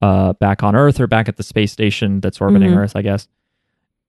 [0.03, 2.79] uh, back on Earth or back at the space station that's orbiting Mhm.
[2.79, 3.29] Earth, I guess.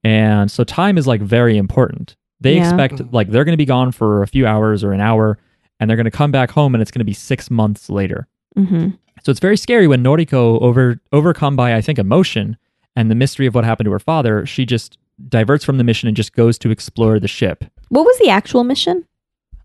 [0.02, 2.16] And so time is like very important.
[2.40, 2.68] They Yeah.
[2.68, 5.38] expect like they're going to be gone for a few hours or an hour,
[5.78, 8.26] and they're going to come back home, and it's going to be six months later.
[8.58, 8.98] Mhm.
[9.24, 12.56] So it's very scary when Noriko, over overcome by I think emotion
[12.96, 14.98] and the mystery of what happened to her father, she just
[15.28, 17.64] diverts from the mission and just goes to explore the ship.
[17.88, 19.04] what was the actual mission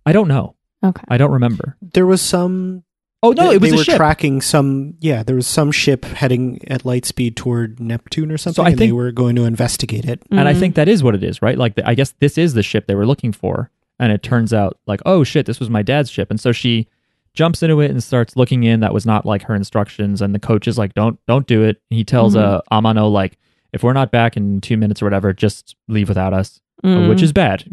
[0.06, 0.56] I don't know.
[0.84, 1.76] okay I don't remember.
[1.82, 2.84] There was some
[3.26, 3.96] Oh no, they, it was they a were ship.
[3.96, 4.96] tracking some.
[5.00, 8.72] Yeah, there was some ship heading at light speed toward Neptune or something, so I
[8.72, 10.22] and they think- were going to investigate it.
[10.30, 10.60] and I Mhm.
[10.60, 11.58] think that is what it is, right?
[11.58, 14.52] Like, the, I guess this is the ship they were looking for, and it turns
[14.54, 16.90] out like, oh shit, this was my dad's ship, and so she
[17.34, 18.80] jumps into it and starts looking in.
[18.82, 21.82] That was not like her instructions, and the coach is like, don't don't do it.
[21.90, 23.38] He tells uh, Amano like,
[23.72, 27.08] if we're not back in two minutes or whatever, just leave without us, Mm.
[27.08, 27.64] which is bad,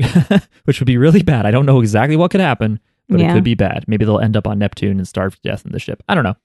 [0.65, 1.45] which would be really bad.
[1.45, 2.79] I don't know exactly what could happen,
[3.09, 3.31] but Yeah.
[3.31, 3.85] it could be bad.
[3.89, 6.03] Maybe they'll end up on Neptune and starve to death in the ship.
[6.09, 6.37] I don't know.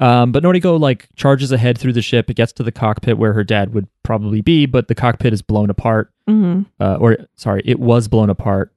[0.00, 2.28] Um, but Noriko like charges ahead through the ship.
[2.28, 5.40] It gets to the cockpit where her dad would probably be, but the cockpit is
[5.40, 6.10] blown apart.
[6.28, 6.66] Mhm.
[6.80, 8.72] Uh, or sorry, it was blown apart.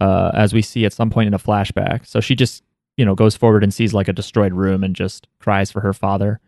[0.00, 2.06] Uh, as we see at some point in a flashback.
[2.06, 2.62] So she just
[2.96, 5.92] you know goes forward and sees like a destroyed room and just cries for her
[5.92, 6.40] father.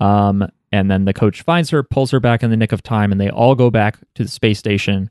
[0.00, 3.12] Um, and then the coach finds her, pulls her back in the nick of time,
[3.12, 5.10] and they all go back to the space station,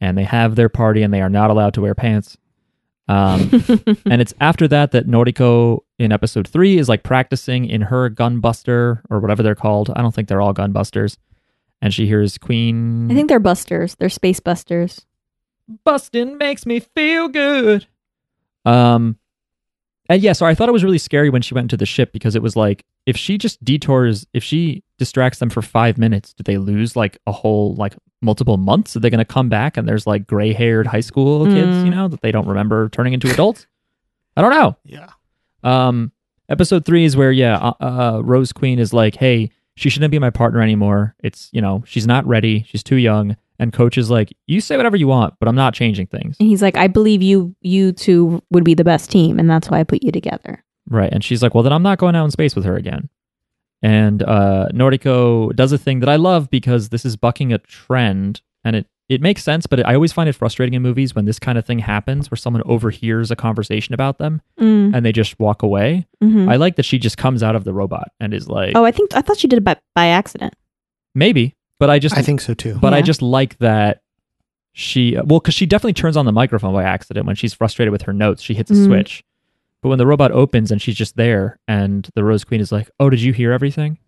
[0.00, 2.36] and they have their party, and they are not allowed to wear pants.
[3.06, 3.50] Um,
[4.06, 9.02] and it's after that that Noriko in episode three is like practicing in her gunbuster
[9.10, 9.90] or whatever they're called.
[9.94, 11.18] I don't think they're all gunbusters.
[11.82, 13.10] And she hears Queen.
[13.10, 13.94] I think they're busters.
[13.96, 15.04] They're space busters.
[15.84, 17.86] busting makes me feel good.
[18.64, 19.18] Um,
[20.08, 22.12] and yeah, so I thought it was really scary when she went into the ship
[22.12, 26.32] because it was like if she just detours, if she distracts them for five minutes,
[26.34, 28.96] do they lose like a whole like multiple months?
[28.96, 31.84] Are they going to come back and there's like gray haired high school kids, Mm.
[31.84, 33.66] you know, that they don't remember turning into adults?
[34.36, 34.76] I don't know.
[34.84, 35.10] Yeah.
[35.62, 36.12] Um,
[36.48, 40.18] episode three is where yeah, uh, uh, Rose Queen is like, hey, she shouldn't be
[40.18, 41.14] my partner anymore.
[41.20, 42.64] It's you know she's not ready.
[42.68, 43.36] She's too young.
[43.58, 46.36] And coach is like, you say whatever you want, but I'm not changing things.
[46.40, 49.70] And he's like, I believe you you two would be the best team, and that's
[49.70, 50.64] why I put you together.
[50.90, 51.12] Right.
[51.12, 53.08] And she's like, well, then I'm not going out in space with her again.
[53.82, 58.40] And uh, Noriko does a thing that I love because this is bucking a trend
[58.64, 61.38] and it, it makes sense, but I always find it frustrating in movies when this
[61.38, 64.94] kind of thing happens where someone overhears a conversation about them Mm.
[64.94, 66.06] and they just walk away.
[66.22, 66.50] Mhm.
[66.50, 68.90] I like that she just comes out of the robot and is like, Oh, I
[68.90, 70.54] think I thought she did it by, by accident.
[71.14, 72.78] maybe, but I just, I think so too.
[72.80, 74.00] but I just like that
[74.72, 78.02] she, well, because she definitely turns on the microphone by accident when she's frustrated with
[78.02, 78.42] her notes.
[78.42, 78.86] She hits a Mhm.
[78.86, 79.24] switch.
[79.82, 82.90] But when the robot opens and she's just there, and the Rose Queen is like,
[82.98, 83.98] "Oh, did you hear everything?"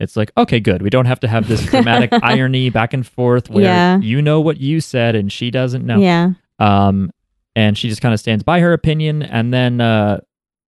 [0.00, 0.82] It's like, okay, good.
[0.82, 3.98] We don't have to have this dramatic irony back and forth where Yeah.
[4.00, 5.98] you know what you said and she doesn't know.
[6.00, 6.30] Yeah.
[6.58, 7.12] Um,
[7.54, 9.22] and she just kind of stands by her opinion.
[9.22, 10.20] And then uh,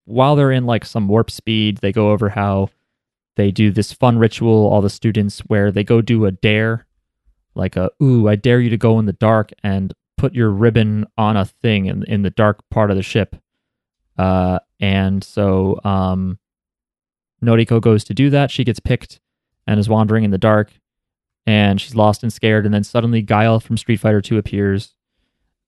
[0.05, 2.69] while they're in like some warp speed, they go over how
[3.37, 6.87] they do this fun ritual, all the students, where they go do a dare,
[7.55, 11.07] like a ooh, I dare you to go in the dark and put your ribbon
[11.17, 13.37] on a thing in in the dark part of the ship.
[14.19, 16.39] Uh, and so um,
[17.43, 18.51] Noriko goes to do that.
[18.51, 19.21] She gets picked
[19.67, 20.73] and is wandering in the dark,
[21.47, 22.65] and she's lost and scared.
[22.65, 24.95] And then suddenly, Guile from Street Fighter Two appears.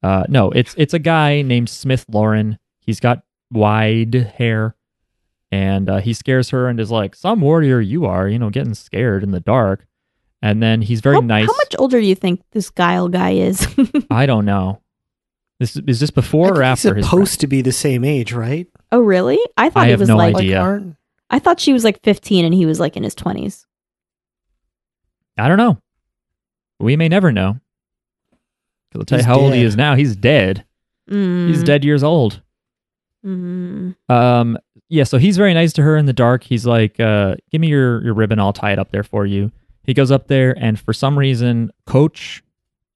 [0.03, 2.59] Uh, no, it's it's a guy named Smith Toren.
[2.81, 4.77] He's got wide hair,
[5.55, 8.75] and uh, he scares her and is like, "Some warrior you are, you know, getting
[8.75, 9.87] scared in the dark."
[10.43, 11.47] And then he's very how, nice.
[11.47, 13.67] How much older do you think this Guile guy is?
[14.11, 14.81] I don't know.
[15.61, 18.67] This is this before or after he's his supposed to be the same age, right?
[18.91, 19.39] oh, really?
[19.57, 20.59] I thought I he have was no like idea.
[20.59, 20.97] Like, aren't
[21.31, 23.65] I thought she was like 15 and he was like in his 20s.
[25.39, 25.79] I don't know.
[26.81, 27.61] We may never know.
[28.93, 29.95] 'Cause I'll tell He's you how old he is now.
[29.95, 30.65] He's dead.
[31.11, 31.49] Mm.
[31.49, 32.43] He's dead years old.
[33.25, 33.95] Mm.
[34.09, 34.59] Um,
[34.89, 36.45] yeah, so he's very nice to her in the dark.
[36.45, 39.51] He's like, uh, give me your, your ribbon, I'll tie it up there for you.
[39.85, 42.43] He goes up there, and for some reason, Coach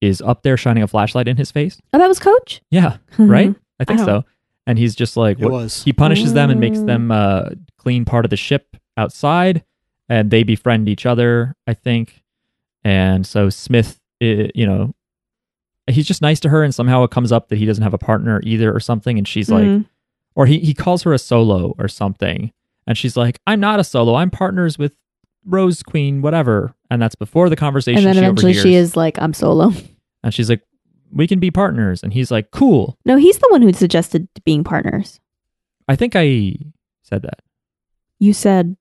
[0.01, 1.81] is up there shining a flashlight in his face.
[1.93, 2.63] Oh, that was Coach?
[2.71, 3.55] Yeah, right?
[3.81, 4.25] I think I so.
[4.67, 5.83] And he's just like, it what- was?
[5.83, 9.65] he punishes them and makes them uh, clean part of the ship outside,
[10.09, 12.23] and they befriend each other, I think.
[12.85, 14.95] And so Smith, i- you know,
[15.89, 17.99] he's just nice to her, and somehow it comes up that he doesn't have a
[17.99, 19.87] partner either or something, and she's like, Mhm.
[20.39, 22.53] Or he, he calls her a solo or something.
[22.87, 24.15] And she's like, I'm not a solo.
[24.15, 24.93] I'm partners with
[25.45, 26.75] Rose Queen, whatever.
[26.93, 27.99] And that's before the conversation.
[27.99, 29.73] and then she eventually she is like, I'm solo.
[30.25, 30.63] And she's like,
[31.13, 32.03] we can be partners.
[32.03, 32.99] And he's like, cool.
[33.05, 35.21] No, he's the one who suggested being partners.
[35.87, 36.57] I think I
[37.05, 37.39] said that.
[38.19, 38.77] You said,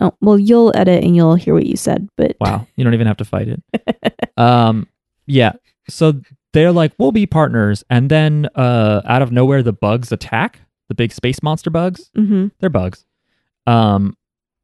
[0.00, 2.66] oh, well, you'll edit and you'll hear what you said, but Wow.
[2.76, 4.32] You don't even have to fight it.
[4.36, 4.86] um,
[5.24, 5.52] yeah.
[5.88, 6.20] So
[6.54, 7.84] they're like, we'll be partners.
[7.90, 12.10] And then uh, out of nowhere, the bugs attack the big space monster bugs.
[12.16, 12.50] Mhm.
[12.60, 13.04] They're bugs.
[13.66, 14.16] Um,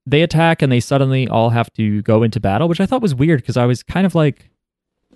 [0.06, 3.14] they attack and they suddenly all have to go into battle, which I thought was
[3.14, 4.50] weird because I was kind of like,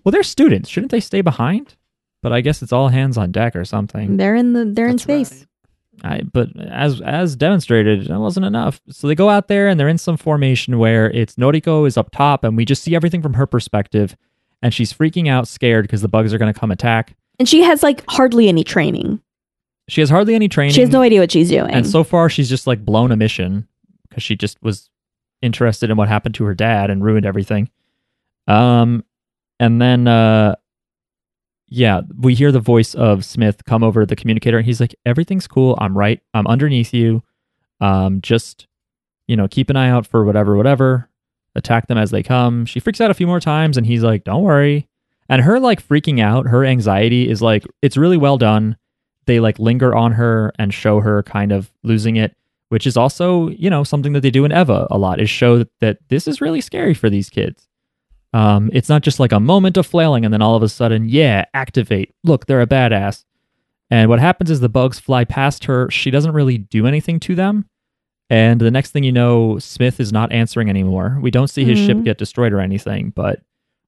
[0.05, 0.69] well, they're students.
[0.69, 1.77] Shouldn't they stay behind?
[2.23, 4.17] But I guess it's all hands on deck or something.
[4.17, 5.47] they're in the they're in space.
[6.03, 6.21] right.
[6.21, 8.81] I, but as as demonstrated, that wasn't enough.
[8.91, 12.11] So they go out there and they're in some formation where it's Noriko is up
[12.11, 14.17] top, and we just see everything from her perspective,
[14.65, 17.15] and she's freaking out, scared because the bugs are going to come attack.
[17.39, 19.21] And she has like hardly any training.
[19.89, 20.75] she has hardly any training.
[20.75, 21.71] She has no idea what she's doing.
[21.71, 23.69] And so far, she's just like blown a mission
[24.09, 24.89] because she just was
[25.43, 27.69] interested in what happened to her dad and ruined everything.
[28.49, 29.05] Um,
[29.61, 30.55] and then, uh,
[31.69, 35.47] yeah, we hear the voice of Smith come over the communicator, and he's like, "Everything's
[35.47, 35.77] cool.
[35.79, 36.23] I'm right.
[36.33, 37.23] I'm underneath you.
[37.81, 38.67] Um, just
[39.27, 41.09] you know, keep an eye out for whatever, whatever.
[41.55, 44.25] Attack them as they come." She freaks out a few more times, and he's like,
[44.25, 44.89] "Don't worry."
[45.29, 48.77] And her like freaking out, her anxiety is like it's really well done.
[49.27, 52.37] They like linger on her and show her kind of losing it,
[52.69, 55.59] which is also you know something that they do in Eva a lot is show
[55.59, 57.69] that, that this is really scary for these kids.
[58.35, 61.09] Um, it's not just like a moment of flailing and then all of a sudden,
[61.09, 62.13] yeah, activate.
[62.25, 63.25] Look, they're a badass.
[63.91, 65.89] And what happens is the bugs fly past her.
[65.89, 67.67] She doesn't really do anything to them.
[68.31, 71.19] And the next thing you know, Smith is not answering anymore.
[71.21, 72.05] We don't see his ship Mhm.
[72.05, 73.43] get destroyed or anything, but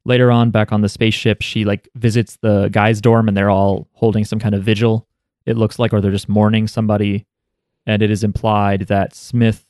[0.04, 3.88] later on back on the spaceship, she like visits the guy's dorm and they're all
[3.94, 5.06] holding some kind of vigil.
[5.46, 7.24] It looks like or they're just mourning somebody
[7.86, 9.64] and it is implied that Smith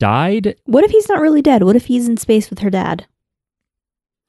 [0.00, 0.54] died.
[0.64, 1.64] what if he's not really dead?
[1.64, 3.06] What if he's in space with her dad?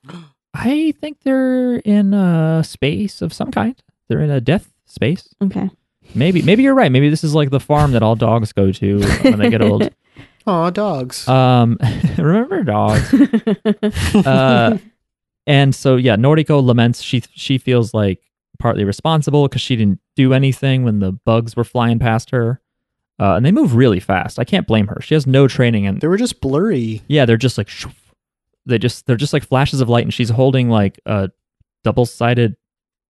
[0.54, 3.82] I think they're in a space of some kind.
[4.08, 5.30] They're in a death space.
[5.42, 5.70] Okay.
[6.16, 6.92] Maybe maybe you're right.
[6.92, 9.90] Maybe this is like the farm that all dogs go to when they get old.
[10.48, 11.28] Aw, dogs.
[11.28, 11.78] Um,
[12.18, 13.14] remember dogs?
[14.26, 14.78] Uh,
[15.46, 18.22] and so yeah, Noriko laments she she feels like
[18.60, 22.62] partly responsible because she didn't do anything when the bugs were flying past her.
[23.20, 24.40] Uh, and they move really fast.
[24.40, 25.02] I can't blame her.
[25.02, 27.02] She has no training, and they were just blurry.
[27.08, 27.94] yeah, they're just like shoof.
[28.66, 31.30] they just they're just like flashes of light, and she's holding like a
[31.84, 32.56] double sided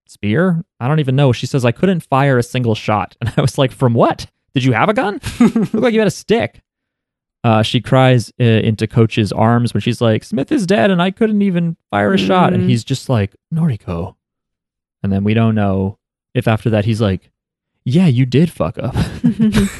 [0.09, 0.63] spear.
[0.79, 1.31] I don't even know.
[1.31, 4.27] She says I couldn't fire a single shot, and I was like, from what?
[4.53, 5.19] Did you have a gun?
[5.39, 6.61] Look like you had a stick.
[7.43, 11.11] Uh, she cries uh, into Coach's arms when she's like, Smith is dead, and I
[11.11, 12.53] couldn't even fire a shot.
[12.53, 12.67] And Mm.
[12.67, 14.15] he's just like, Noriko.
[15.03, 15.97] And then we don't know
[16.33, 17.31] if after that he's like,
[17.89, 18.95] Yeah, you did fuck up.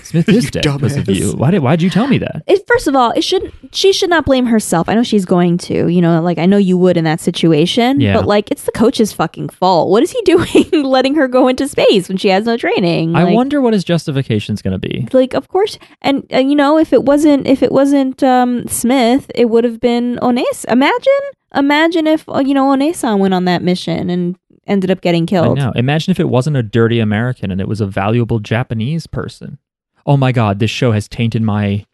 [0.04, 1.34] Smith is You dead because of you.
[1.34, 2.44] Why did why'd you tell me that?
[2.48, 4.90] it, first of all, it should she should not blame herself.
[4.90, 8.00] I know she's going to, you know, like I know you would in that situation,
[8.00, 8.14] Yeah.
[8.16, 9.90] but like it's the coach's fucking fault.
[9.90, 13.16] What is he doing letting her go into space when she has no training?
[13.16, 15.08] I Like- wonder what his justification's gonna be.
[15.14, 19.30] like of course and, and you know if it wasn't if it wasn't um smith
[19.36, 21.24] it would have been ones imagine
[21.56, 24.38] imagine if uh, you know Onee-san went on that mission and
[24.70, 25.46] ended up getting killed.
[25.46, 25.80] I killed know.
[25.80, 29.58] Imagine if it wasn't a dirty American and it was a valuable Japanese person.
[30.06, 31.86] Oh my god, this show has tainted my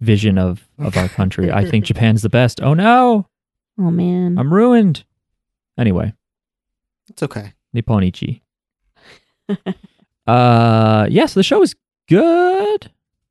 [0.00, 1.50] vision of, of our country.
[1.50, 2.60] I think Japan's the best.
[2.62, 3.26] Oh no,
[3.78, 5.04] oh man I'm ruined.
[5.78, 6.12] Anyway,
[7.08, 7.52] It's okay.
[7.74, 8.40] Nipponichi.
[10.26, 11.74] uh yes, the show is
[12.08, 12.90] good.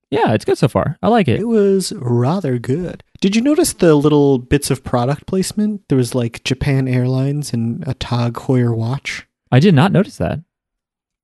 [0.09, 0.97] Yeah, it's good so far.
[1.01, 1.39] I like it.
[1.39, 3.03] It was rather good.
[3.23, 5.87] Did you notice the little bits of product placement?
[5.87, 9.25] There was like Japan Airlines and a Tag Heuer watch.
[9.49, 10.41] I did not notice that.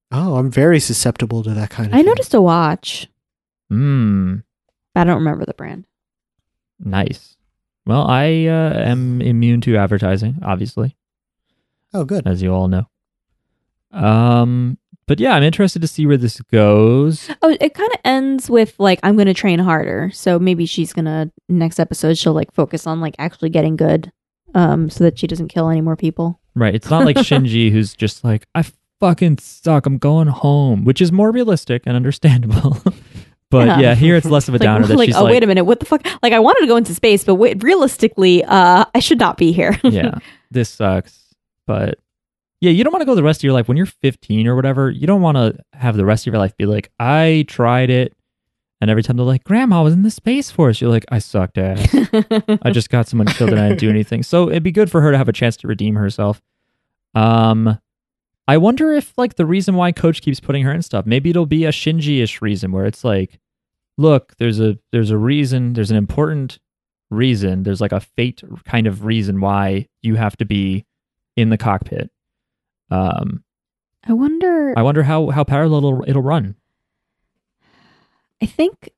[0.09, 2.05] Oh, I'm very susceptible to that kind of i thing.
[2.05, 3.07] noticed a watch
[3.69, 4.43] Mmm,
[4.95, 5.87] i don't remember the brand
[6.79, 7.35] nice.
[7.85, 10.95] Well, I uh, am immune to advertising, obviously.
[11.93, 12.25] Oh, good.
[12.25, 12.85] as you all know.
[13.91, 14.77] Um,
[15.09, 17.29] but yeah, I'm interested to see where this goes.
[17.41, 21.29] oh it kind of ends with like i'm gonna train harder so maybe she's gonna
[21.49, 24.11] next episode she'll like focus on like actually getting good
[24.55, 26.75] um so that she doesn't kill any more people Right?
[26.75, 28.65] It's not like Shinji who's just like, I
[28.99, 29.85] fucking suck.
[29.85, 32.77] I'm going home, which is more realistic and understandable.
[33.49, 33.79] but yeah.
[33.79, 33.95] Yeah.
[33.95, 35.63] here it's less of a like, downer that like she's oh like, wait a minute
[35.63, 38.99] what the fuck like i wanted to go into space but wait, realistically uh i
[38.99, 40.19] should not be here yeah,
[40.51, 41.17] this sucks.
[41.65, 41.97] But
[42.61, 44.55] yeah, you don't want to go the rest of your life when you're 15 or
[44.55, 44.89] whatever.
[44.89, 48.13] You don't want to have the rest of your life be like, I tried it.
[48.81, 51.57] And every time they're like, Grandma was in the Space Force, you're like, I sucked
[51.57, 51.93] ass.
[52.61, 54.23] I just got someone killed and I didn't do anything.
[54.23, 56.41] So it'd be good for her to have a chance to redeem herself.
[57.13, 57.79] Um,
[58.47, 61.45] I wonder if like the reason why Coach keeps putting her in stuff, maybe it'll
[61.45, 63.39] be a Shinji-ish reason where it's like,
[63.97, 66.57] look, there's a there's a reason, there's an important
[67.09, 70.85] reason, there's like a fate kind of reason why you have to be
[71.35, 72.09] in the cockpit.
[72.91, 73.43] Um,
[74.07, 74.73] I wonder.
[74.77, 76.55] I wonder how how parallel it'll, it'll run.
[78.41, 78.89] I think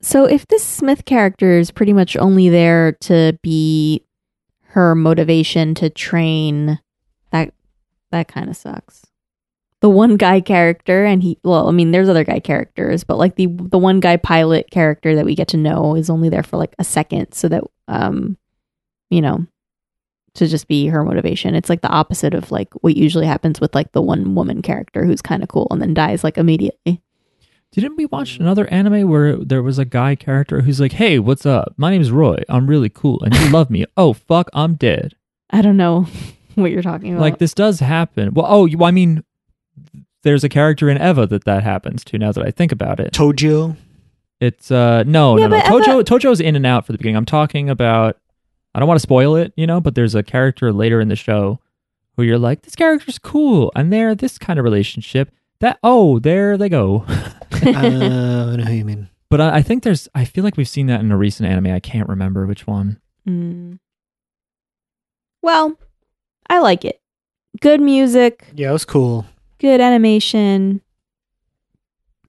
[0.00, 0.24] so.
[0.24, 4.04] If this Smith character is pretty much only there to be
[4.68, 6.80] her motivation to train,
[7.30, 7.52] that
[8.10, 9.06] that kind of sucks.
[9.80, 13.36] The one guy character, and he well, I mean, there's other guy characters, but like
[13.36, 16.56] the the one guy pilot character that we get to know is only there for
[16.56, 18.36] like a second, so that um,
[19.08, 19.46] you know,
[20.34, 21.54] to just be her motivation.
[21.54, 25.04] It's like the opposite of like what usually happens with like the one woman character
[25.04, 27.00] who's kind of cool and then dies like immediately.
[27.72, 31.46] Didn't we watch another anime where there was a guy character who's like, "Hey, what's
[31.46, 31.74] up?
[31.76, 32.38] My name's Roy.
[32.48, 33.84] I'm really cool, and you love me.
[33.96, 35.14] Oh fuck, I'm dead."
[35.50, 36.06] I don't know
[36.56, 37.20] what you're talking about.
[37.22, 38.34] Like this does happen.
[38.34, 39.22] Well, oh, you, I mean,
[40.22, 42.18] there's a character in Eva that that happens to.
[42.18, 43.76] Now that I think about it, Tojo.
[44.40, 45.62] it's uh no Yeah, no no.
[45.62, 47.16] but Tojo Tojo's in and out for the beginning.
[47.16, 48.16] I'm talking about.
[48.74, 51.16] I don't want to spoil it, you know, but there's a character later in the
[51.16, 51.58] show
[52.16, 55.30] who you're like, this character's cool, and they're this kind of relationship.
[55.60, 57.04] That oh, there they go.
[57.08, 57.34] uh,
[57.64, 59.08] I know who you mean.
[59.28, 60.08] But I, I think there's.
[60.14, 61.66] I feel like we've seen that in a recent anime.
[61.72, 63.00] I can't remember which one.
[63.28, 63.78] Mm.
[65.42, 65.78] Well,
[66.48, 67.00] I like it.
[67.60, 69.26] Good music, Yeah, it was cool.
[69.58, 70.80] good animation,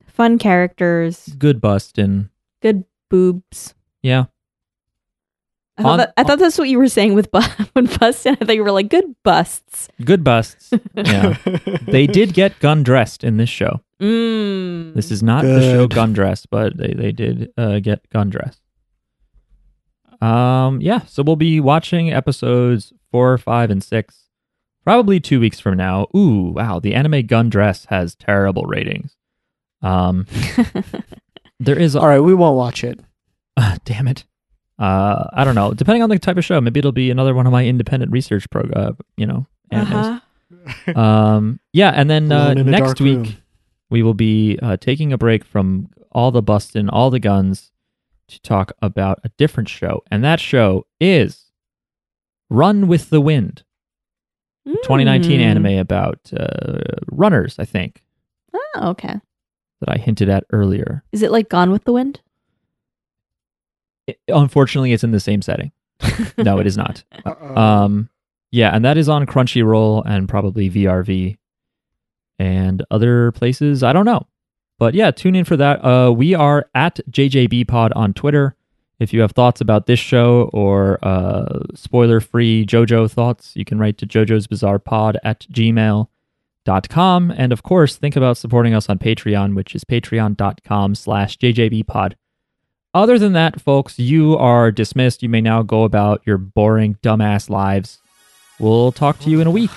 [0.07, 2.29] fun characters, Good bust and
[2.61, 3.75] good boobs.
[4.01, 4.25] yeah.
[5.81, 7.41] I thought, On- that, I thought that's what you were saying with bu-
[7.73, 9.89] when bust, and I thought you were like good busts.
[10.03, 10.71] Good busts.
[10.95, 11.37] Yeah.
[11.87, 13.81] they did get gun dressed in this show.
[13.99, 14.93] Mm.
[14.93, 18.61] This is not the show gun dressed, but they, they did uh, get gun dressed.
[20.21, 24.27] Um, yeah, so we'll be watching episodes four, five, and six
[24.83, 26.07] probably two weeks from now.
[26.15, 29.15] Ooh, wow, the anime Gundress has terrible ratings.
[29.81, 30.27] Um,
[31.59, 32.99] there is All right, we won't watch it.
[33.57, 34.25] Uh, damn it.
[34.81, 35.73] Uh, I don't know.
[35.73, 38.49] Depending on the type of show, maybe it'll be another one of my independent research
[38.49, 38.97] program.
[39.17, 40.19] You know, uh-huh.
[40.95, 43.37] Um, yeah, and then uh, Alone in a next week room.
[43.89, 47.71] we will be uh, taking a break from all the busting, all the guns,
[48.27, 51.51] to talk about a different show, and that show is
[52.49, 53.63] Run with the Wind,
[54.65, 55.43] 2019 Mm.
[55.43, 56.79] anime about uh,
[57.11, 57.55] runners.
[57.59, 58.03] I think
[58.53, 59.15] Oh, okay.
[59.79, 61.03] that I hinted at earlier.
[61.11, 62.19] Is it like Gone with the Wind?
[64.11, 65.71] It- unfortunately, it's in the same setting.
[66.37, 67.03] no, it is not.
[67.25, 67.55] Uh-oh.
[67.55, 68.09] Um,
[68.51, 71.37] yeah, and that is on Crunchyroll and probably VRV
[72.39, 73.83] and other places.
[73.83, 74.25] I don't know,
[74.79, 75.83] but yeah, tune in for that.
[75.85, 78.55] Uh, we are at JJB Pod on Twitter.
[78.99, 83.97] If you have thoughts about this show or uh, spoiler-free JoJo thoughts, you can write
[83.99, 87.31] to JoJo's Bizarre Pod at gmail.com.
[87.35, 92.13] And of course, think about supporting us on Patreon, which is patreon.com slash JJBpod.
[92.93, 95.23] Other than that, folks, you are dismissed.
[95.23, 97.99] You may now go about your boring, dumbass lives.
[98.59, 99.71] We'll talk to you in a week.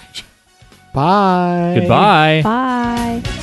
[0.92, 1.76] Bye.
[1.78, 2.42] Goodbye.
[2.42, 3.40] Bye.